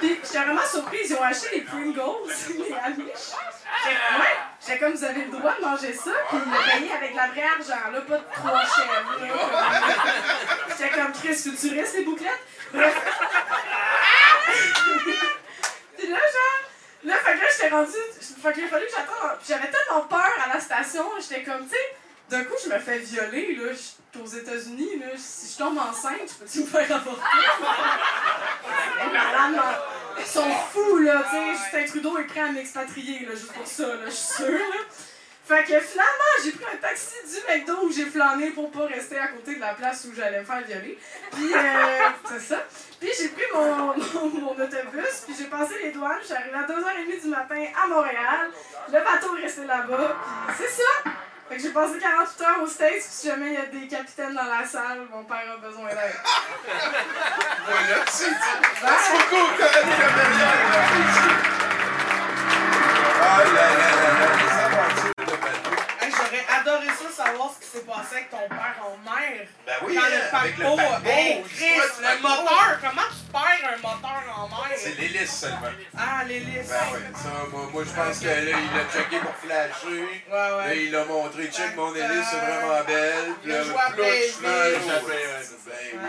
[0.00, 1.98] Puis j'étais vraiment surprise, ils ont acheté les Pringles,
[2.58, 3.06] les Amish.
[3.84, 6.92] J'étais- Ouais, j'étais comme vous avez le droit de manger ça, puis ils l'ont payé
[6.92, 9.18] avec de la vraie argent, là, pas de trois chèvres.
[9.20, 9.34] là.
[10.70, 12.42] J'étais comme Chris futuriste, les bouclettes?
[15.96, 16.60] Puis là, genre,
[17.04, 17.92] là, fait que là, j'étais rendue.
[18.42, 19.38] Fait qu'il a fallu que j'attende.
[19.38, 21.96] Puis j'avais tellement peur à la station, j'étais comme, tu sais,
[22.30, 23.72] d'un coup, je me fais violer, là.
[23.72, 25.06] Je suis aux États-Unis, là.
[25.16, 27.22] Si je tombe enceinte, je peux-tu me faire avorter?
[28.98, 29.64] Les malades,
[30.18, 31.52] ils sont fous, là, tu sais.
[31.52, 34.84] Justin Trudeau est prêt à m'expatrier, là, juste pour ça, là, je suis sûre, là.
[35.48, 39.16] Fait que finalement, j'ai pris un taxi du McDo où j'ai flâné pour pas rester
[39.16, 40.98] à côté de la place où j'allais me faire violer.
[41.32, 42.62] Puis, euh, c'est ça.
[43.00, 46.18] Puis j'ai pris mon, mon, mon autobus, puis j'ai passé les douanes.
[46.20, 48.50] Je suis arrivée à 2h30 du matin à Montréal.
[48.88, 50.16] Le bateau est resté là-bas,
[50.48, 51.10] puis c'est ça.
[51.48, 53.86] Fait que j'ai passé 48 heures aux States, puis si jamais il y a des
[53.88, 55.96] capitaines dans la salle, mon père a besoin d'aide.
[57.66, 58.34] Voilà, c'est dit.
[58.82, 60.58] Merci beaucoup, Coralie Laperrière.
[63.20, 63.60] Ah là là
[63.96, 65.74] là là, les aventures de bateau.
[66.00, 69.46] Hey, J'aurais adoré ça, savoir ce qui s'est passé avec ton père en mer.
[69.66, 73.70] Ben oui, Quand hein, le avec le paquebot, hey, Chris, le moteur, comment tu perds
[73.72, 74.76] un moteur en mer?
[74.76, 75.72] C'est l'hélice seulement.
[75.96, 76.68] Ah, l'hélice.
[76.68, 80.22] Ben oui, ça, moi, moi je pense que là, il a checké pour flasher.
[80.30, 80.66] Ouais, ouais.
[80.66, 83.34] Là, il a montré, check mon hélice, c'est vraiment belle.
[83.42, 86.08] Puis là, à plus là, j'appelle, Ben oui.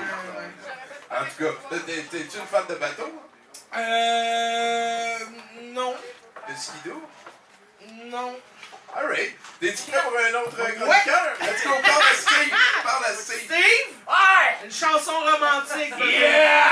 [1.11, 3.11] En tout cas, t'es-tu une fan de bateau?
[3.77, 5.17] Euh.
[5.73, 5.95] Non.
[6.47, 7.01] De skidoo?
[8.05, 8.35] Non.
[8.95, 9.35] Alright.
[9.59, 10.75] T'es-tu prêt pour un autre Ouais.
[10.75, 11.33] chroniqueur?
[11.41, 12.53] Let's go, parle à Steve.
[12.83, 13.43] Parle à Steve.
[13.45, 13.87] Steve?
[14.07, 14.65] Ouais!
[14.65, 15.93] Une chanson romantique.
[15.99, 16.63] Yeah!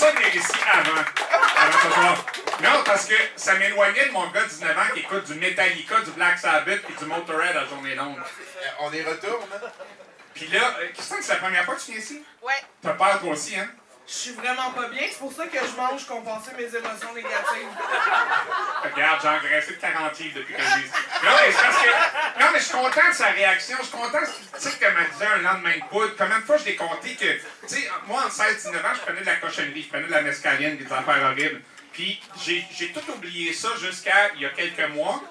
[0.03, 1.01] Ça venir ici avant.
[1.57, 2.25] Avant ce soir.
[2.61, 5.99] Non, parce que ça m'éloignait de mon gars de 19 ans qui écoute du Metallica,
[6.01, 8.17] du Black Sabbath et du Motorhead à journée longue.
[8.17, 9.67] Euh, On y retourne, hein?
[10.33, 12.23] Puis là, euh, Christine, c'est la première fois que tu viens ici?
[12.41, 12.53] Ouais.
[12.81, 13.67] T'as peur toi aussi, hein?
[14.05, 17.69] Je suis vraiment pas bien, c'est pour ça que je mange compenser mes émotions négatives.
[18.83, 20.91] Regarde, j'ai engraissé de 40 livres depuis que je ici.
[21.23, 22.39] Non, mais que.
[22.39, 23.77] Non, mais je suis content de sa réaction.
[23.79, 26.13] Je suis content, tu sais, comme elle disait un lendemain de poudre.
[26.17, 27.33] Combien de fois je l'ai compté que.
[27.33, 30.21] Tu sais, moi, en 16-19 ans, je prenais de la cochonnerie, je prenais de la
[30.21, 31.61] mescaline, des affaires horribles.
[31.93, 35.23] Puis j'ai tout oublié ça jusqu'à il y a quelques mois.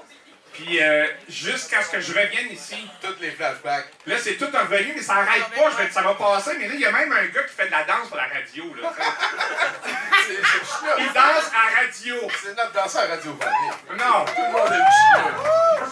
[0.52, 2.88] Puis euh, jusqu'à ce que je revienne ici.
[3.00, 3.86] Tous les flashbacks.
[4.06, 5.70] Là, c'est tout revenu, mais ça arrête pas.
[5.70, 6.56] Je vais, ça va passer.
[6.58, 8.26] Mais là, il y a même un gars qui fait de la danse pour la
[8.26, 8.74] radio.
[8.80, 8.92] Là,
[10.98, 12.16] il danse à radio.
[12.42, 13.78] C'est notre danseur radiophonique.
[13.98, 14.24] Non.
[14.24, 15.32] Tout le monde aime Chinois.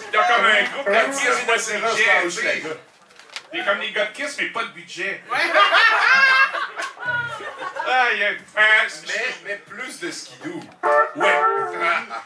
[0.09, 1.31] Il y a comme un groupe de Même Kiss, de
[2.27, 2.63] budget.
[3.53, 5.23] Il y a comme les gars de Kiss, mais pas de budget.
[7.91, 10.61] Euh, Mais, mais plus de skidoo.
[11.17, 11.29] Ouais.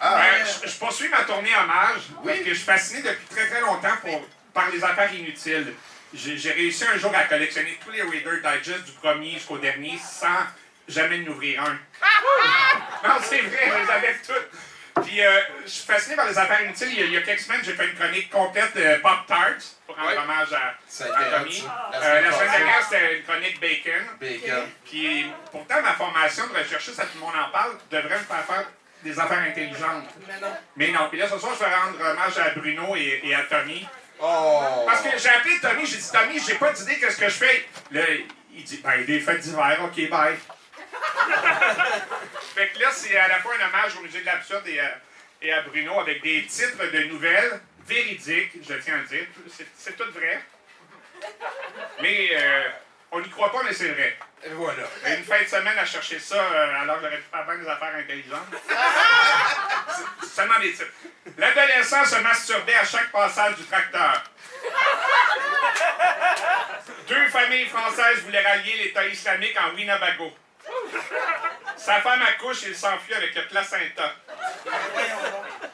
[0.01, 0.23] ah.
[0.23, 3.61] Euh, je, je poursuis ma tournée hommage parce que je suis fasciné depuis très très
[3.61, 5.75] longtemps pour, par les affaires inutiles.
[6.13, 10.29] J'ai réussi un jour à collectionner tous les Reader Digest du premier jusqu'au dernier sans
[10.87, 11.73] jamais en ouvrir un.
[13.09, 14.49] non, c'est vrai, je les avais toutes.
[15.03, 16.89] Puis euh, je suis fasciné par les affaires inutiles.
[16.93, 19.27] Il y a, il y a quelques semaines, j'ai fait une chronique complète de Pop
[19.27, 20.17] Tarts pour rendre Ouais.
[20.19, 21.65] hommage à, Ça a à été hot, Tommy.
[21.95, 24.03] Euh, semaine la semaine dernière, c'était une chronique Bacon.
[24.21, 24.67] Bacon.
[24.85, 28.45] Puis pourtant, ma formation de recherchiste, à tout le monde en parle, devrait me faire
[28.47, 28.65] faire
[29.03, 30.09] des affaires intelligentes.
[30.27, 30.57] Mais non.
[30.77, 31.09] Mais non.
[31.11, 33.87] Puis là, ce soir, je vais rendre hommage à Bruno et, et à Tommy.
[34.21, 34.85] Oh!
[34.87, 37.67] Parce que j'ai appelé Tommy, j'ai dit Tommy, j'ai pas d'idée qu'est-ce que je fais.
[37.91, 38.03] Là,
[38.55, 40.37] Il dit, ben, des fêtes d'hiver, ok, bye.
[42.55, 44.91] Fait que là, c'est à la fois un hommage au musée de l'absurde et à,
[45.43, 49.27] et à Bruno avec des titres de nouvelles véridiques, je tiens à le dire.
[49.77, 50.41] C'est- tout vrai.
[52.01, 52.69] Mais euh,
[53.13, 54.17] on n'y croit pas, mais c'est vrai.
[54.45, 54.83] Et voilà.
[55.07, 57.57] Et Une fin de semaine à chercher ça euh, alors que j'aurais pu faire bien
[57.57, 58.55] des affaires intelligentes.
[60.21, 60.91] C'est Seulement des titres.
[61.39, 64.23] L'adolescent se masturbait à chaque passage du tracteur.
[67.09, 70.35] Deux familles françaises voulaient rallier l'État islamique en Winnebago.
[71.77, 74.13] Sa femme accouche et il s'enfuit avec le placenta.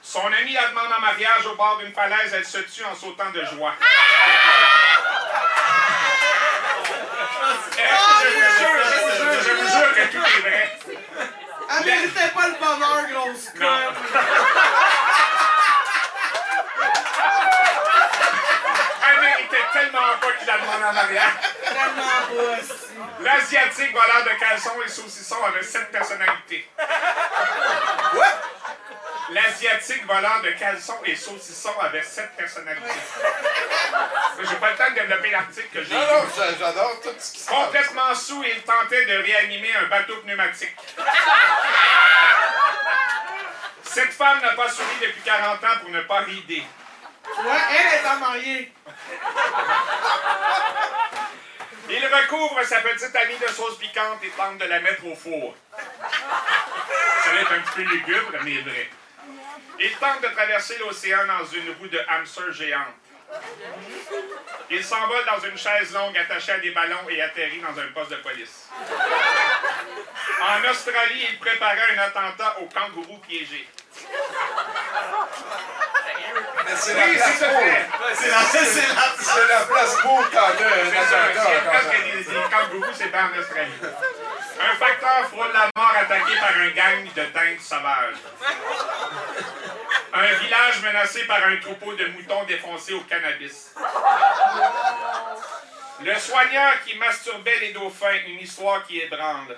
[0.02, 3.30] Son ami la demande en mariage au bord d'une falaise, elle se tue en sautant
[3.30, 3.74] de joie.
[8.22, 10.78] Je vous jure, je vous jure, je vous jure que tout est vrai.
[11.70, 13.94] Elle méritait pas le bonheur, grosse conne.
[19.50, 21.32] Méritait tellement pas qu'il la demande en mariage.
[21.64, 22.72] Tellement pas, aussi.
[23.20, 26.68] L'Asiatique voleur de caleçons et saucissons avait sept personnalités.
[29.30, 32.88] L'Asiatique voleur de caleçons et saucissons avait sept personnalités.
[34.42, 36.06] J'ai pas le temps de développer l'article que j'ai Non, lu.
[36.06, 37.56] non, j'a- j'adore tout ce qui se passe.
[37.64, 40.76] Complètement sous, il tentait de réanimer un bateau pneumatique.
[43.84, 46.64] Cette femme n'a pas souri depuis 40 ans pour ne pas rider.
[47.38, 48.72] Ouais, elle est en mariée.
[51.88, 55.54] Il recouvre sa petite amie de sauce piquante et tente de la mettre au four.
[57.24, 58.90] Ça va être un petit peu lugubre, mais vrai.
[59.80, 62.94] Il tente de traverser l'océan dans une roue de hamster géante.
[64.70, 68.10] Il s'envole dans une chaise longue attachée à des ballons et atterrit dans un poste
[68.10, 68.68] de police.
[70.42, 73.68] En Australie, il préparait un attentat au kangourou piégé.
[76.76, 77.60] C'est Oui, la place c'est pour.
[78.14, 80.90] C'est la, place pour quand t'as un
[82.94, 83.72] C'est pas en Australie.
[84.60, 88.20] Un facteur frôle la mort attaqué par un gang de dindes sauvages.
[90.12, 93.74] Un village menacé par un troupeau de moutons défoncés au cannabis.
[96.02, 99.56] Le soigneur qui masturbait les dauphins, une histoire qui ébranle.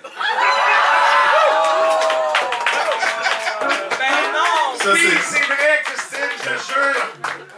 [3.99, 4.62] Ben non!
[4.83, 7.07] Ça, oui, c'est- vrai, Christine, je te jure.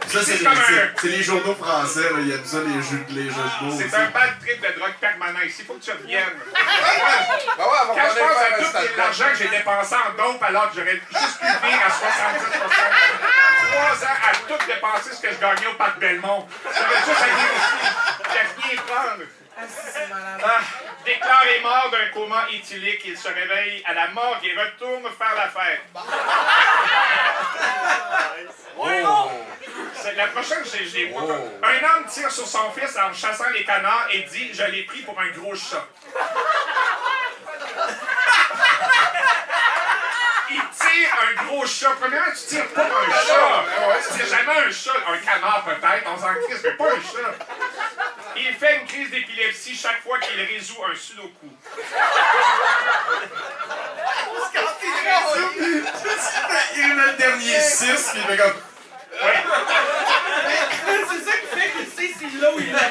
[0.07, 0.53] Ça, c'est les, un-
[1.01, 2.17] c'est les journaux français, là.
[2.19, 3.77] Il y a ça, les jeux, les jeux de mots.
[3.77, 5.57] C'est un bad trip de drogue permanent ici.
[5.61, 6.23] Il faut que tu reviennes.
[7.57, 10.43] Ben ouais, on va Quand je pense à tout l'argent que j'ai dépensé en dope
[10.43, 12.59] alors que j'aurais juste pu vivre à 70
[13.71, 16.47] Trois ans à tout dépenser ce que je gagnais au Parc Belmont.
[16.63, 18.69] J'aurais juste à venir ici.
[18.69, 19.23] rien prendre.
[19.57, 20.41] Ah, si, c'est malade.
[20.43, 20.59] Ah,
[21.05, 25.47] déclaré mort d'un coma éthylique, il se réveille à la morgue et retourne faire la
[25.49, 25.81] fête.
[28.77, 29.31] Oh.
[29.93, 31.21] C'est la prochaine, j'ai je l'ai pas.
[31.23, 31.31] Oh.
[31.63, 35.01] Un homme tire sur son fils en chassant les canards et dit Je l'ai pris
[35.01, 35.85] pour un gros chat.
[40.49, 41.91] Il tire un gros chat.
[41.99, 43.63] Premièrement, tu tires pas un chat.
[44.07, 44.91] Tu tires jamais un chat.
[45.07, 47.45] Un canard peut-être, on s'en crisse, mais pas un chat.
[48.37, 51.47] Il fait une crise d'épilepsie chaque fois qu'il résout un sudoku.
[56.75, 58.53] Il met le dernier 6, puis il fait comme.
[61.09, 62.87] C'est ça qui fait qu'il sait si là ou il l'a pas.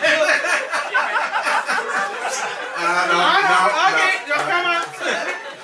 [2.76, 5.01] Ah non, Ah, non, ok, je recommence.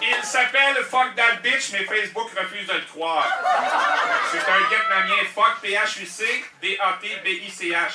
[0.02, 3.28] Il s'appelle Fuck That Bitch, mais Facebook refuse de le croire.
[4.32, 7.92] C'est un Vietnamien Fuck P-H-U-C D-A-T-B-I-C-H.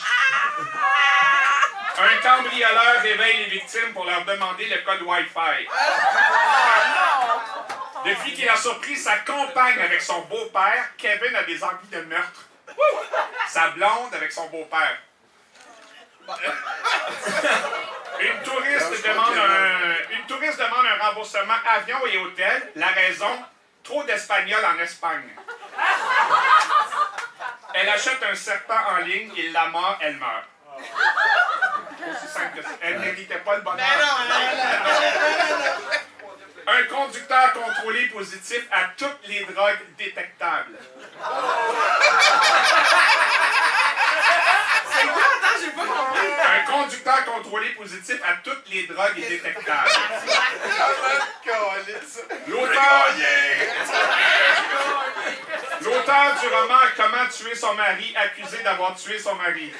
[1.97, 5.67] Un cambrioleur réveille les victimes pour leur demander le code Wi-Fi.
[8.05, 12.41] Depuis qu'il a surpris sa compagne avec son beau-père, Kevin a des envies de meurtre.
[13.47, 14.97] Sa blonde avec son beau-père.
[18.19, 22.71] Une touriste, demande un, une touriste demande un remboursement avion et hôtel.
[22.75, 23.43] La raison,
[23.83, 25.29] trop d'Espagnols en Espagne.
[27.73, 30.45] Elle achète un serpent en ligne, il la mord, elle meurt.
[30.77, 32.69] Aussi simple que ça.
[32.81, 33.77] Elle ne méritait pas le bonheur.
[33.77, 34.05] Ben.
[36.67, 40.79] Un conducteur contrôlé positif à toutes les drogues détectables.
[44.91, 45.21] C'est quoi?
[45.23, 45.34] Attends,
[45.65, 46.27] j'ai pas compris.
[46.45, 49.89] Un conducteur contrôlé positif à toutes les drogues détectables.
[52.47, 53.05] L'auteur
[55.81, 59.73] L'auteur du roman Comment tuer son mari, accusé d'avoir tué son mari.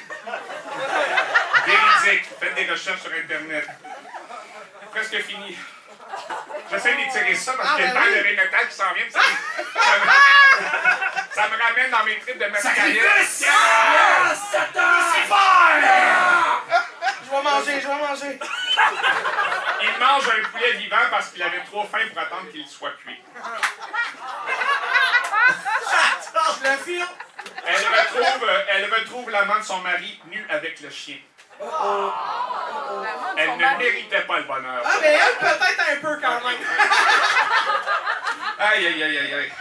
[1.66, 2.24] Véridique.
[2.40, 3.66] Faites des recherches sur Internet.
[4.90, 5.56] Presque fini.
[6.70, 9.04] J'essaie d'étirer ça parce qu'il y a le temps de Rémetal qui s'en vient.
[11.34, 13.02] Ça, me- ramène dans mes tripes de mescaline.
[17.24, 18.38] Je vais manger, je vais manger.
[19.82, 23.20] Il mange un poulet vivant parce qu'il avait trop faim pour attendre qu'il soit cuit.
[26.62, 27.06] Je le file.
[27.66, 31.16] Elle retrouve, elle retrouve l'amant de son mari nu avec le chien.
[33.36, 34.82] Elle ne méritait pas le bonheur.
[34.84, 36.58] Ah, mais elle, peut-être un peu quand même.
[38.58, 39.52] Aïe, aïe, aïe, aïe,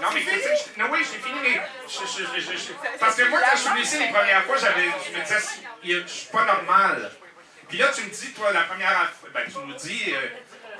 [0.00, 1.60] Non, mais je- non, oui, j'ai fini, mais.
[1.88, 4.56] je- je- je- je- parce que moi, quand je suis venu ici les premières fois,
[4.56, 5.48] j'avais, je me disais,
[5.82, 7.10] il y a- je suis pas normal.
[7.68, 10.28] Puis là, tu me dis, toi, la première fois, ben, tu nous dis euh,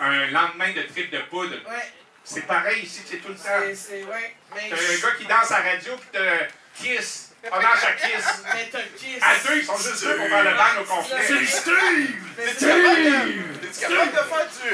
[0.00, 1.54] un lendemain de trip de poudre.
[1.68, 1.92] Ouais.
[2.24, 3.42] C'est pareil ici, c'est tout le temps.
[3.44, 4.36] C'est, c'est, ouais.
[4.54, 4.70] Mais.
[4.70, 6.46] T'as un gars qui danse à la radio, puis t'as
[6.76, 7.26] Kiss.
[7.52, 8.42] Hommage à Kiss.
[8.54, 9.22] Mais t'as Kiss.
[9.22, 11.16] À deux, ils sont juste deux pour faire le band au complet.
[11.26, 12.16] C'est Steve!
[12.36, 12.68] C'est Steve!
[12.70, 14.70] de- t'es-tu capable de faire du.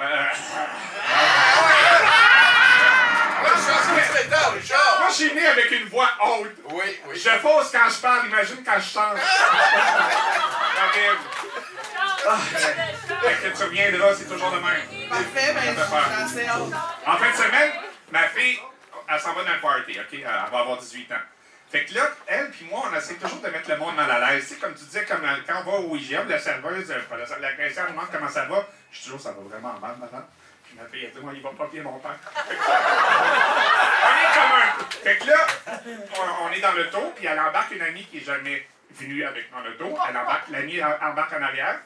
[0.00, 3.33] Là, je suis en train de métal, Richard!
[4.98, 6.56] Moi, je suis né avec une voix haute.
[6.70, 7.14] Oui, oui.
[7.16, 9.18] Je fausse quand je parle, imagine quand je chante.
[12.26, 15.08] Ah, fait que tu reviendras, c'est toujours le même.
[15.10, 16.62] Parfait, ben, j'ai assez hâte.
[17.06, 17.72] En fin de semaine,
[18.10, 18.58] ma fille,
[19.08, 20.08] elle s'en va dans un party, OK?
[20.12, 21.16] Elle va avoir 18 ans.
[21.70, 24.32] Fait que là, elle puis moi, on essaie toujours de mettre le monde mal à
[24.32, 24.46] l'aise.
[24.48, 27.00] Tu sais, comme tu disais, comme euh, quand on va au IGM, la serveuse, euh,
[27.10, 28.66] la, la caissière demande comment ça va.
[28.90, 30.24] Je dis toujours, ça va vraiment mal, madame.
[30.76, 32.16] Ma fille, elle dit, moi, il va pas bien mon père.
[32.36, 32.50] on
[34.20, 34.84] est comme un.
[35.02, 35.46] Fait que là,
[36.16, 39.50] on, on est dans l'auto, puis elle embarque une amie qui est jamais venue avec
[39.52, 39.96] dans l'auto.
[40.08, 41.78] Elle embarque, l'amie elle embarque en arrière.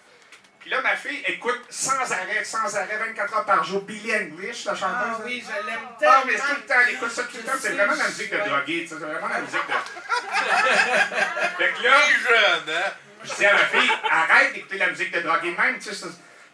[0.61, 4.65] Puis là, ma fille écoute sans arrêt, sans arrêt, 24 heures par jour, Billie English,
[4.65, 5.17] la chanteuse.
[5.17, 6.25] Ah oui, je l'aime Ah, tellement.
[6.27, 7.53] mais c'est tout le temps, elle écoute ça tout le temps.
[7.61, 9.73] C'est vraiment la musique de drogué, tu sais, c'est vraiment la musique de.
[11.59, 12.01] fait que là.
[12.11, 12.91] jeune, hein?
[13.25, 16.07] Je dis à ma fille, arrête d'écouter la musique de drogué même, tu sais.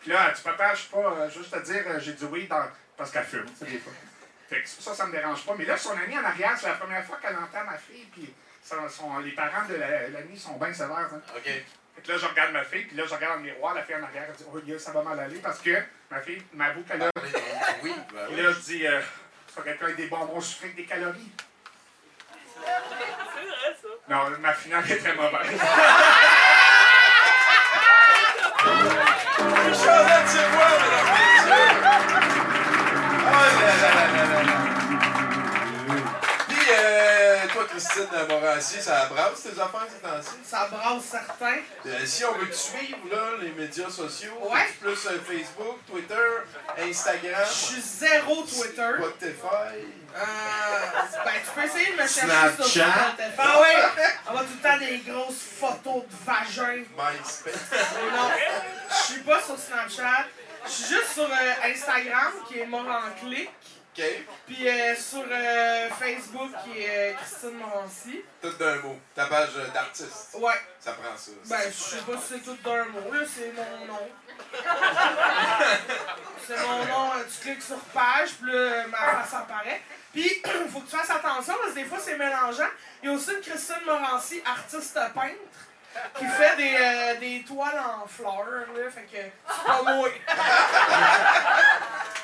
[0.05, 2.46] Ça- Puis là, papa, je sais pas, euh, juste te dire, euh, j'ai dit oui
[2.46, 2.64] dans...
[2.96, 3.92] parce qu'elle fume, tu sais, des fois.
[4.48, 5.55] Fait que ça, ça me dérange pas.
[5.59, 8.32] Mais là, son ami en arrière, c'est la première fois qu'elle entend ma fille, puis
[8.62, 11.11] son- son- les parents de la- l'ami sont bien sévères.
[11.12, 11.20] hein.
[11.36, 11.44] OK.
[11.44, 13.82] Fait que là, je regarde ma fille, puis là, je regarde dans le miroir, la
[13.82, 15.70] fille en arrière, elle dit, oh, Dieu, ça va mal aller, parce que
[16.11, 17.11] ma fille m'avoue qu'elle a.
[17.82, 18.42] Oui, ben Et oui.
[18.42, 19.00] là, je dis, euh,
[19.55, 21.30] ça quelqu'un avec des bonbons sucrés avec des calories.
[24.09, 25.61] Non, ma finale est très mauvaise.
[28.65, 31.73] Richard Latibois, mesdames et messieurs!
[33.27, 34.45] Oh là là là là là là!
[34.45, 34.53] Puis,
[37.65, 40.37] toi, Christine Morancy, ça brasse tes affaires ces temps-ci?
[40.45, 41.59] Ça brasse certains.
[41.87, 44.67] Euh, si on veut te suivre, là, les médias sociaux, Ouais.
[44.81, 46.29] plus euh, Facebook, Twitter,
[46.79, 48.91] Instagram, Je suis zéro Twitter.
[48.99, 49.77] Spotify.
[50.17, 50.21] Euh,
[51.25, 52.62] ben, tu peux essayer de me chercher Snapchat?
[52.65, 53.39] sur Spotify.
[53.39, 53.77] Ah ouais!
[54.29, 56.85] On va tout le temps des grosses photos de vagin.
[56.97, 57.55] MySpace.
[58.15, 58.31] Non,
[58.91, 60.25] je suis pas sur Snapchat.
[60.67, 63.51] Je suis juste sur euh, Instagram, qui est mort en clic.
[63.97, 64.05] OK.
[64.47, 68.22] Puis euh, sur euh, Facebook, qui est Christine Morancy.
[68.42, 68.97] Tout d'un mot.
[69.14, 70.34] Ta page euh, d'artiste.
[70.34, 70.55] Ouais.
[70.80, 71.30] Ça prend ça.
[71.49, 74.09] Ben, je sais pas si c'est tout d'un mot, là, c'est mon nom.
[76.47, 79.80] c'est mon nom, tu cliques sur page, puis là, ma face apparaît.
[80.12, 80.42] Puis,
[80.72, 82.70] faut que tu fasses attention, parce que des fois, c'est mélangeant.
[83.03, 85.38] Il y a aussi une Christine Morancy, artiste peintre,
[86.18, 90.09] qui fait des, euh, des toiles en fleurs, là, fait que c'est pas moi.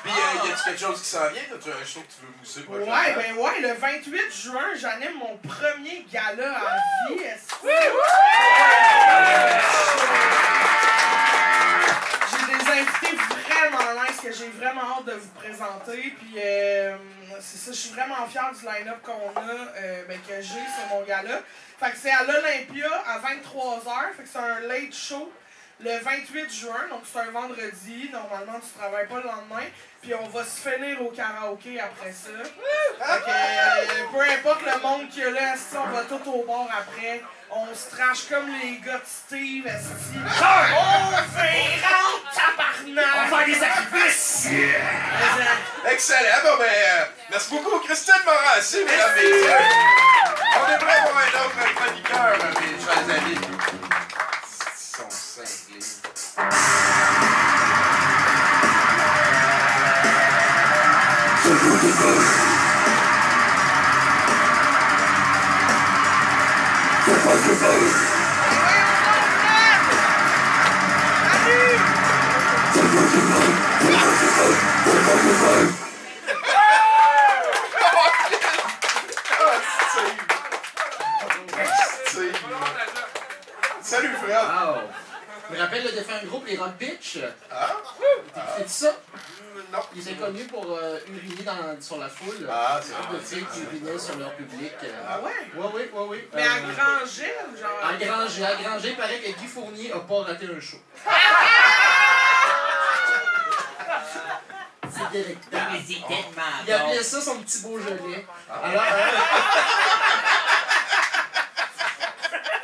[0.03, 1.41] Puis, euh, y a-tu quelque chose qui s'en vient?
[1.53, 2.91] As-tu un show que tu veux mousser prochainement?
[2.93, 6.75] Ouais, ben ouais, le 28 juin, j'anime mon premier gala à
[7.07, 7.19] vie.
[7.21, 7.67] est-ce que-
[12.31, 16.13] J'ai des invités vraiment nice que j'ai vraiment hâte de vous présenter.
[16.19, 16.95] Puis euh,
[17.39, 20.87] c'est ça, je suis vraiment fier du line-up qu'on a, euh, ben, que j'ai sur
[20.91, 21.41] mon gala.
[21.79, 24.13] Fait que c'est à l'Olympia à 23h.
[24.15, 25.31] Fait que c'est un late show
[25.83, 28.09] le 28 juin, donc c'est un vendredi.
[28.11, 29.65] Normalement, tu travailles pas le lendemain.
[30.01, 32.29] Puis on va se finir au karaoké après ça.
[32.31, 36.69] Que, euh, peu importe le monde qu'il y a là, on va tout au bord
[36.71, 37.21] après.
[37.51, 40.17] On se trash comme les gars de Steve, esti.
[40.17, 40.29] On
[41.37, 43.05] fait rentrer tabarnak!
[43.13, 44.47] On va faire des sacrifices!
[45.91, 46.41] Excellent.
[46.43, 49.51] Bon, ben, euh, merci beaucoup, Christine Morancy, mesdames et messieurs.
[50.55, 53.60] On est prêt pour un autre chroniqueur, mes chers amis.
[56.31, 56.80] Ils sont cinglés.
[86.01, 87.17] Rappelle le défunt groupe, les Rock Bitch.
[87.51, 87.67] Ah?
[88.33, 88.91] T'écoutais ça?
[89.71, 89.79] Non.
[89.95, 92.47] Il était connu pour euh, uriner dans, sur la foule.
[92.51, 93.17] Ah, c'est Un vrai.
[93.17, 94.73] de filles qui urinaient sur leur public.
[94.83, 94.87] euh.
[95.07, 95.31] Ah ouais?
[95.55, 96.27] Oui, oui, oui, oui.
[96.33, 97.79] Mais à Euh, Granger, ou genre.
[97.83, 100.77] À Granger, à Granger, il paraît que Guy Fournier a pas raté un show.
[104.93, 105.71] C'est délectable.
[105.71, 108.25] Mais c'est tellement Il appelait ça son petit Beaujolais.
[108.49, 108.53] Ah.
[108.63, 108.97] Alors, euh,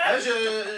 [0.11, 0.76] là, je, euh,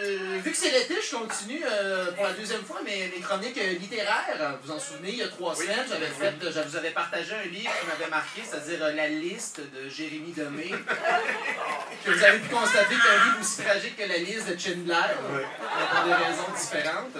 [0.49, 3.73] vu que c'est l'été, je continue euh, pour la deuxième fois mes, mes chroniques euh,
[3.73, 4.57] littéraires.
[4.63, 5.63] Vous en souvenez, il y a trois Oui.
[5.63, 9.07] semaines, j'avais fait, je vous avais partagé un livre qui m'avait marqué, c'est-à-dire euh, La
[9.07, 10.69] liste de Jérémy Demé.
[12.05, 15.43] que vous avez pu constater qu'un livre aussi tragique que La liste de Schindler, euh,
[15.91, 17.17] pour des raisons différentes.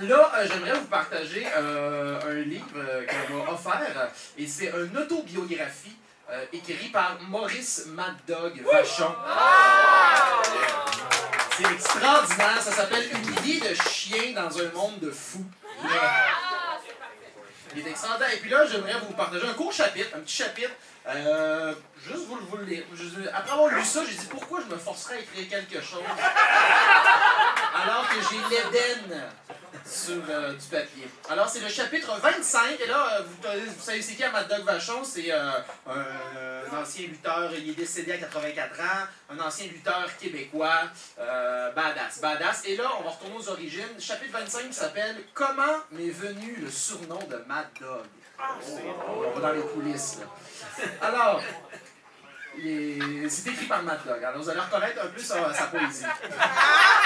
[0.00, 4.98] Là, euh, j'aimerais vous partager euh, un livre euh, qu'on m'a offert et c'est une
[4.98, 5.96] autobiographie
[6.30, 9.14] euh, écrit par Maurice Mad Dog Vachon.
[11.56, 15.44] C'est extraordinaire, ça s'appelle Une vie de chien dans un monde de fous.
[17.74, 18.34] Il est extraordinaire.
[18.34, 20.70] Et puis là, j'aimerais vous partager un court chapitre, un petit chapitre.
[21.08, 21.74] euh,
[22.06, 22.84] juste vous, vous le lire.
[23.34, 26.02] Après avoir lu ça, j'ai dit pourquoi je me forcerais à écrire quelque chose?
[27.82, 29.22] Alors que j'ai l'Éden
[29.84, 31.08] sur euh, du papier.
[31.28, 34.64] Alors, c'est le chapitre 25, et là, euh, vous, vous savez c'est qui Mad Dog
[34.64, 35.04] Vachon?
[35.04, 35.50] C'est euh,
[35.86, 38.84] un, ancien lutteur, il est décédé à 84 ans,
[39.30, 40.82] un ancien lutteur québécois,
[41.16, 42.62] badass, badass.
[42.66, 44.00] Et là, on va retourner aux origines.
[44.00, 48.06] Chapitre 25 qui s'appelle «Comment m'est venu le surnom de Mad Dog?
[49.08, 50.86] On va dans les coulisses, là.
[51.00, 51.42] Alors,
[52.56, 54.24] c'est écrit par Mad Dog.
[54.24, 56.04] Alors, vous allez reconnaître un peu sa, sa poésie.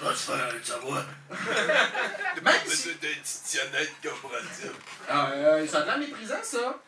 [0.00, 1.04] Va se faire voix.
[2.42, 2.76] Même si...
[2.76, 4.74] C'est des titionnettes corporatives.
[5.08, 6.78] Ah, euh, ça a l'air méprisant, ça.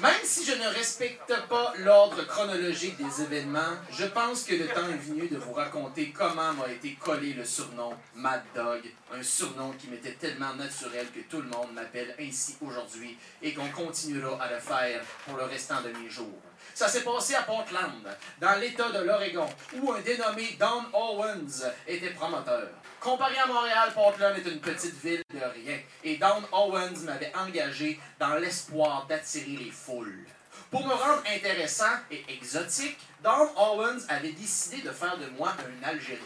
[0.00, 4.88] Même si je ne respecte pas l'ordre chronologique des événements, je pense que le temps
[4.88, 9.72] est venu de vous raconter comment m'a été collé le surnom Mad Dog, un surnom
[9.72, 14.50] qui m'était tellement naturel que tout le monde m'appelle ainsi aujourd'hui et qu'on continuera à
[14.50, 16.40] le faire pour le restant de mes jours.
[16.74, 18.04] Ça s'est passé à Portland,
[18.40, 19.46] dans l'État de l'Oregon,
[19.80, 22.66] où un dénommé Don Owens était promoteur.
[22.98, 28.00] Comparé à Montréal, Portland est une petite ville de rien, et Don Owens m'avait engagé
[28.18, 30.26] dans l'espoir d'attirer les foules.
[30.68, 35.88] Pour me rendre intéressant et exotique, Don Owens avait décidé de faire de moi un
[35.88, 36.18] Algérien.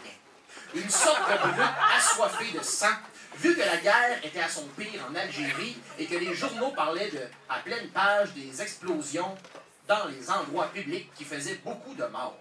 [0.73, 1.61] Une sorte de brute
[1.95, 2.87] assoiffée de sang,
[3.37, 7.11] vu que la guerre était à son pire en Algérie et que les journaux parlaient
[7.11, 9.37] de, à pleine page des explosions
[9.89, 12.37] dans les endroits publics qui faisaient beaucoup de morts.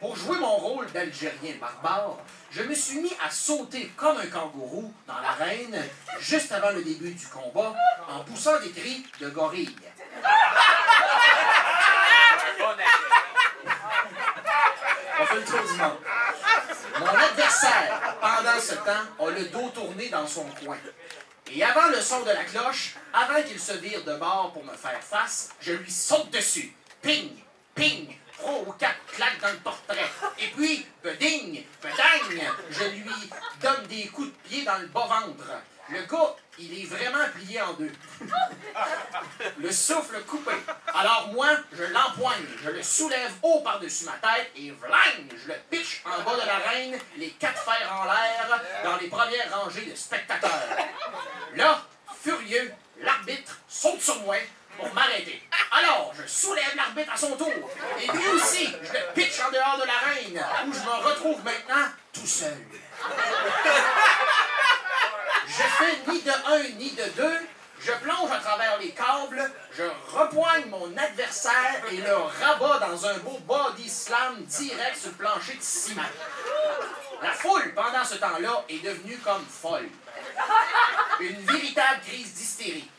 [0.00, 2.18] Pour jouer mon rôle d'Algérien barbare,
[2.52, 5.84] je me suis mis à sauter comme un kangourou dans l'arène
[6.20, 7.74] juste avant le début du combat
[8.08, 9.74] en poussant des cris de gorille.
[15.20, 15.98] On fait le tour du monde.
[17.00, 20.76] Mon adversaire, pendant ce temps, a le dos tourné dans son coin.
[21.50, 24.74] Et avant le son de la cloche, avant qu'il se vire de bord pour me
[24.74, 26.72] faire face, je lui saute dessus.
[27.00, 27.30] Ping,
[27.74, 30.10] ping, trois ou quatre claques dans le portrait.
[30.38, 33.30] Et puis, beding, bedang, je lui
[33.62, 35.50] donne des coups de pied dans le bas-ventre.
[35.90, 37.90] Le gars, il est vraiment plié en deux.
[39.58, 40.52] Le souffle coupé.
[40.94, 45.54] Alors moi, je l'empoigne, je le soulève haut par-dessus ma tête et vlang, je le
[45.70, 49.94] pitch en bas de l'arène, les quatre fers en l'air, dans les premières rangées de
[49.94, 50.50] spectateurs.
[51.54, 51.82] Là,
[52.22, 54.36] furieux, l'arbitre saute sur moi
[54.76, 55.42] pour m'arrêter.
[55.72, 57.70] Alors, je soulève l'arbitre à son tour.
[58.00, 61.86] Et lui aussi, je le pitch en dehors de l'arène, où je me retrouve maintenant
[62.12, 62.58] tout seul.
[65.48, 67.38] Je fais ni de un ni de deux.
[67.80, 73.18] Je plonge à travers les câbles, je repoigne mon adversaire et le rabats dans un
[73.18, 76.02] beau body slam direct sur le plancher de ciment.
[77.22, 79.88] La foule, pendant ce temps-là, est devenue comme folle.
[81.20, 82.90] Une véritable crise d'hystérie.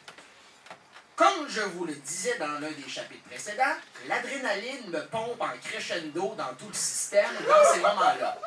[1.17, 3.75] Comme je vous le disais dans l'un des chapitres précédents,
[4.07, 8.37] l'adrénaline me pompe en crescendo dans tout le système dans ces moments-là.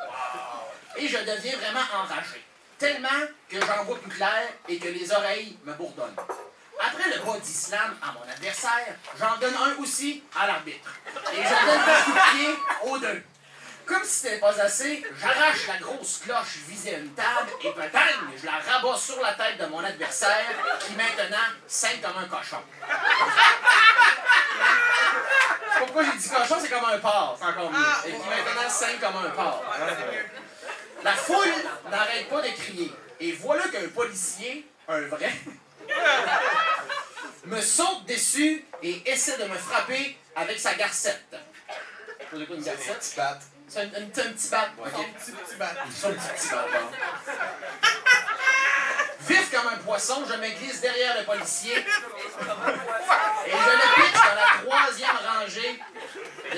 [0.97, 2.43] Et je deviens vraiment enragé.
[2.83, 3.09] Tellement
[3.49, 6.17] que j'en vois plus clair et que les oreilles me bourdonnent.
[6.81, 10.91] Après le body slam à mon adversaire, j'en donne un aussi à l'arbitre.
[11.33, 12.57] Et je donne un coup de pied
[12.91, 13.23] aux deux.
[13.87, 17.93] Comme si c'était pas assez, j'arrache la grosse cloche visée à une table et bang,
[18.37, 21.37] je la rabats sur la tête de mon adversaire qui maintenant
[21.69, 22.63] saigne comme un cochon.
[25.79, 28.09] Pourquoi j'ai dit cochon, c'est comme un porc, encore mieux.
[28.09, 29.63] Et qui maintenant saigne comme un porc.
[31.05, 31.53] La foule
[31.91, 32.93] n'arrête pas de crier.
[33.21, 35.33] Et voilà qu'un policier, un vrai,
[37.47, 41.25] me saute dessus et essaie de me frapper avec sa garcette.
[42.33, 43.03] C'est quoi une garcette?
[43.69, 44.69] C'est un, un- un petit bat.
[44.77, 45.71] Son petit petit bat.
[45.95, 47.33] Son petit petit bat, bon.
[49.29, 54.35] Vif comme un poisson, je me glisse derrière le policier et je le pitch dans
[54.35, 55.81] la troisième rangée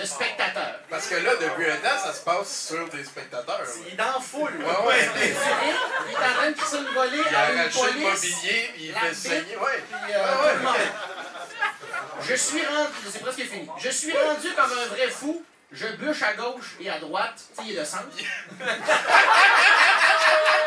[0.01, 0.75] de spectateurs.
[0.91, 3.61] Parce que là, depuis un temps, ça se passe sur des spectateurs.
[3.87, 4.53] Il est dans la foule.
[4.59, 5.11] Ouais, ouais.
[6.07, 8.05] Il est en train de pisser une volée Il à a une arraché le police.
[8.05, 9.57] mobilier, puis il fait saigner.
[9.57, 9.83] Ouais.
[9.91, 10.75] puis, euh, le monde.
[12.29, 13.69] Je suis rendu, c'est presque fini.
[13.79, 15.43] Je suis rendu comme un vrai fou.
[15.73, 17.35] Je bûche à gauche et à droite.
[17.37, 18.05] Tu sais, il est le centre.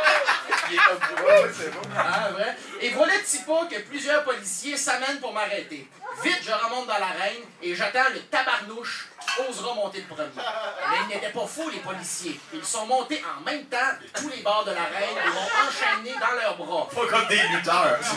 [0.70, 1.82] Il est comme ouais, c'est bon.
[1.98, 2.56] Ah, vrai?
[2.82, 5.88] Et voilà petit pas que plusieurs policiers s'amènent pour m'arrêter.
[6.24, 10.30] Vite, je remonte dans l'arène et j'attends le tabarnouche qui osera monter le premier.
[10.36, 12.40] Mais ils n'étaient pas fous, les policiers.
[12.54, 16.16] Ils sont montés en même temps de tous les bords de l'arène et m'ont enchaîné
[16.20, 16.88] dans leurs bras.
[16.94, 18.00] Pas comme des lutteurs.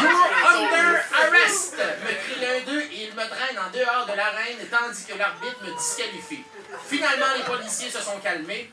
[0.00, 1.76] You're under arrest!
[1.76, 5.58] me crie l'un d'eux et il me traîne en dehors de l'arène tandis que l'arbitre
[5.64, 6.44] me disqualifie.
[6.88, 8.70] Finalement, les policiers se sont calmés.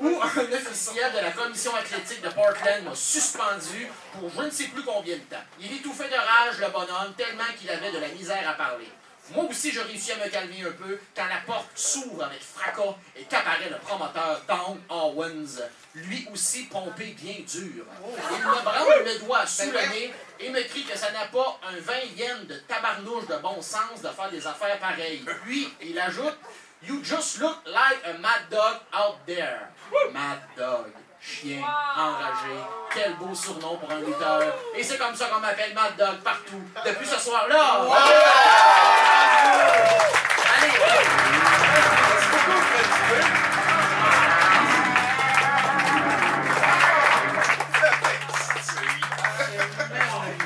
[0.00, 4.64] Où un officiel de la commission athlétique de Portland m'a suspendu pour je ne sais
[4.64, 5.44] plus combien de temps.
[5.60, 8.88] Il étouffait de rage, le bonhomme, tellement qu'il avait de la misère à parler.
[9.30, 12.96] Moi aussi, je réussis à me calmer un peu quand la porte s'ouvre avec fracas
[13.16, 15.62] et qu'apparaît le promoteur Don Owens,
[15.94, 17.84] lui aussi pompé bien dur.
[18.32, 21.60] Il me branle le doigt sous le nez et me crie que ça n'a pas
[21.68, 25.24] un 20 yens de tabarnouche de bon sens de faire des affaires pareilles.
[25.44, 26.36] Puis, il ajoute
[26.84, 29.70] You just look like a mad dog out there.
[30.12, 30.86] Mad dog.
[31.22, 31.62] Chien,
[31.96, 32.58] enragé,
[32.92, 34.42] quel beau surnom pour un lutteur.
[34.74, 37.86] Et c'est comme ça qu'on m'appelle Mad Dog partout, depuis ce soir-là.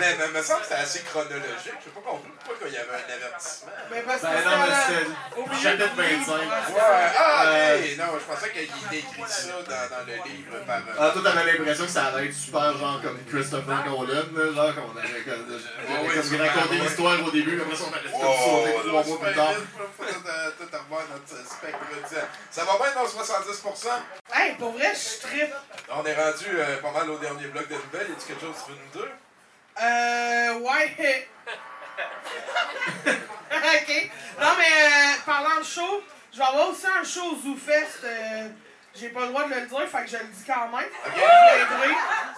[0.06, 1.74] Mais, mais me semble que c'était assez chronologique.
[1.80, 3.72] Je sais pas compris pourquoi il y avait un avertissement.
[3.90, 6.34] Mais parce que Ben non, mais c'était chapitre 25.
[6.36, 6.42] Ouais,
[7.18, 7.48] ah, ok.
[7.50, 10.76] Euh, Non, je pensais qu'il décrit ça dans, dans le livre par.
[10.78, 14.52] euh, Ah, toi, t'avais l'impression que ça allait être super, genre comme Christopher Nolan, là,
[14.52, 16.84] genre qu'on allait comme, ouais, comme sûrement, raconter ouais.
[16.86, 19.54] l'histoire au début, après ça, on allait comme Oh, sauter là, trois mois plus tard.
[20.58, 21.78] tout revoir notre spectre.
[22.50, 23.88] Ça va bien dans 70%?
[24.34, 25.54] Hey, pour vrai, je trippe.
[25.90, 28.08] On est rendu euh, pas mal au dernier bloc de nouvelles.
[28.10, 29.12] Y a-tu quelque chose que tu veux nous dire?
[29.82, 31.28] Euh, ouais.
[33.06, 34.10] ok.
[34.40, 36.02] Non, mais euh, parlant de show,
[36.32, 38.04] je vais avoir aussi un show au ZooFest.
[38.04, 38.48] Euh,
[38.98, 40.88] j'ai pas le droit de le dire, fait que je le dis quand même.
[41.14, 41.94] Viendrai.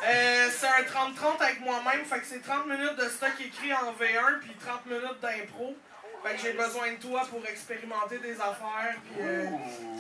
[0.07, 3.93] Euh, c'est un 30-30 avec moi-même, fait que c'est 30 minutes de stock écrit en
[3.93, 5.77] V1 puis 30 minutes d'impro.
[6.25, 9.47] Fait que j'ai besoin de toi pour expérimenter des affaires puis euh,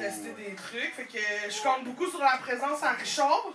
[0.00, 0.94] tester des trucs.
[0.96, 1.18] Fait que
[1.48, 3.52] je compte beaucoup sur la présence à Richard.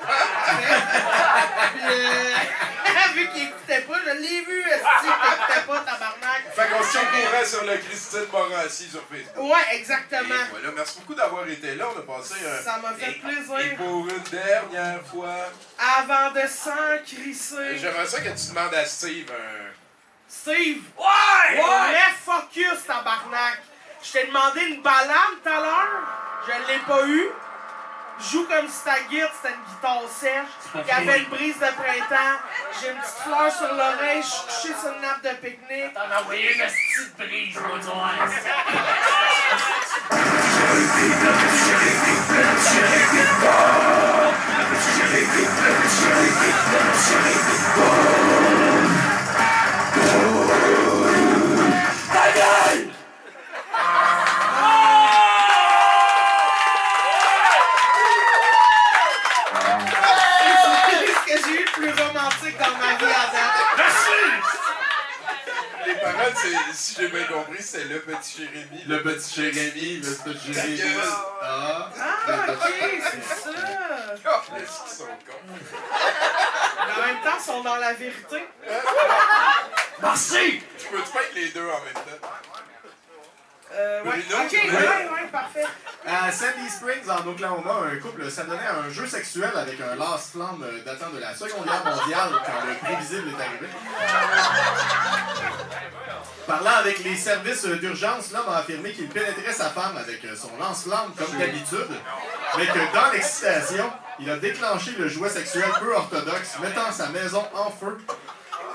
[0.00, 6.42] Puis, euh, vu qu'il écoutait pas, je l'ai vu, est-ce qu'il écoutait pas, tabarnak.
[6.54, 9.36] Fait qu'on se tient au courant sur le Christine Morancy sur Facebook.
[9.52, 10.34] Ouais, exactement.
[10.34, 11.86] Et voilà, merci beaucoup d'avoir été là.
[11.94, 12.62] On a passé un.
[12.62, 13.76] Ça m'a fait Et plaisir.
[13.76, 15.36] pour une dernière fois,
[15.78, 17.78] Avant de s'encrisser.
[17.78, 19.70] j'aimerais ça que tu demandes à Steve un.
[20.28, 20.82] Steve!
[20.96, 21.56] Ouais!
[21.56, 21.60] Ouais!
[21.60, 23.58] Vrai focus, tabarnak!
[24.02, 25.10] Je t'ai demandé une balade
[25.42, 25.88] tout à l'heure,
[26.46, 27.28] je l'ai pas eu.
[28.28, 32.38] Joue comme si ta guitare c'était une guitare sèche, qui avait une brise de printemps.
[32.80, 35.94] J'ai une petite fleur sur l'oreille, je suis couché sur une nappe de pique-nique.
[35.94, 37.80] T'en as envoyé une petite brise, mon
[47.80, 48.16] C'est
[66.68, 68.84] Les si j'ai bien compris, c'est le petit Jérémy.
[68.86, 70.82] Le petit Jérémy, le petit Jérémy.
[71.42, 72.72] Ah, Ah, ok,
[73.10, 73.50] c'est ça.
[74.26, 75.42] Oh, est-ce qu'ils sont cons?
[76.86, 78.44] Mais en même temps, ils sont dans la vérité.
[80.02, 80.62] Merci!
[80.78, 82.28] Tu peux-tu pas être les deux en même temps?
[83.72, 84.10] Euh, ouais.
[84.28, 85.64] Bruno, Ok, ouais, ouais, parfait.
[86.06, 90.64] À Sandy Springs, en Oklahoma, un couple s'adonnait à un jeu sexuel avec un lance-flamme
[90.84, 93.66] datant de la Seconde Guerre mondiale quand le prévisible est arrivé.
[96.46, 101.12] Parlant avec les services d'urgence, l'homme a affirmé qu'il pénétrait sa femme avec son lance-flamme
[101.16, 101.90] comme d'habitude,
[102.58, 107.44] mais que dans l'excitation, il a déclenché le jouet sexuel peu orthodoxe, mettant sa maison
[107.54, 107.98] en feu.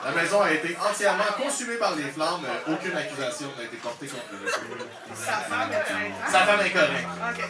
[0.05, 2.45] La maison a été entièrement consumée par les flammes.
[2.45, 4.47] Euh, Aucune accusation n'a été portée contre le
[5.15, 7.07] Sa femme est un Sa femme est correcte.
[7.27, 7.49] Ok.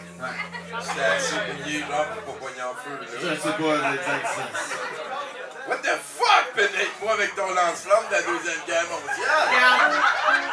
[0.80, 2.98] C'était assez mouillé, genre, pour pas poigner en feu.
[3.20, 5.45] Je sais pas.
[5.66, 9.48] What the fuck, pénètre-moi avec ton lance-flamme de la Deuxième Guerre mondiale?
[9.50, 9.94] Regarde,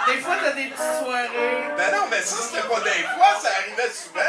[0.08, 1.64] des fois, t'as des petites soirées.
[1.78, 4.22] Ben non, mais ça, c'était pas des fois, ça arrivait souvent.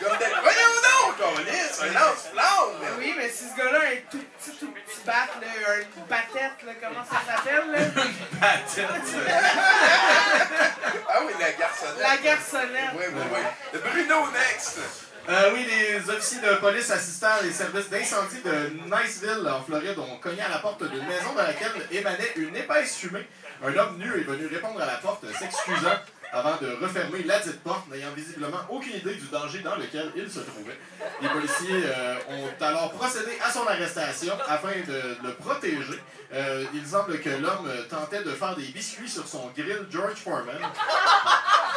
[0.00, 0.24] Comme des...
[0.42, 2.80] Voyons donc, on c'est un lance-flamme.
[2.80, 6.04] Ben oui, mais si ce gars-là a un tout petit, tout petit bat, là, une
[6.06, 7.78] batette, là, comment ça s'appelle, là?
[11.08, 12.00] Ah oui, la garçonnette.
[12.00, 12.90] La garçonnette.
[12.94, 13.80] Oui, oui, oui.
[13.80, 15.03] Bruno next.
[15.26, 20.18] Euh, oui, les officiers de police assistant les services d'incendie de Niceville, en Floride, ont
[20.18, 23.26] cogné à la porte d'une maison dans laquelle émanait une épaisse fumée.
[23.64, 25.96] Un homme nu est venu répondre à la porte, s'excusant
[26.30, 30.30] avant de refermer la dite porte, n'ayant visiblement aucune idée du danger dans lequel il
[30.30, 30.78] se trouvait.
[31.22, 36.02] Les policiers euh, ont alors procédé à son arrestation afin de le protéger.
[36.34, 40.58] Euh, il semble que l'homme tentait de faire des biscuits sur son grill George Foreman,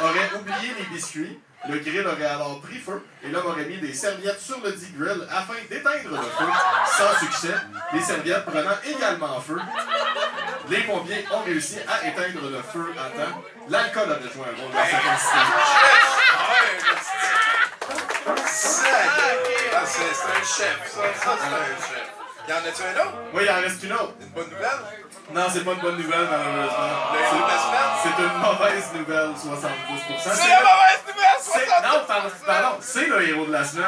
[0.02, 1.40] aurait oublié les biscuits,
[1.70, 4.92] le grill aurait alors pris feu et l'homme aurait mis des serviettes sur le dit
[4.98, 6.46] grill afin d'éteindre le feu,
[6.98, 7.54] sans succès,
[7.94, 9.58] les serviettes prenant également feu.
[10.70, 13.42] Les pompiers ont réussi à éteindre le feu à temps.
[13.70, 16.58] L'alcool aurait joué un rôle dans cet incident.
[19.74, 21.02] Ah, c'est un chef, ça.
[21.24, 22.08] Ça, c'est un chef.
[22.48, 23.14] Y en a-tu un autre?
[23.34, 24.14] Oui, il en reste une autre.
[24.22, 24.82] Une bonne nouvelle?
[25.34, 26.90] Non, c'est pas une bonne nouvelle, malheureusement.
[28.04, 29.38] C'est une mauvaise nouvelle, 72%.
[30.18, 31.17] C'est la mauvaise nouvelle, C'est- 72%!
[31.84, 33.86] Non, pardon, pardon, c'est le héros de la semaine.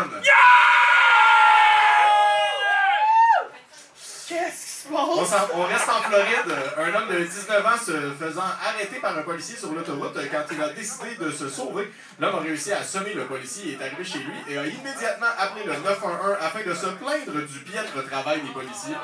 [4.28, 5.30] Qu'est-ce qui se On, passe?
[5.30, 6.56] s'en- on reste en Floride.
[6.78, 10.62] Un homme de 19 ans se faisant arrêter par un policier sur l'autoroute quand il
[10.62, 11.92] a décidé de se sauver.
[12.20, 15.66] L'homme a réussi à semer le policier, est arrivé chez lui et a immédiatement appelé
[15.66, 18.96] le 911 afin de se plaindre du piètre travail des policiers.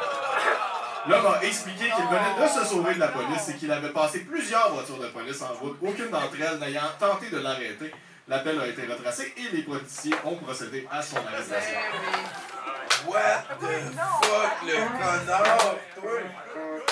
[1.08, 4.20] L'homme a expliqué qu'il venait de se sauver de la police et qu'il avait passé
[4.20, 7.94] plusieurs voitures de police en route, aucune d'entre elles n'ayant tenté de l'arrêter.
[8.28, 11.78] L'appel a été retracé et les policiers ont procédé à son arrestation.
[13.06, 13.66] What the
[14.26, 16.12] fuck, le connard, toi?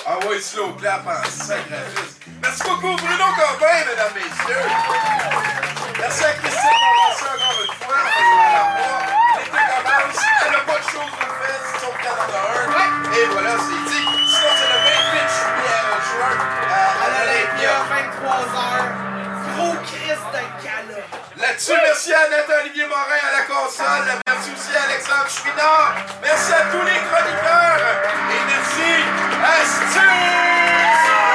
[0.06, 2.20] Ah ouais, slow clap en sacrifice.
[2.40, 4.70] Merci beaucoup, Bruno Corbin, mesdames, messieurs.
[5.98, 8.02] Merci à Christine Morancy encore une fois.
[9.38, 10.22] L'été commence.
[10.44, 13.12] Elle n'a pas de choses de fait, sauf qu'elle en a un.
[13.12, 14.06] Et voilà, c'est dit.
[14.30, 16.34] Sinon, c'est le 28 juillet euh, juin
[16.70, 17.74] à, l'Olympia.
[17.90, 18.58] 23h.
[19.56, 20.63] Gros Christ de.
[21.46, 24.18] Merci à Nathan-Olivier Morin à la console.
[24.26, 25.94] Merci aussi à Alexandre Chouinard.
[26.22, 27.80] Merci à tous les chroniqueurs.
[28.30, 29.04] Et merci
[29.44, 31.33] à Stu!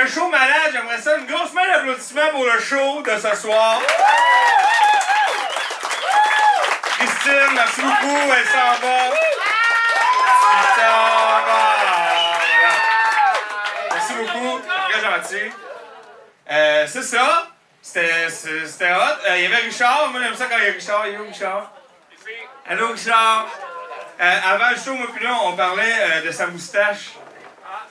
[0.00, 1.16] Un show malade, j'aimerais ça.
[1.18, 3.80] Une grosse main d'applaudissements pour le show de ce soir.
[6.98, 9.10] Christine, merci beaucoup, elle s'en va.
[10.76, 11.10] Va.
[13.92, 14.60] Merci beaucoup,
[14.90, 15.52] très gentil.
[16.50, 17.46] Euh, c'est ça.
[17.82, 19.26] C'était hot.
[19.28, 20.08] Euh, Il y avait Richard.
[20.10, 21.04] Moi, j'aime ça quand il y a Richard.
[21.20, 21.72] Où, Richard?
[22.68, 23.46] Allô, Richard.
[24.20, 27.10] Euh, avant le show, moi, puis on parlait de sa moustache.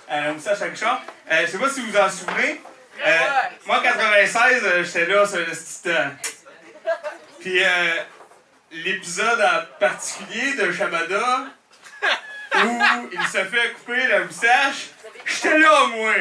[0.10, 1.02] La moustache à Richard.
[1.32, 2.62] Euh, je sais pas si vous en souvenez.
[3.06, 3.20] Euh,
[3.66, 6.16] moi, en 96, euh, j'étais là sur le temps.
[7.40, 7.96] Puis, euh,
[8.72, 11.46] l'épisode en particulier de Shabada,
[12.56, 12.82] où
[13.12, 14.90] il se fait couper la moustache,
[15.26, 16.14] j'étais là, moi.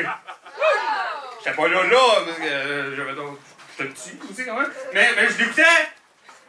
[1.38, 3.38] J'étais pas là, là, parce que euh, j'avais d'autres.
[3.78, 4.70] J'étais petit aussi, quand même.
[4.92, 5.64] Mais, mais je l'écoutais.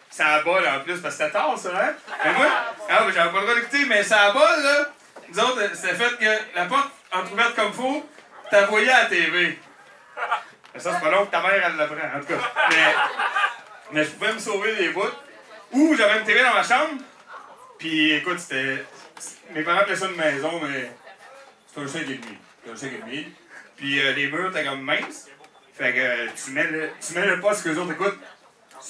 [0.09, 1.93] Ça a bol en plus, parce que c'était tard, ça, hein?
[2.25, 2.47] Mais moi,
[2.89, 4.89] ah, j'avais pas le droit d'écouter, mais ça a bol, là.
[5.29, 8.09] Nous autres, c'était fait que la porte entrouverte comme faut,
[8.49, 9.59] t'as voyé à la TV.
[10.73, 12.95] Mais ça, c'est pas long que ta mère, elle l'apprend, en tout cas.
[13.91, 15.01] Mais, je pouvais me sauver les bouts.
[15.71, 17.01] Ou j'avais une TV dans ma chambre,
[17.77, 18.83] puis écoute, c'était.
[19.51, 20.91] Mes parents appelaient ça une maison, mais
[21.67, 22.37] c'était un 5 et demi.
[22.57, 23.27] C'était un 5 et demi.
[23.75, 25.27] Puis euh, les murs étaient comme minces.
[25.73, 28.19] Fait que euh, tu mets le, tu mets le poste que les autres écoutent,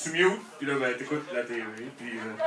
[0.01, 1.63] tu mute, puis là, ben, t'écoutes la TV,
[1.97, 2.43] puis euh,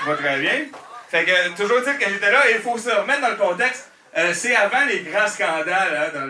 [0.00, 0.66] tu vas très bien.
[1.08, 3.90] Fait que, toujours dire que j'étais là, il faut se remettre dans le contexte.
[4.18, 6.26] Euh, c'est avant les grands scandales hein, dans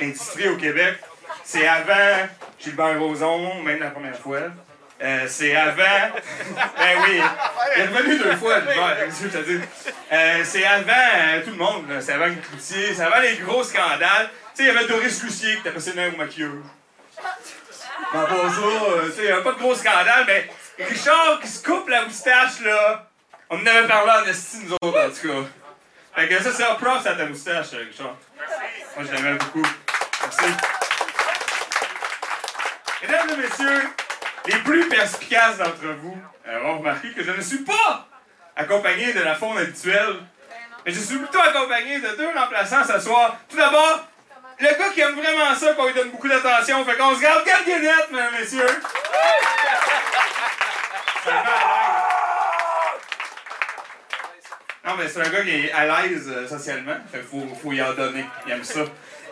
[0.00, 0.94] l'industrie au Québec.
[1.42, 2.28] C'est avant
[2.60, 4.42] Gilbert Rozon, même la première fois.
[5.02, 5.76] Euh, c'est avant.
[6.78, 7.20] ben oui,
[7.76, 9.60] il est revenu deux fois, Gilbert, qu'est-ce que je te dis?
[10.12, 14.30] Euh, c'est avant tout le monde, c'est avant Cloutier, c'est avant les gros scandales.
[14.54, 16.12] Tu sais, il y avait Doris Lucier qui était passé dans au
[18.12, 20.48] pas ça, euh, tu sais, il n'y avait pas de gros scandale, mais
[20.78, 23.10] Richard qui se coupe la moustache, là,
[23.50, 25.65] on en avait parlé en esti, nous autres, en tout cas.
[26.16, 28.16] Fait que ça, c'est un props à ta moustache, euh, Richard.
[28.96, 29.66] Moi, je l'aimais beaucoup.
[30.22, 30.44] Merci.
[33.02, 33.82] Mesdames et messieurs,
[34.46, 36.16] les plus perspicaces d'entre vous
[36.48, 38.08] euh, auront remarqué que je ne suis pas
[38.56, 40.16] accompagné de la faune habituelle,
[40.86, 43.36] mais je suis plutôt accompagné de deux remplaçants ce soir.
[43.50, 44.08] Tout d'abord,
[44.58, 47.44] le gars qui aime vraiment ça, qu'on lui donne beaucoup d'attention, fait qu'on se garde
[47.44, 48.80] gardiennette, mesdames et messieurs.
[51.22, 52.16] C'est un gars à l'aise.
[54.86, 57.82] Non, mais c'est un gars qui est à l'aise euh, socialement, fait faut, faut y
[57.82, 58.24] en donner.
[58.46, 58.84] Il aime ça.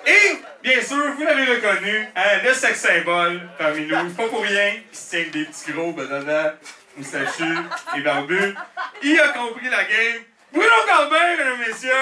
[0.05, 4.11] Et, bien sûr, vous l'avez reconnu, hein, le sex symbole parmi nous.
[4.15, 6.55] Pas pour rien qu'il se tient avec des petits gros bananas,
[6.97, 7.57] moustachus
[7.97, 8.55] et barbus.
[9.03, 10.23] Il a compris la game.
[10.53, 11.93] Bruno Corbin, mesdames et messieurs!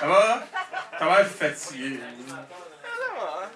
[0.00, 0.46] Ça va?
[0.98, 1.98] Ça va être fatigué.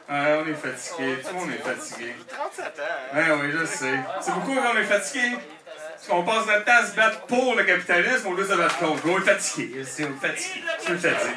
[0.08, 1.18] Ouais, on est fatigué.
[1.22, 2.14] Tout le monde est fatigué.
[2.28, 3.16] 37 ans.
[3.16, 3.98] Ouais, oui, je sais.
[4.20, 5.36] C'est beaucoup qu'on est fatigué.
[5.66, 8.54] Parce qu'on passe notre temps à se battre pour le capitalisme au lieu de se
[8.54, 9.02] battre contre.
[9.04, 9.84] On est fatigué.
[9.84, 10.64] C'est on est fatigué.
[10.78, 11.34] C'est fatigué.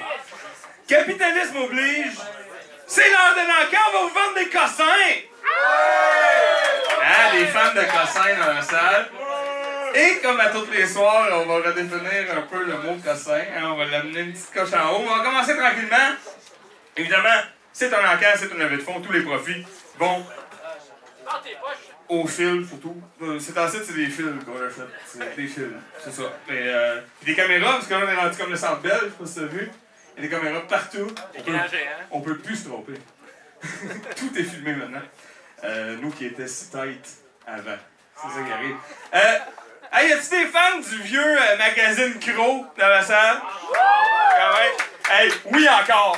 [0.87, 2.17] Capitalisme oblige.
[2.87, 4.83] C'est l'heure de l'enquête, on va vous vendre des cossins!
[7.03, 9.09] Hein, des fans de cossins dans la salle.
[9.95, 13.39] Et comme à tous les soirs, on va redéfinir un peu le mot cossin.
[13.57, 15.05] hein, on va l'amener une petite coche en haut.
[15.09, 16.15] On va commencer tranquillement.
[16.97, 17.29] Évidemment,
[17.73, 19.01] c'est un enquête, c'est une levée de fonds.
[19.01, 19.65] Tous les profits
[19.97, 20.25] vont
[22.09, 23.01] au fil, surtout.
[23.21, 24.89] Euh, C'est en site, c'est des fils qu'on achète.
[25.05, 25.63] C'est des fils,
[26.03, 26.23] c'est ça.
[26.49, 28.99] Et, euh, puis des caméras, parce que là, on est rendu comme le centre belge,
[29.03, 29.71] je sais pas si t'as vu.
[30.17, 31.07] Il y a des caméras partout.
[31.37, 31.67] On peut, géant.
[32.11, 32.93] on peut plus se tromper.
[34.17, 35.01] Tout est filmé maintenant.
[35.63, 37.07] Euh, nous qui étions si tight
[37.47, 37.77] avant.
[38.15, 38.75] C'est ça qui arrive.
[39.15, 39.37] Euh,
[39.93, 43.37] hey, y a-tu des fans du vieux magazine Crow dans la salle?
[43.73, 45.13] Ah ouais?
[45.13, 46.17] Hey, oui encore!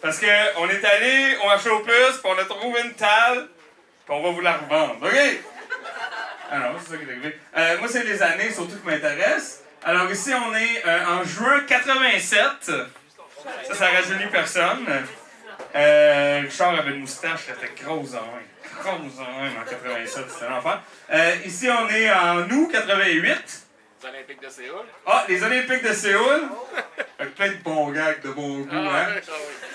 [0.00, 0.26] Parce que
[0.58, 3.48] on est allé au marché au plus, puis on a trouvé une table,
[4.06, 5.12] puis on va vous la revendre, OK?
[6.52, 7.38] Non, c'est ça qui est arrivé.
[7.56, 9.60] Euh, moi, c'est les années surtout qui m'intéressent.
[9.84, 12.44] Alors ici, on est euh, en juin 87.
[12.66, 14.86] Ça, ça rajeunit personne.
[15.76, 18.48] Euh, Richard avait une moustache, elle était grosse en même.
[18.82, 20.82] Grosse en en 87, c'était l'enfer.
[21.12, 23.66] Euh, ici, on est en août 88.
[24.02, 24.84] Les Olympiques de Séoul.
[25.06, 26.42] Ah, les Olympiques de Séoul.
[27.18, 29.06] Avec plein de bons gags, de bon goût, Ah, hein?
[29.08, 29.68] ah oui.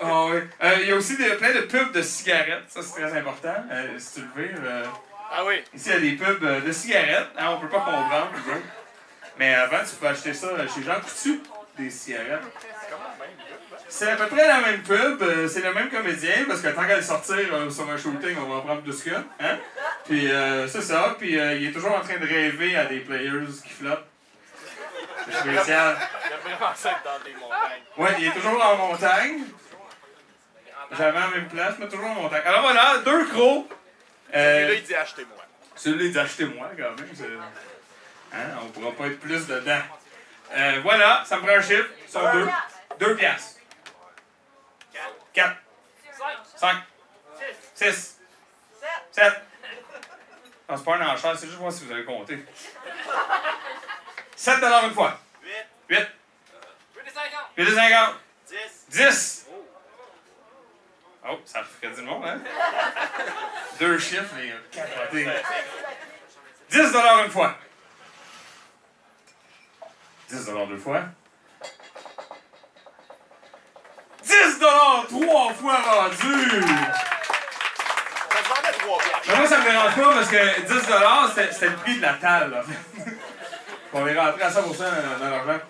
[0.00, 0.38] Ah oui.
[0.62, 3.54] Euh, Il y a aussi des, plein de pubs de cigarettes, ça c'est très important.
[3.70, 4.50] Euh, si tu le veux.
[4.64, 4.84] euh,
[5.32, 5.62] Ah oui.
[5.74, 7.28] Ici, il y a des pubs de cigarettes.
[7.38, 8.30] Hein, on peut pas comprendre.
[9.38, 11.40] Mais avant, tu pouvais acheter ça chez Jean Coutu,
[11.78, 12.42] des cigarettes.
[13.88, 16.96] C'est à peu près la même pub, c'est le même comédien, parce que tant qu'à
[16.96, 17.36] le sortir
[17.70, 19.24] sur un shooting, on va en prendre plus qu'un.
[19.40, 19.58] Hein?
[20.06, 20.28] Puis
[20.68, 24.06] c'est ça, puis il est toujours en train de rêver à des players qui flottent.
[25.30, 25.96] C'est spécial.
[26.28, 27.82] J'aime vraiment ça dans des montagnes.
[27.96, 29.40] Ouais, il est toujours en montagne.
[30.92, 32.46] J'avais la même place, mais toujours mon tac.
[32.46, 33.68] Alors voilà, deux crocs.
[34.34, 35.44] Euh, Celui-là, il dit achetez-moi.
[35.74, 37.42] celui-là, il dit achetez-moi quand même.
[38.32, 39.80] Hein, on pourra pas être plus dedans.
[40.52, 41.88] Euh, voilà, ça me prend un chiffre.
[42.06, 42.48] Ils sont deux.
[42.98, 43.60] Deux piastres.
[45.32, 45.56] Quatre.
[46.56, 46.76] Cinq.
[47.74, 48.18] Six.
[49.10, 49.42] Sept.
[50.68, 52.44] Non, c'est pas un enchère, c'est juste voir si vous avez compté.
[54.34, 55.18] 7 une fois.
[55.42, 55.52] 8.
[55.88, 56.06] 8.
[57.56, 58.14] 8 50.
[58.88, 59.35] 10.
[61.28, 62.38] Oh, ça ferait du monde, hein?
[63.80, 65.28] Deux chiffres, les capotés.
[66.70, 66.78] 10
[67.24, 67.56] une fois.
[70.30, 71.02] 10 deux fois.
[74.22, 74.58] 10
[75.08, 76.62] trois fois vendu!
[78.30, 79.22] Ça se vendait 3 piastres.
[79.28, 82.14] Mais moi, ça me dérange pas parce que 10 c'était c'était le prix de la
[82.14, 83.10] table, en fait.
[83.92, 85.60] On est rentré à 100% dans l'argent.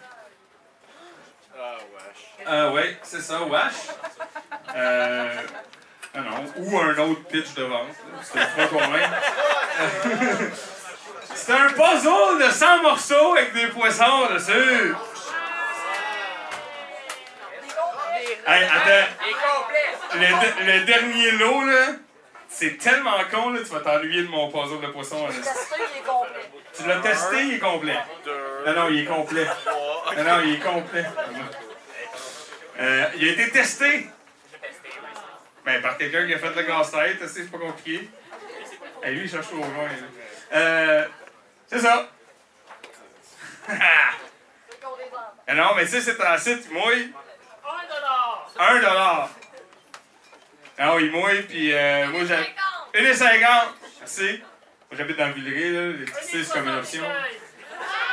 [1.58, 2.46] Ah, wesh.
[2.46, 3.72] Euh, ouais, c'est ça, wesh.
[4.76, 5.32] Euh.
[6.14, 7.88] Ah non, ou un autre pitch de vente.
[8.22, 8.98] C'était front commun.
[11.34, 14.94] C'était un puzzle de 100 morceaux avec des poissons dessus.
[18.46, 19.08] Hey, attends.
[20.14, 21.86] Le, le dernier lot, là,
[22.48, 25.26] c'est tellement con, là, tu vas t'ennuyer de mon puzzle de poisson.
[25.26, 25.32] là.
[25.34, 26.50] il est complet.
[26.74, 27.98] Tu l'as testé, il est complet.
[28.66, 29.46] Non, non, il est complet.
[30.16, 31.04] Non, non, il est complet.
[32.78, 34.06] Euh, il a été testé.
[35.66, 38.08] Ben, par quelqu'un qui a fait le casse-tête, c'est pas compliqué.
[39.02, 39.88] Et lui, il cherche au loin.
[40.54, 41.04] Euh,
[41.66, 42.08] c'est ça.
[43.68, 43.74] Ah
[45.54, 47.12] non, mais tu sais, c'est un site, il mouille.
[48.56, 49.28] Un dollar.
[50.78, 53.00] Ah oui, il mouille, puis euh, moi, j'ai.
[53.00, 53.74] Une et cinquante.
[53.98, 54.40] Merci.
[54.88, 55.96] Moi, j'habite dans Villeray, là.
[55.98, 57.02] Les petits c'est comme une option.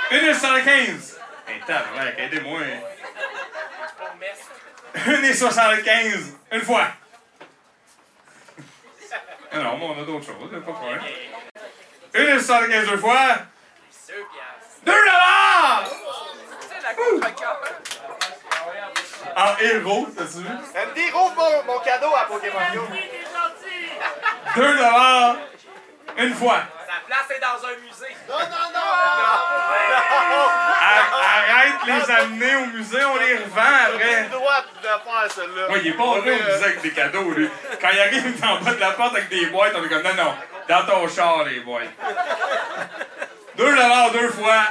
[0.10, 1.20] Une et soixante-quinze.
[1.48, 2.62] Hey, tabarnak, aidez-moi.
[5.06, 6.36] Une et soixante-quinze.
[6.52, 6.88] Une fois.
[9.56, 11.02] Ah non, mais on a d'autres choses, pas de problème.
[12.16, 13.38] Une et soixante-quinze deux fois.
[14.86, 15.84] Deux dollars!
[19.36, 20.48] En héros, t'as-tu vu?
[20.48, 22.82] Andy, rouvre mon, mon cadeau à Pokémon Go.
[24.56, 25.38] Deux dollars.
[26.18, 26.60] Une fois.
[26.88, 28.16] Sa place est dans un musée.
[28.30, 28.80] Non, non, non!
[30.82, 34.22] Ar- Arrête de les amener au musée, on les revend après.
[34.24, 35.70] le droit de faire celle-là.
[35.72, 37.50] Ouais, il est pas rentré au musée avec des cadeaux, lui.
[37.82, 40.14] Quand il arrive en bas de la porte avec des boîtes, on est comme non,
[40.24, 40.36] non,
[40.70, 41.88] dans ton char, les boîtes.
[43.58, 44.64] Deux dollars deux fois.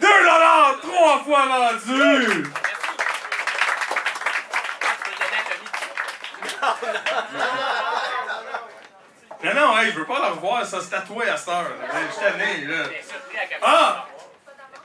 [0.00, 2.44] Deux dollars trois fois vendu.
[9.42, 11.66] Non, non, hey, je veux pas le revoir, ça se tatouer à cette heure.
[12.08, 12.84] Je suis là.
[13.62, 14.06] Ah!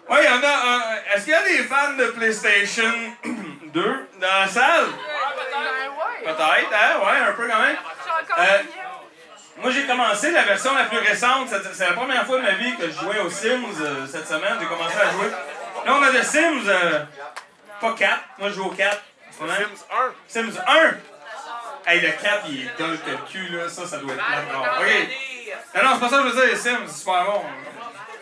[0.10, 0.54] Oui, il y en a.
[0.54, 2.92] un- Est-ce qu'il y a des fans de PlayStation
[3.74, 4.88] 2 dans la salle?
[6.24, 7.00] Peut-être, hein?
[7.06, 7.78] Ouais, un peu quand même.
[8.40, 8.60] Euh,
[9.58, 11.50] moi, j'ai commencé la version la plus récente.
[11.74, 14.58] C'est la première fois de ma vie que je jouais aux Sims euh, cette semaine.
[14.60, 15.30] J'ai commencé à jouer.
[15.86, 16.68] Là, on a de Sims.
[16.68, 17.04] euh,
[17.80, 18.20] pas 4.
[18.40, 18.98] Moi, je joue au 4.
[19.32, 19.54] Sims 1.
[20.28, 20.74] Sims 1.
[21.90, 23.68] Hey, le 4, il est dull que le cul, là.
[23.68, 24.66] Ça, ça doit être plein de OK.
[25.76, 26.52] Non, non, c'est pas ça que je veux dire.
[26.52, 27.42] Les Sims, c'est super bon.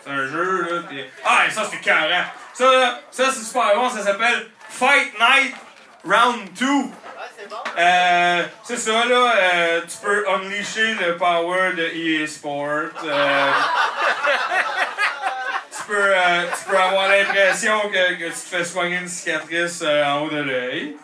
[0.02, 0.82] C'est un jeu, là.
[0.88, 1.04] Pis...
[1.22, 2.16] Ah, et ça, c'est carré.
[2.54, 3.90] Ça, là, ça, c'est super bon.
[3.90, 5.54] Ça s'appelle Fight Night
[6.02, 6.66] Round 2.
[7.78, 9.32] Euh, c'est ça, là.
[9.36, 12.88] euh, tu peux unleasher le power de EA Sport.
[13.04, 13.50] euh,
[15.76, 19.80] tu, peux, euh, tu peux avoir l'impression que, que tu te fais soigner une cicatrice
[19.82, 20.96] euh, en haut de l'œil.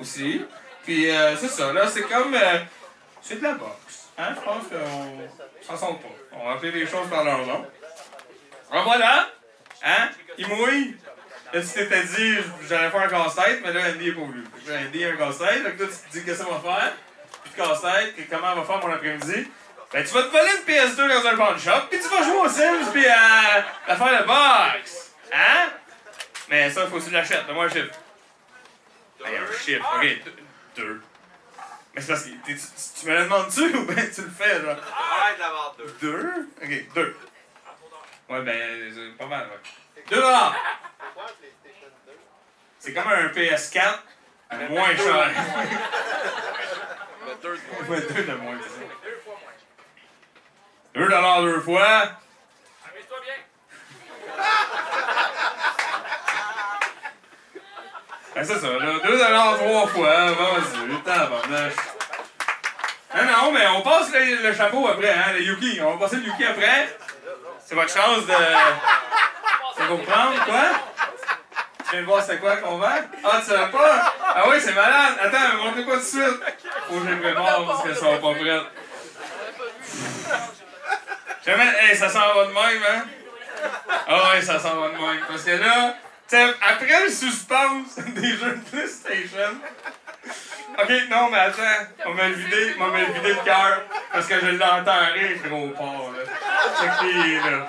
[0.00, 0.42] Aussi.
[0.86, 1.86] Puis, euh, c'est ça, là.
[1.86, 2.32] C'est comme.
[2.34, 2.58] euh,
[3.20, 4.08] c'est de la boxe.
[4.16, 4.34] Hein?
[4.36, 6.08] Je pense qu'on s'en sort pas.
[6.32, 7.66] On va appeler les choses par leur nom.
[8.72, 9.28] Alors voilà.
[9.84, 10.08] Hein?
[10.38, 10.96] Il mouille.
[11.52, 12.36] Là, tu t'étais dit,
[12.68, 14.44] j'allais faire un casse-tête, mais là, Andy est pas voulu.
[14.68, 15.62] Andy a un casse-tête.
[15.64, 16.92] Donc là, tu te dis, qu'est-ce qu'on va faire?
[17.44, 19.48] Puis de casse-tête, comment on va faire mon après-midi?
[19.92, 22.36] Ben, tu vas te voler une PS2 dans un pawn shop, puis tu vas jouer
[22.38, 25.12] aux Sims, puis à, à faire le box.
[25.32, 25.68] Hein?
[26.48, 27.46] Mais ça, il faut que tu l'achètes.
[27.46, 27.94] Donne-moi un chiffre.
[29.20, 29.92] Ben, un chiffre.
[29.96, 30.06] Ok,
[30.76, 31.02] deux- deux.
[31.94, 32.58] Mais c'est parce que tu,
[33.00, 34.76] tu me le demandes-tu ou ben tu le fais, genre?
[34.76, 35.96] Arrête d'avoir deux.
[36.00, 36.48] Deux?
[36.62, 37.16] Ok, deux.
[38.28, 40.02] Ouais, ben, c'est pas mal, ouais.
[40.10, 40.54] Deux dollars!
[42.78, 43.98] C'est comme un PS4,
[44.52, 45.30] mais moins cher.
[47.26, 47.88] Mais deux de moins.
[47.88, 48.76] Ouais, deux de moins, c'est ça.
[50.94, 52.02] Deux dollars deux fois.
[52.88, 53.34] Amuse-toi bien.
[58.36, 58.92] Ben, c'est ça, là.
[59.02, 60.26] Deux dollars trois fois.
[60.26, 61.72] Vas-y, tabarnache.
[63.14, 65.80] Non, non, mais on passe le, chapeau après, hein, le Yuki.
[65.82, 66.94] On va passer le Yuki après.
[67.64, 69.88] C'est votre chance de.
[69.88, 70.64] comprendre, quoi?
[71.90, 72.88] viens de voir c'est quoi qu'on vend?
[73.24, 74.14] Ah, tu savais pas?
[74.20, 75.14] Ah oui, c'est malade.
[75.22, 76.42] Attends, montrez pas tout de suite.
[76.88, 78.62] Faut que le prépare parce qu'elles sont pas prêtes.
[81.46, 83.04] Jamais, hey, ça s'en va de même, hein?
[84.08, 85.24] Ah ouais, ça s'en va de même.
[85.26, 89.58] Parce que là, tu après le suspense des jeux de PlayStation.
[90.78, 91.62] Ok, non, mais attends,
[92.06, 93.82] on m'a vidé, on m'a vidé le cœur
[94.12, 95.40] parce que je l'entends rire,
[96.12, 96.22] là.
[96.80, 97.68] Check les, là?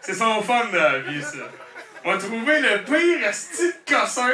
[0.00, 1.36] C'est son fun de la vie, ça.
[2.08, 4.30] On va trouver le pire esti de cossin,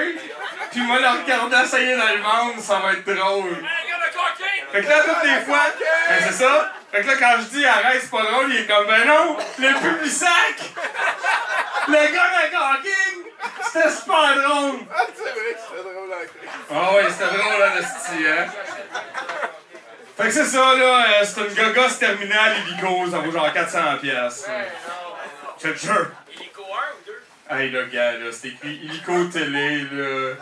[0.71, 3.67] puis moi le regarder essayer de le vendre, ça va être drôle.
[4.71, 5.59] Fait que là, toutes les fois,
[6.09, 6.73] ben c'est ça.
[6.93, 9.37] Fait que là, quand je dis arrête, c'est pas drôle, il est comme ben non,
[9.59, 10.55] le public sac!
[11.89, 13.33] Le gars de Gawking!
[13.65, 14.81] C'était super drôle!
[14.95, 18.47] Ah, c'est vrai que c'était drôle à Ah ouais, c'était drôle là, le style, hein?
[20.17, 23.99] Fait que c'est ça, là, euh, c'est une gogosse terminale illico, ça vaut genre 400$.
[23.99, 24.49] piastres.
[25.61, 26.13] Je te jure.
[26.33, 27.04] Illico 1 ou 2?
[27.51, 30.35] Hey, le gars, là, c'est écrit illico télé, là.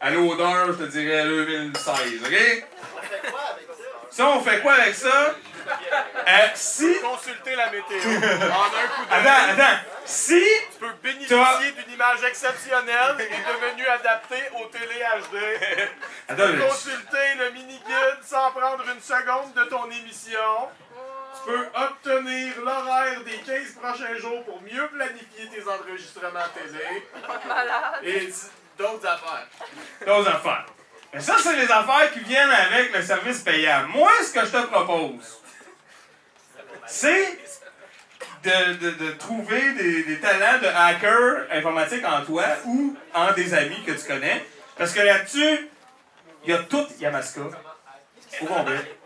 [0.00, 2.64] À l'odeur, je te dirais 2016, ok?
[4.10, 5.34] Ça, on fait quoi avec ça?
[6.26, 6.96] Euh, si.
[7.00, 7.98] Consulter la météo.
[8.02, 9.18] En un coup d'œil.
[9.20, 9.78] Attends, attends.
[10.04, 10.42] Si.
[10.72, 15.38] Tu peux bénéficier d'une image exceptionnelle et devenue adaptée au télé HD.
[15.38, 20.40] Tu Attends, peux mais- consulter le mini-guide sans prendre une seconde de ton émission.
[21.34, 27.06] Tu peux obtenir l'horaire des 15 prochains jours pour mieux planifier tes enregistrements télé.
[28.02, 28.32] Et d-
[28.78, 29.46] d'autres affaires.
[30.06, 30.66] D'autres affaires.
[31.12, 33.86] Mais ça, c'est les affaires qui viennent avec le service payant.
[33.88, 35.40] Moi, ce que je te propose,
[36.86, 37.38] c'est
[38.42, 43.54] de, de, de trouver des, des talents de hacker informatique en toi ou en des
[43.54, 44.44] amis que tu connais.
[44.76, 45.68] Parce que là-dessus,
[46.44, 47.40] il y a tout Yamaska.
[48.42, 48.97] Au complet.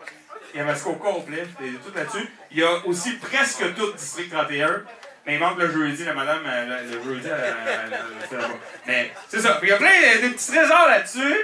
[1.00, 1.46] Complet.
[1.60, 2.28] Il y a tout là-dessus.
[2.50, 4.82] Il y a aussi presque tout District 31.
[5.24, 7.92] Mais il manque le jeudi, la madame, elle- le jeudi, elle, elle- elle-
[8.32, 8.50] elle- elle-
[8.86, 9.54] Mais c'est ça.
[9.54, 11.40] Puis il y a plein de petits trésors là-dessus.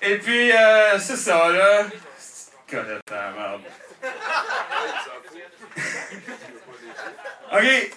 [0.00, 1.84] Et puis, euh, c'est ça, là.
[2.70, 3.62] Connais ta merde.
[7.52, 7.90] OK.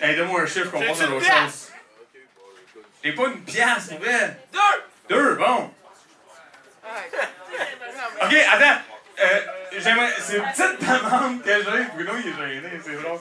[0.00, 1.72] Hey, donne-moi un chiffre qu'on passe à l'autre chose.
[3.02, 4.38] J'ai pas une pièce, pour vrai.
[4.52, 4.82] Deux!
[5.08, 5.70] Deux, bon.
[8.22, 8.80] OK, attends.
[9.18, 9.40] Euh,
[9.78, 10.10] j'aimerais.
[10.20, 11.84] C'est une petite demande que j'ai.
[11.94, 13.18] Bruno, il est gêné, c'est drôle.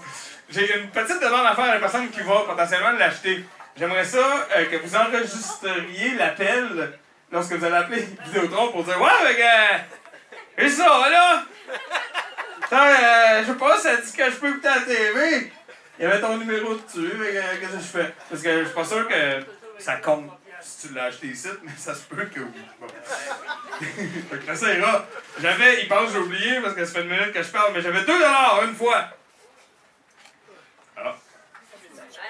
[0.50, 3.46] J'ai une petite demande à faire à la personne qui va potentiellement l'acheter.
[3.78, 6.94] J'aimerais ça euh, que vous enregistriez l'appel
[7.32, 10.64] lorsque vous allez appeler Vidéotron pour dire Ouais, mais que.
[10.66, 11.44] Et ça, là!
[12.72, 15.52] Euh, je sais pas, ça dit que je peux écouter la TV.
[16.00, 18.14] Il y avait ton numéro dessus, mais que- qu'est-ce que je fais?
[18.30, 19.14] Parce que je suis pas sûr que
[19.80, 20.30] ça compte
[20.66, 22.62] si tu l'as acheté ici, mais ça se peut que oui.
[22.80, 22.88] Bon.
[23.80, 25.06] fait que là, ça ira.
[25.40, 27.74] J'avais, il pense que j'ai oublié parce que ça fait une minute que je parle,
[27.74, 28.14] mais j'avais 2
[28.68, 29.10] une fois.
[30.98, 31.16] Ah.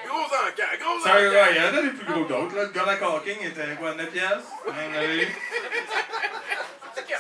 [0.07, 1.20] Gros encas, gros Ça, encas!
[1.22, 2.56] ouais, il y en a des plus gros d'autres.
[2.56, 2.64] Là.
[2.64, 4.49] Le gars de Hawking était quoi, 9 piastres?
[4.68, 5.28] On en avait.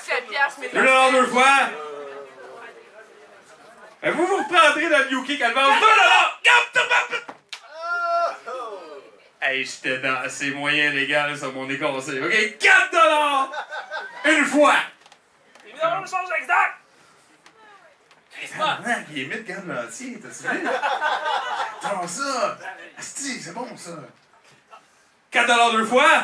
[0.05, 0.81] 7 piastres, mais 2
[1.11, 1.69] deux fois!
[4.03, 5.85] Et vous vous reprendrez dans le Yuki qu'elle vend 2
[9.47, 10.27] Hey, j'étais dans.
[10.27, 12.19] C'est moyen légal sur mon éconcé.
[12.19, 13.51] OK, 4
[14.25, 14.73] Une fois!
[15.67, 16.77] Évidemment, le change exact!
[18.57, 20.67] Man, il est mis de gamme l'entier, t'as vu?
[20.67, 22.57] Attends ça!
[22.97, 23.91] Asti, c'est bon ça!
[25.29, 26.23] 4 deux fois!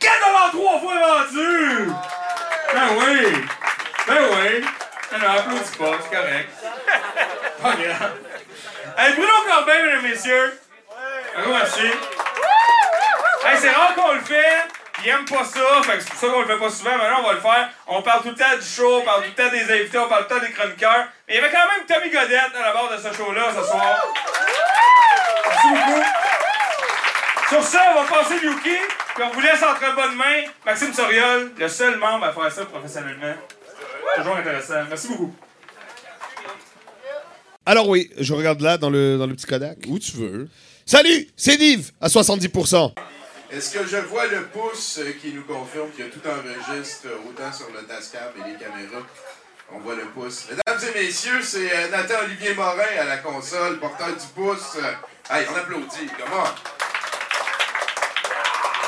[0.00, 1.92] 4 trois fois vendu!
[2.72, 3.44] Ben oui!
[4.08, 4.64] Ben oui!
[5.12, 6.50] Non, non, applaudis pas, c'est correct.
[7.62, 8.29] Pas grave.
[9.02, 10.60] Hey, Bruno Corbin, mesdames et messieurs!
[11.34, 11.86] Un gros merci.
[13.46, 14.68] Hey, c'est rare qu'on le fait.
[15.02, 16.96] Il aime pas ça, fait que c'est pour ça qu'on le fait pas souvent.
[16.98, 17.70] Maintenant, on va le faire.
[17.86, 20.06] On parle tout le temps du show, on parle tout le temps des invités, on
[20.06, 21.06] parle tout le temps des chroniqueurs.
[21.26, 23.66] Mais il y avait quand même Tommy Godette à la barre de ce show-là ce
[23.66, 24.06] soir.
[25.46, 26.02] Merci beaucoup.
[27.48, 28.76] Sur ça, on va passer Yuki,
[29.14, 30.42] puis on vous laisse entre bonnes mains.
[30.66, 33.34] Maxime Soriol, le seul membre à faire ça professionnellement.
[34.16, 34.84] Toujours intéressant.
[34.90, 35.34] Merci beaucoup.
[37.70, 39.78] Alors oui, je regarde là dans le, dans le petit Kodak.
[39.86, 40.48] Où tu veux.
[40.84, 42.94] Salut, c'est Nive à 70%.
[43.52, 47.68] Est-ce que je vois le pouce qui nous confirme que tout enregistre euh, autant sur
[47.72, 49.06] le Tascam et les caméras?
[49.72, 50.46] On voit le pouce.
[50.50, 54.76] Mesdames et messieurs, c'est euh, Nathan-Olivier Morin à la console, porteur du pouce.
[55.30, 56.50] Hey, on applaudit, comment?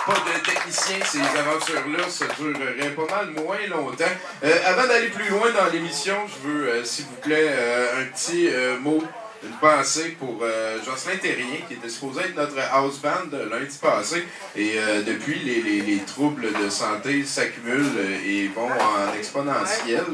[0.07, 4.05] Pas de technicien, ces aventures-là, ça durerait pas mal moins longtemps.
[4.43, 8.05] Euh, avant d'aller plus loin dans l'émission, je veux, euh, s'il vous plaît, euh, un
[8.07, 8.49] petit
[8.81, 9.01] mot,
[9.45, 10.45] une pensée pour
[10.85, 14.25] Jocelyn Terrien, qui était supposé être notre house band lundi passé.
[14.55, 17.91] Et depuis, les, les- les troubles de santé s'accumulent
[18.25, 20.05] et vont en exponentiel.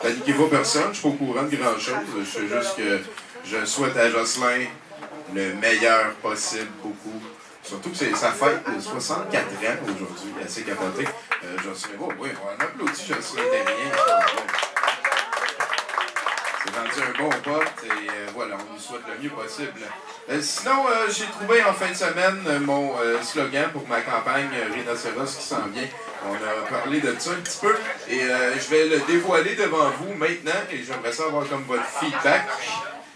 [0.00, 2.06] Paniquez pas personne, je suis pas au courant de grand-chose.
[2.24, 3.00] Je sais juste que
[3.44, 4.64] je souhaite à Jocelyn
[5.34, 7.22] le meilleur possible, beaucoup.
[7.62, 9.48] Surtout que c'est sa fête de 64 ans
[9.84, 11.06] aujourd'hui, assez capoté.
[11.44, 13.92] Euh, Jocelyn, oh, oui, on applaudit Jocelyn Damien.
[16.64, 19.80] C'est rendu un bon pote et euh, voilà, on lui souhaite le mieux possible.
[20.30, 24.00] Euh, sinon, euh, j'ai trouvé en fin de semaine euh, mon euh, slogan pour ma
[24.00, 25.88] campagne euh, Rhinocéros qui s'en vient.
[26.28, 27.74] On a parlé de ça un petit peu
[28.08, 32.46] et euh, je vais le dévoiler devant vous maintenant et j'aimerais savoir comme votre feedback.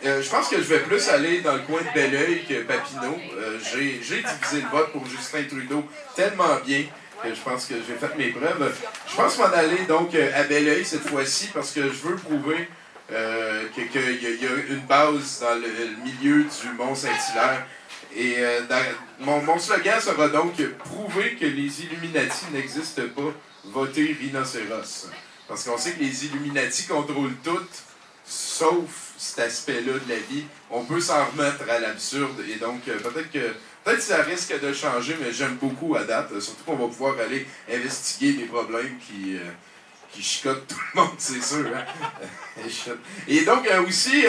[0.05, 3.19] Euh, je pense que je vais plus aller dans le coin de Belleuil que Papineau.
[3.39, 6.85] Euh, j'ai divisé le vote pour Justin Trudeau tellement bien
[7.23, 8.75] que je pense que j'ai fait mes preuves.
[9.09, 12.69] Je pense m'en aller donc euh, à Belleuil cette fois-ci parce que je veux prouver
[13.11, 15.69] euh, qu'il y, a- une base dans le,
[16.05, 17.67] milieu du Mont-Saint-Hilaire.
[18.19, 18.37] Et
[19.21, 23.33] mon, mon slogan sera donc prouver que les Illuminati n'existent pas,
[23.65, 25.09] voter rhinocéros.
[25.47, 27.67] Parce qu'on sait que les Illuminati contrôlent tout,
[28.25, 30.45] sauf cet aspect-là de la vie.
[30.71, 33.53] On peut s'en remettre à l'absurde et donc euh, peut-être que
[33.85, 36.39] peut-être ça risque de changer, mais j'aime beaucoup à date.
[36.41, 39.51] Surtout qu'on va pouvoir aller investiguer des problèmes qui, euh,
[40.13, 41.67] qui chicotent tout le monde, c'est sûr.
[41.75, 41.85] hein.
[43.29, 44.25] et donc euh, aussi,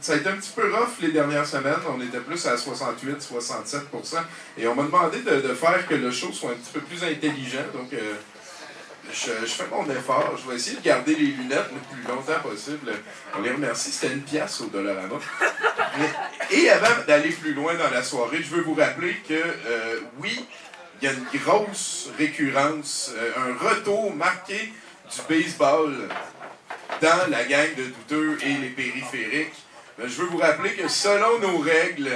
[0.00, 1.74] ça a été un petit peu rough les dernières semaines.
[1.88, 4.16] On était plus à 68-67%.
[4.58, 7.64] Et on m'a demandé de, faire que le show soit un petit peu plus intelligent.
[7.74, 7.92] Donc
[9.12, 10.36] je, fais mon effort.
[10.42, 12.92] Je vais essayer de garder les lunettes le plus longtemps possible.
[13.36, 13.90] On les remercie.
[13.92, 15.16] C'était une pièce au Dollarama.
[16.50, 20.44] Et avant d'aller plus loin dans la soirée, je veux vous rappeler que euh, oui,
[21.00, 24.72] il y a une grosse récurrence, euh, un retour marqué
[25.10, 26.08] du baseball
[27.00, 29.54] dans la gang de douteux et les périphériques.
[29.98, 32.10] Mais je veux vous rappeler que selon nos règles,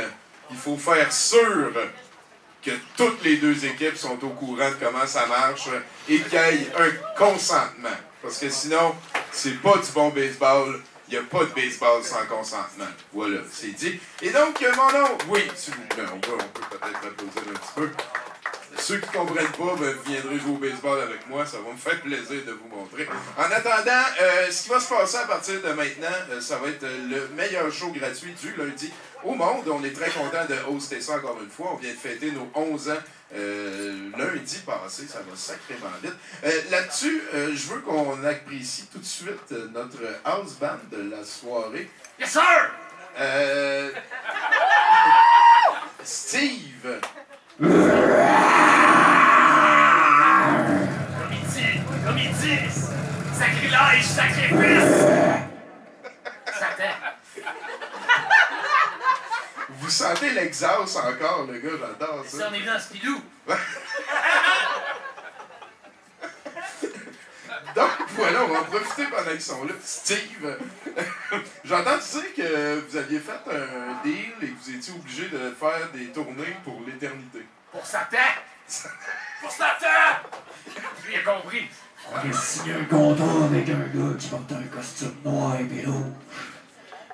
[0.51, 1.73] il faut faire sûr
[2.64, 5.68] que toutes les deux équipes sont au courant de comment ça marche
[6.08, 7.88] et qu'il y ait un consentement.
[8.22, 8.94] Parce que sinon,
[9.30, 10.80] c'est pas du bon baseball.
[11.08, 12.86] Il n'y a pas de baseball sans consentement.
[13.12, 14.00] Voilà, c'est dit.
[14.22, 16.38] Et donc, euh, mon nom, oui, vous plaît, on peut,
[16.70, 17.90] peut-être applaudir un petit peu.
[18.78, 21.76] Ceux qui ne comprennent pas, ben, viendrez jouer au baseball avec moi, ça va me
[21.76, 23.06] faire plaisir de vous montrer.
[23.36, 26.68] En attendant, euh, ce qui va se passer à partir de maintenant, euh, ça va
[26.68, 28.90] être le meilleur show gratuit du lundi
[29.24, 29.68] au monde.
[29.68, 31.72] On est très content de hoster ça encore une fois.
[31.74, 32.94] On vient de fêter nos 11 ans
[33.36, 36.12] euh, lundi passé, ça va sacrément vite.
[36.44, 41.24] Euh, Là-dessus, euh, je veux qu'on apprécie tout de suite notre house band de la
[41.24, 41.90] soirée.
[42.20, 42.42] Yes, sir!
[43.18, 43.90] Euh,
[46.05, 47.01] Steve.
[52.16, 52.59] Il dit,
[53.32, 55.01] sacrilège, sacrifice!
[56.52, 56.94] Satan!
[59.85, 62.39] Vous sentez l'exhaust encore, le gars, j'adore ça.
[62.39, 63.20] Ça, on est dans Spilou!
[67.77, 69.74] Donc, voilà, on va en profiter pendant qu'ils sont là.
[69.85, 70.59] Steve,
[71.65, 75.90] j'entends dire que vous aviez fait un deal et que vous étiez obligé de faire
[75.93, 77.44] des tournées pour l'éternité.
[77.70, 78.16] Pour Satan!
[79.43, 80.23] Pour Satan!
[81.06, 81.69] Lui a compris!
[82.11, 86.15] On a signé un contrat avec un gars qui porte un costume noir et rouge.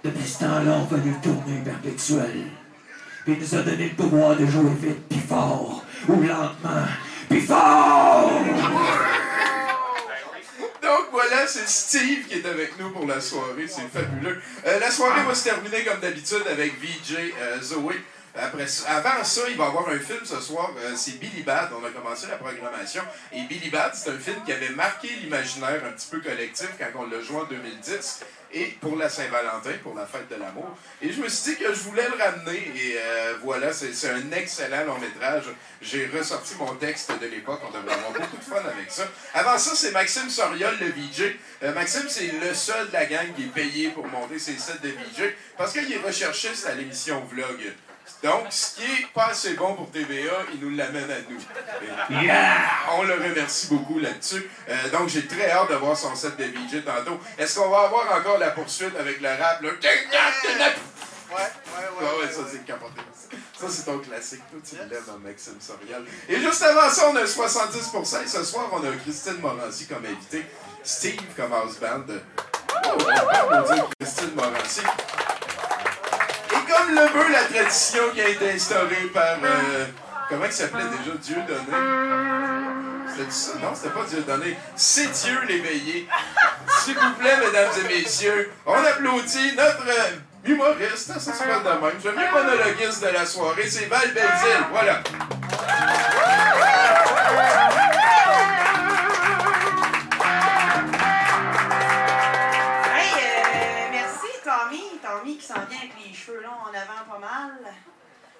[0.04, 2.59] Depuis ce temps-là, on fait des tournées perpétuelles.
[3.26, 6.86] Il nous a donné le pouvoir de jouer vite puis fort, ou lentement,
[7.28, 8.30] puis fort!
[10.82, 14.40] Donc voilà, c'est Steve qui est avec nous pour la soirée, c'est fabuleux.
[14.66, 17.96] Euh, la soirée va se terminer comme d'habitude avec VJ euh, Zoé.
[18.34, 21.70] Après, avant ça, il va y avoir un film ce soir, euh, c'est Billy Bad.
[21.78, 23.02] On a commencé la programmation.
[23.32, 27.00] Et Billy Bad, c'est un film qui avait marqué l'imaginaire un petit peu collectif quand
[27.00, 28.20] on l'a joué en 2010.
[28.52, 30.76] Et pour la Saint-Valentin, pour la fête de l'amour.
[31.00, 32.58] Et je me suis dit que je voulais le ramener.
[32.58, 35.44] Et euh, voilà, c'est un excellent long métrage.
[35.80, 37.60] J'ai ressorti mon texte de l'époque.
[37.68, 39.04] On devrait avoir beaucoup de fun avec ça.
[39.34, 41.36] Avant ça, c'est Maxime Soriol, le VJ.
[41.62, 44.78] Euh, Maxime, c'est le seul de la gang qui est payé pour monter ses sets
[44.82, 47.72] de VJ parce qu'il est recherchiste à l'émission Vlog.
[48.22, 51.40] Donc, ce qui est pas assez bon pour TVA, il nous l'amène à nous.
[52.20, 52.56] Et Yeah!
[52.92, 54.48] On le remercie beaucoup là-dessus.
[54.68, 57.18] Euh, donc, j'ai très hâte de voir son set de VJ tantôt.
[57.38, 59.62] Est-ce qu'on va avoir encore la poursuite avec le rap?
[59.62, 59.70] Là?
[61.30, 62.32] Ouais, ouais, ouais.
[62.32, 63.00] ça, c'est capoté.
[63.58, 64.42] Ça, c'est ton classique.
[64.50, 66.04] Toi, tu l'aimes, hein, Maxime Sorial.
[66.28, 68.24] Et juste avant ça, on a 70%.
[68.24, 70.44] Et ce soir, on a Christine Morancy comme invité.
[70.82, 72.04] Steve comme house band.
[72.84, 74.82] Oh, on peut Christine Morancy.
[76.80, 79.36] Comme le veut la tradition qui a été instaurée par.
[79.44, 79.84] euh,
[80.28, 81.16] comment il s'appelait déjà?
[81.20, 83.04] Dieu donné?
[83.08, 84.56] C'était ça Non, c'était pas Dieu donné.
[84.76, 86.08] C'est Dieu l'éveillé.
[86.78, 91.12] S'il vous plaît, mesdames et messieurs, on applaudit notre euh, humoriste.
[91.12, 92.00] Ça se passe de même.
[92.02, 93.68] J'aime mieux monologuiste de la soirée.
[93.68, 94.64] C'est Val Belzile.
[94.70, 95.02] Voilà.
[102.96, 104.30] Euh, merci
[105.24, 105.88] qui s'en vient
[106.30, 107.58] cheveux longs en avant pas mal.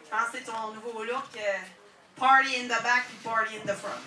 [0.05, 1.25] Je pense que c'est ton nouveau look.
[1.37, 1.59] euh,
[2.17, 4.01] party in the back party in the front.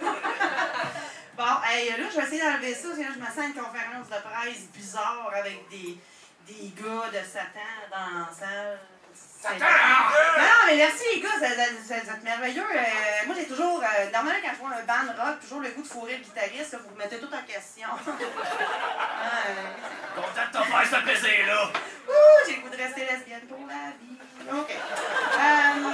[1.36, 3.44] bon, hey, là, je vais essayer d'enlever ça parce que là, je me sens à
[3.46, 5.98] une conférence de presse bizarre avec des,
[6.46, 7.60] des gars de Satan
[7.90, 8.78] dans la salle.
[9.52, 12.62] Non, non, mais merci les gars, vous êtes merveilleux.
[12.62, 15.82] Euh, moi, j'ai toujours, euh, normalement, quand je vois un band rock, toujours le goût
[15.82, 17.88] de fourrer le guitariste, là, vous vous mettez tout en question.
[19.24, 21.64] Euh, Content de te faire ce plaisir-là.
[22.08, 24.18] Ouh, j'ai le goût de rester lesbienne pour la vie.
[24.52, 24.70] OK.
[24.70, 25.90] Euh,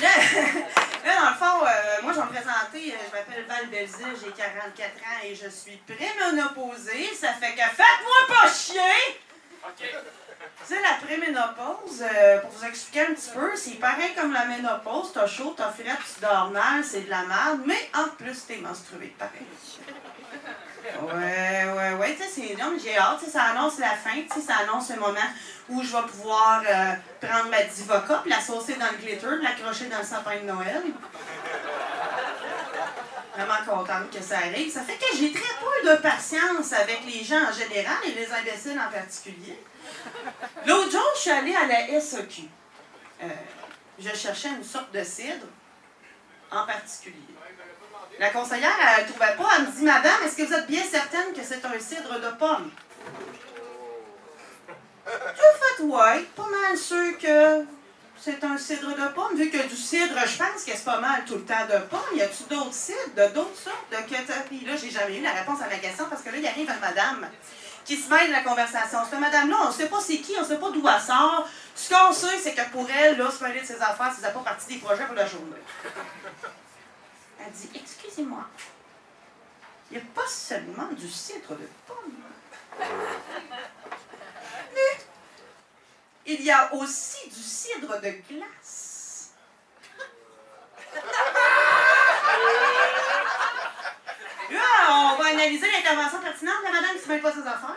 [0.00, 0.08] là,
[1.04, 2.94] là, dans le fond, euh, moi, je vais me présenter.
[2.94, 7.10] euh, Je m'appelle Val Belzile, j'ai 44 ans et je suis préménopausée.
[7.14, 9.20] Ça fait que faites-moi pas chier!
[10.66, 14.44] Tu sais, la préménopause, euh, pour vous expliquer un petit peu, c'est pareil comme la
[14.46, 15.12] ménopause.
[15.12, 18.56] T'as chaud, t'as frais, tu dors mal, c'est de la merde, mais en plus, t'es
[18.56, 19.46] menstrué pareil.
[21.02, 24.56] Ouais, ouais, ouais, tu sais, c'est mais j'ai hâte, ça annonce la fin, tu ça
[24.62, 25.18] annonce le moment
[25.68, 29.42] où je vais pouvoir euh, prendre ma divoca, puis la saucer dans le glitter, puis
[29.42, 30.82] l'accrocher dans le sapin de Noël.
[33.36, 34.72] Vraiment contente que ça arrive.
[34.72, 38.30] Ça fait que j'ai très peu de patience avec les gens en général et les
[38.32, 39.58] imbéciles en particulier.
[40.66, 42.42] L'autre jour, je suis allée à la SOQ.
[43.22, 43.26] Euh,
[43.98, 45.46] je cherchais une sorte de cidre
[46.50, 47.34] en particulier.
[48.20, 49.48] La conseillère, elle ne trouvait pas.
[49.58, 52.30] Elle me dit Madame, est-ce que vous êtes bien certaine que c'est un cidre de
[52.38, 52.70] pomme?
[55.06, 57.64] J'ai fait ouais, pas mal sûr que
[58.20, 59.36] c'est un cidre de pomme.
[59.36, 62.16] Vu que du cidre, je pense que c'est pas mal tout le temps de pomme.
[62.16, 63.96] Y a-tu d'autres cidres, de d'autres sortes de
[64.48, 66.70] Puis là, j'ai jamais eu la réponse à ma question parce que là, il arrive
[66.70, 67.28] une madame
[67.84, 69.00] qui se mêle de la conversation.
[69.08, 71.46] Cette madame-là, on sait pas c'est qui, on sait pas d'où elle sort.
[71.74, 74.32] Ce qu'on sait, c'est que pour elle, là, se mêler de ses affaires, ça faisait
[74.32, 75.56] pas partie des projets pour la journée.
[77.40, 78.48] Elle dit Excusez-moi,
[79.90, 82.14] il n'y a pas seulement du cidre de pomme.
[84.74, 85.03] Mais
[86.26, 89.30] il y a aussi du cidre de glace.
[94.86, 97.76] On va analyser l'intervention pertinente de la madame qui se mêle pas ses affaires.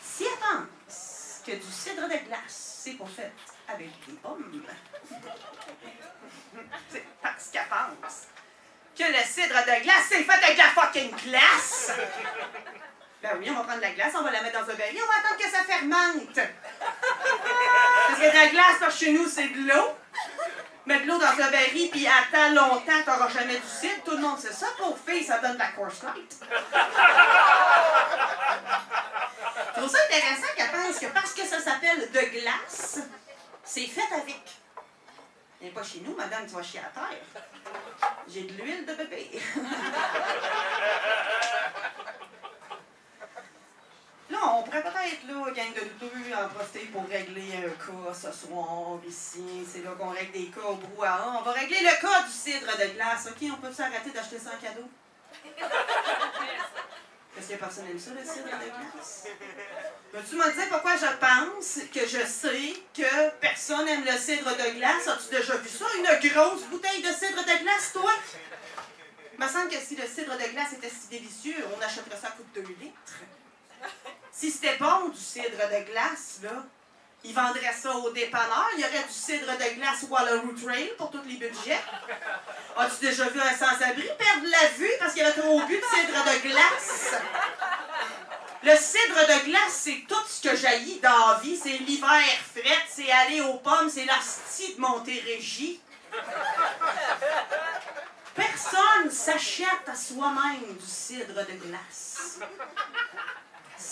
[0.00, 3.32] Si elle pense que du cidre de glace, c'est pour fait
[3.68, 4.64] avec des pommes,
[6.90, 8.26] c'est parce qu'elle pense
[8.96, 11.92] que le cidre de glace, c'est fait avec la fucking glace.
[13.26, 15.00] Ben oui, on va prendre de la glace, on va la mettre dans un baril,
[15.02, 16.36] on va attendre que ça fermente.
[18.08, 19.96] Parce que de la glace, que chez nous, c'est de l'eau.
[20.86, 24.04] Mettre de l'eau dans un baril, puis attends longtemps, t'auras jamais du cidre.
[24.04, 24.66] Tout le monde sait ça.
[24.78, 26.38] Pour fille, ça donne de la course light.
[29.74, 33.00] Je trouve ça intéressant qu'elle pense que parce que ça s'appelle de glace,
[33.64, 34.42] c'est fait avec.
[35.62, 37.18] Et pas chez nous, madame, tu vas chier à terre.
[38.32, 39.30] J'ai de l'huile de bébé.
[44.28, 48.32] Là, on pourrait peut-être, là, gang de douteux, en profiter pour régler un cas ce
[48.32, 49.64] soir, ici.
[49.70, 51.36] C'est là qu'on règle des cas au brouhaha.
[51.38, 53.48] On va régler le cas du cidre de glace, OK?
[53.52, 54.88] On peut s'arrêter d'acheter ça en cadeau?
[57.38, 59.26] Est-ce que personne aime ça, le cidre de glace?
[60.10, 64.78] Peux-tu me dire pourquoi je pense que je sais que personne aime le cidre de
[64.78, 65.06] glace?
[65.06, 65.84] As-tu déjà vu ça?
[65.98, 68.10] Une grosse bouteille de cidre de glace, toi?
[69.34, 72.28] Il me semble que si le cidre de glace était si délicieux, on achèterait ça
[72.28, 73.20] à coût de 2 litres.
[74.32, 76.64] Si c'était bon du cidre de glace, là,
[77.24, 78.68] ils vendraient ça au dépanneur.
[78.76, 81.80] Il y aurait du cidre de glace Wallaroo Trail pour tous les budgets.
[82.76, 86.24] As-tu déjà vu un sans-abri perdre la vue parce qu'il avait trop bu de cidre
[86.24, 87.14] de glace?
[88.62, 91.56] Le cidre de glace, c'est tout ce que jaillit dans la vie.
[91.56, 92.22] C'est l'hiver
[92.54, 95.80] fret, c'est aller aux pommes, c'est l'astie de Montérégie.
[98.34, 102.38] Personne s'achète à soi-même du cidre de glace.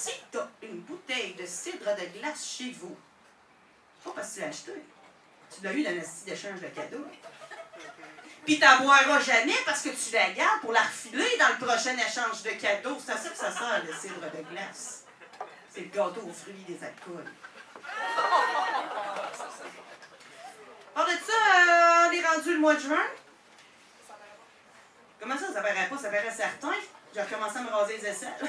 [0.05, 2.95] Si tu as une bouteille de cidre de glace chez vous,
[4.05, 4.73] pas parce que tu l'as acheté,
[5.51, 7.07] tu l'as eu dans style d'échange de cadeaux.
[8.45, 11.97] Puis tu boiras jamais parce que tu la gardes pour la refiler dans le prochain
[11.97, 12.99] échange de cadeaux.
[12.99, 15.05] C'est ça que ça sert, le cidre de glace.
[15.71, 17.33] C'est le gâteau aux fruits des alcools.
[20.97, 23.07] Hors de ça, euh, on est rendu le mois de juin.
[25.19, 25.97] Comment ça, ça paraît pas?
[25.97, 26.75] Ça paraît certain.
[27.15, 28.33] J'ai recommencé à me raser les aisselles.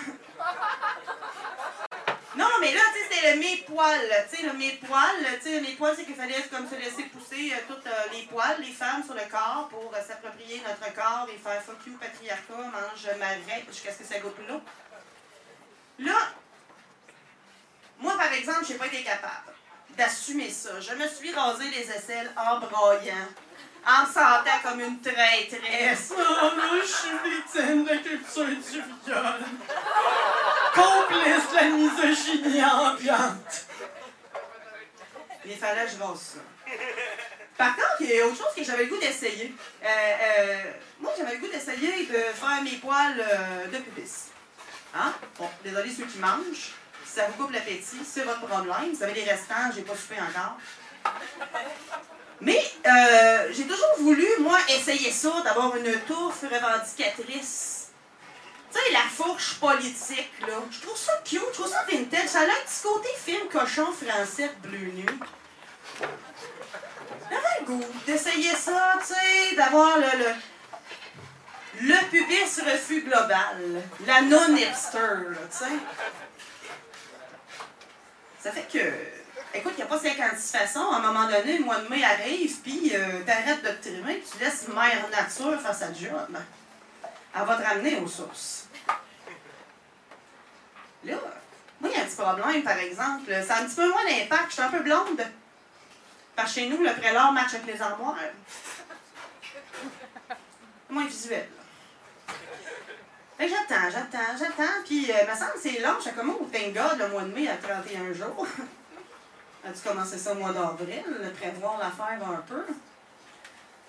[2.37, 6.15] Non, mais là, tu sais, c'était le le mes-poils, tu sais, le mes-poils, c'est qu'il
[6.15, 9.89] fallait se laisser pousser euh, toutes euh, les poils, les femmes sur le corps pour
[9.93, 14.03] euh, s'approprier notre corps et faire fuck you, patriarcat, mange ma raie jusqu'à ce que
[14.03, 14.59] ça goûte l'eau.
[15.99, 16.17] Là,
[17.99, 19.53] moi, par exemple, j'ai pas été capable
[19.97, 20.77] d'assumer ça.
[20.81, 23.29] Je me suis rasé les aisselles en broyant,
[23.87, 26.11] en me sentant comme une traîtresse.
[26.17, 26.49] Oh,
[26.81, 27.84] je suis victime
[28.43, 29.39] culture du viol.
[30.73, 33.65] Complice de la misogynie ambiante.
[35.45, 36.39] Il fallait que je rase ça.
[37.57, 39.53] Par contre, il y a autre chose que j'avais le goût d'essayer.
[39.83, 40.63] Euh, euh,
[40.99, 44.31] moi, j'avais le goût d'essayer de faire mes poils euh, de pubis.
[44.93, 45.13] Hein?
[45.37, 46.73] Bon, désolé ceux qui mangent.
[47.05, 48.93] Si ça vous coupe l'appétit, c'est votre problème.
[48.93, 50.57] Vous avez des restants, j'ai pas soupé encore.
[52.41, 52.61] Mais
[53.53, 57.74] j'ai toujours voulu, moi, essayer ça, d'avoir une touffe revendicatrice.
[58.75, 60.55] Tu sais, la fourche politique, là.
[60.69, 62.27] Je trouve ça cute, je trouve ça vintage.
[62.27, 65.05] Ça a un petit côté film cochon français Bleu Nuit.
[67.31, 73.81] J'avais le goût d'essayer ça, tu sais, d'avoir le, le, le pubis refus global.
[74.05, 74.99] La non-hipster,
[75.57, 75.79] tu.
[78.43, 80.91] Ça fait que, écoute, il n'y a pas 56 façons.
[80.91, 84.15] À un moment donné, le mois de mai arrive, puis euh, t'arrêtes de te trimer,
[84.15, 86.37] puis tu laisses Mère Nature faire sa job.
[87.37, 88.64] Elle va te ramener aux sources.
[91.05, 91.15] Là,
[91.79, 93.31] moi, il y a un petit problème, par exemple.
[93.45, 94.49] Ça a un petit peu moins d'impact.
[94.49, 95.21] Je suis un peu blonde.
[96.35, 98.17] Parce que chez nous, le prélat match avec les armoires.
[100.89, 101.47] Moins visuel.
[103.37, 104.83] Fait j'attends, j'attends, j'attends.
[104.85, 105.95] Puis, euh, me semble que c'est long.
[106.03, 108.47] J'ai comme, oh, thank God, le mois de mai à 31 jours.
[109.65, 111.03] As-tu commencé ça au mois d'avril,
[111.39, 112.63] prévoir l'affaire un peu?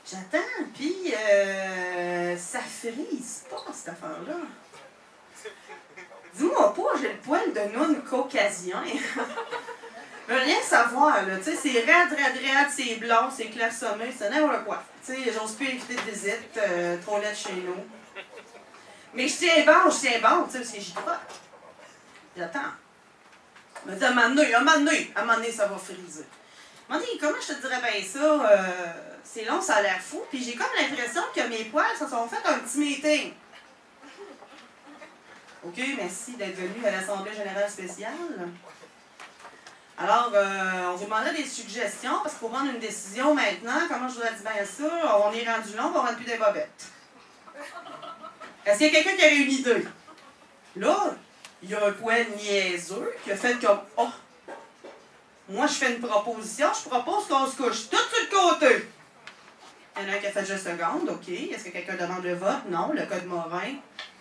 [0.08, 4.36] J'attends, puis euh, ça frise pas, cette affaire-là.
[6.36, 8.82] Dis-moi pas, j'ai le poil de noun caucasien.
[10.28, 11.36] Je veux rien savoir, là.
[11.36, 14.82] Tu sais, c'est raide, raide, raide, c'est blanc, c'est clairsemé, c'est n'importe quoi.
[15.04, 17.84] Tu sais, j'ose plus éviter de visite, euh, trop laid chez nous.
[19.14, 21.20] Mais je tiens bon, je tiens bon, tu sais, parce j'y crois.
[22.36, 22.72] J'attends.
[23.86, 25.76] Dis, à un moment donné, à un moment donné, à un moment donné, ça va
[25.76, 26.24] friser.
[26.90, 28.50] Je me dis, comment je te dirais bien ça?
[28.50, 28.92] Euh,
[29.22, 30.22] c'est long, ça a l'air fou.
[30.30, 33.32] Puis j'ai comme l'impression que mes poils se sont fait un petit meeting.
[35.66, 38.12] OK, merci d'être venu à l'Assemblée générale spéciale.
[39.98, 43.80] Alors, euh, on vous demandait des suggestions parce qu'il faut prendre une décision maintenant.
[43.88, 45.18] Comment je vous ai dit bien ça?
[45.18, 46.86] On est rendu long, on rendre plus des bobettes.
[48.64, 49.86] Est-ce qu'il y a quelqu'un qui a une idée?
[50.76, 51.14] Là,
[51.62, 54.08] il y a un poil niaiseux qui a fait comme Oh,
[55.48, 58.88] moi je fais une proposition, je propose qu'on se couche tout sur le côté.
[59.96, 61.28] Il y en a un qui a fait juste seconde, OK.
[61.28, 62.68] Est-ce que quelqu'un demande le vote?
[62.68, 63.74] Non, le code Morin,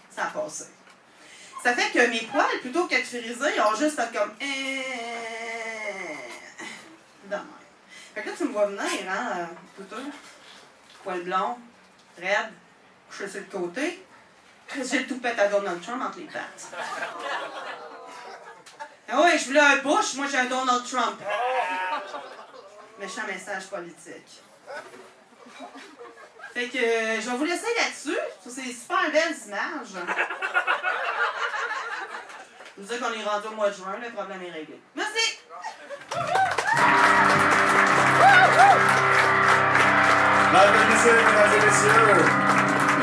[0.10, 0.66] ça a passé.
[1.66, 4.84] Ça fait que mes poils, plutôt qu'être frisés, ils ont juste fait comme eh,
[7.24, 7.44] de même.
[8.14, 9.96] Fait que là, tu me vois venir, hein, plutôt.
[11.04, 11.58] Poil blond,
[12.20, 12.52] raide,
[13.10, 14.06] couché sur le côté.
[14.76, 16.68] J'ai le toupette à Donald Trump entre les pattes.
[19.10, 21.20] Ah oui, je voulais un Bush, moi j'ai un Donald Trump.
[23.00, 24.44] Méchant message politique.
[26.56, 28.18] Fait que euh, je vais vous laisser là-dessus.
[28.48, 29.90] C'est super belles images.
[32.78, 34.80] Je vous dire qu'on est rendu au mois de juin, le problème est réglé.
[34.96, 35.40] Merci!
[40.54, 42.45] Mesdames et messieurs.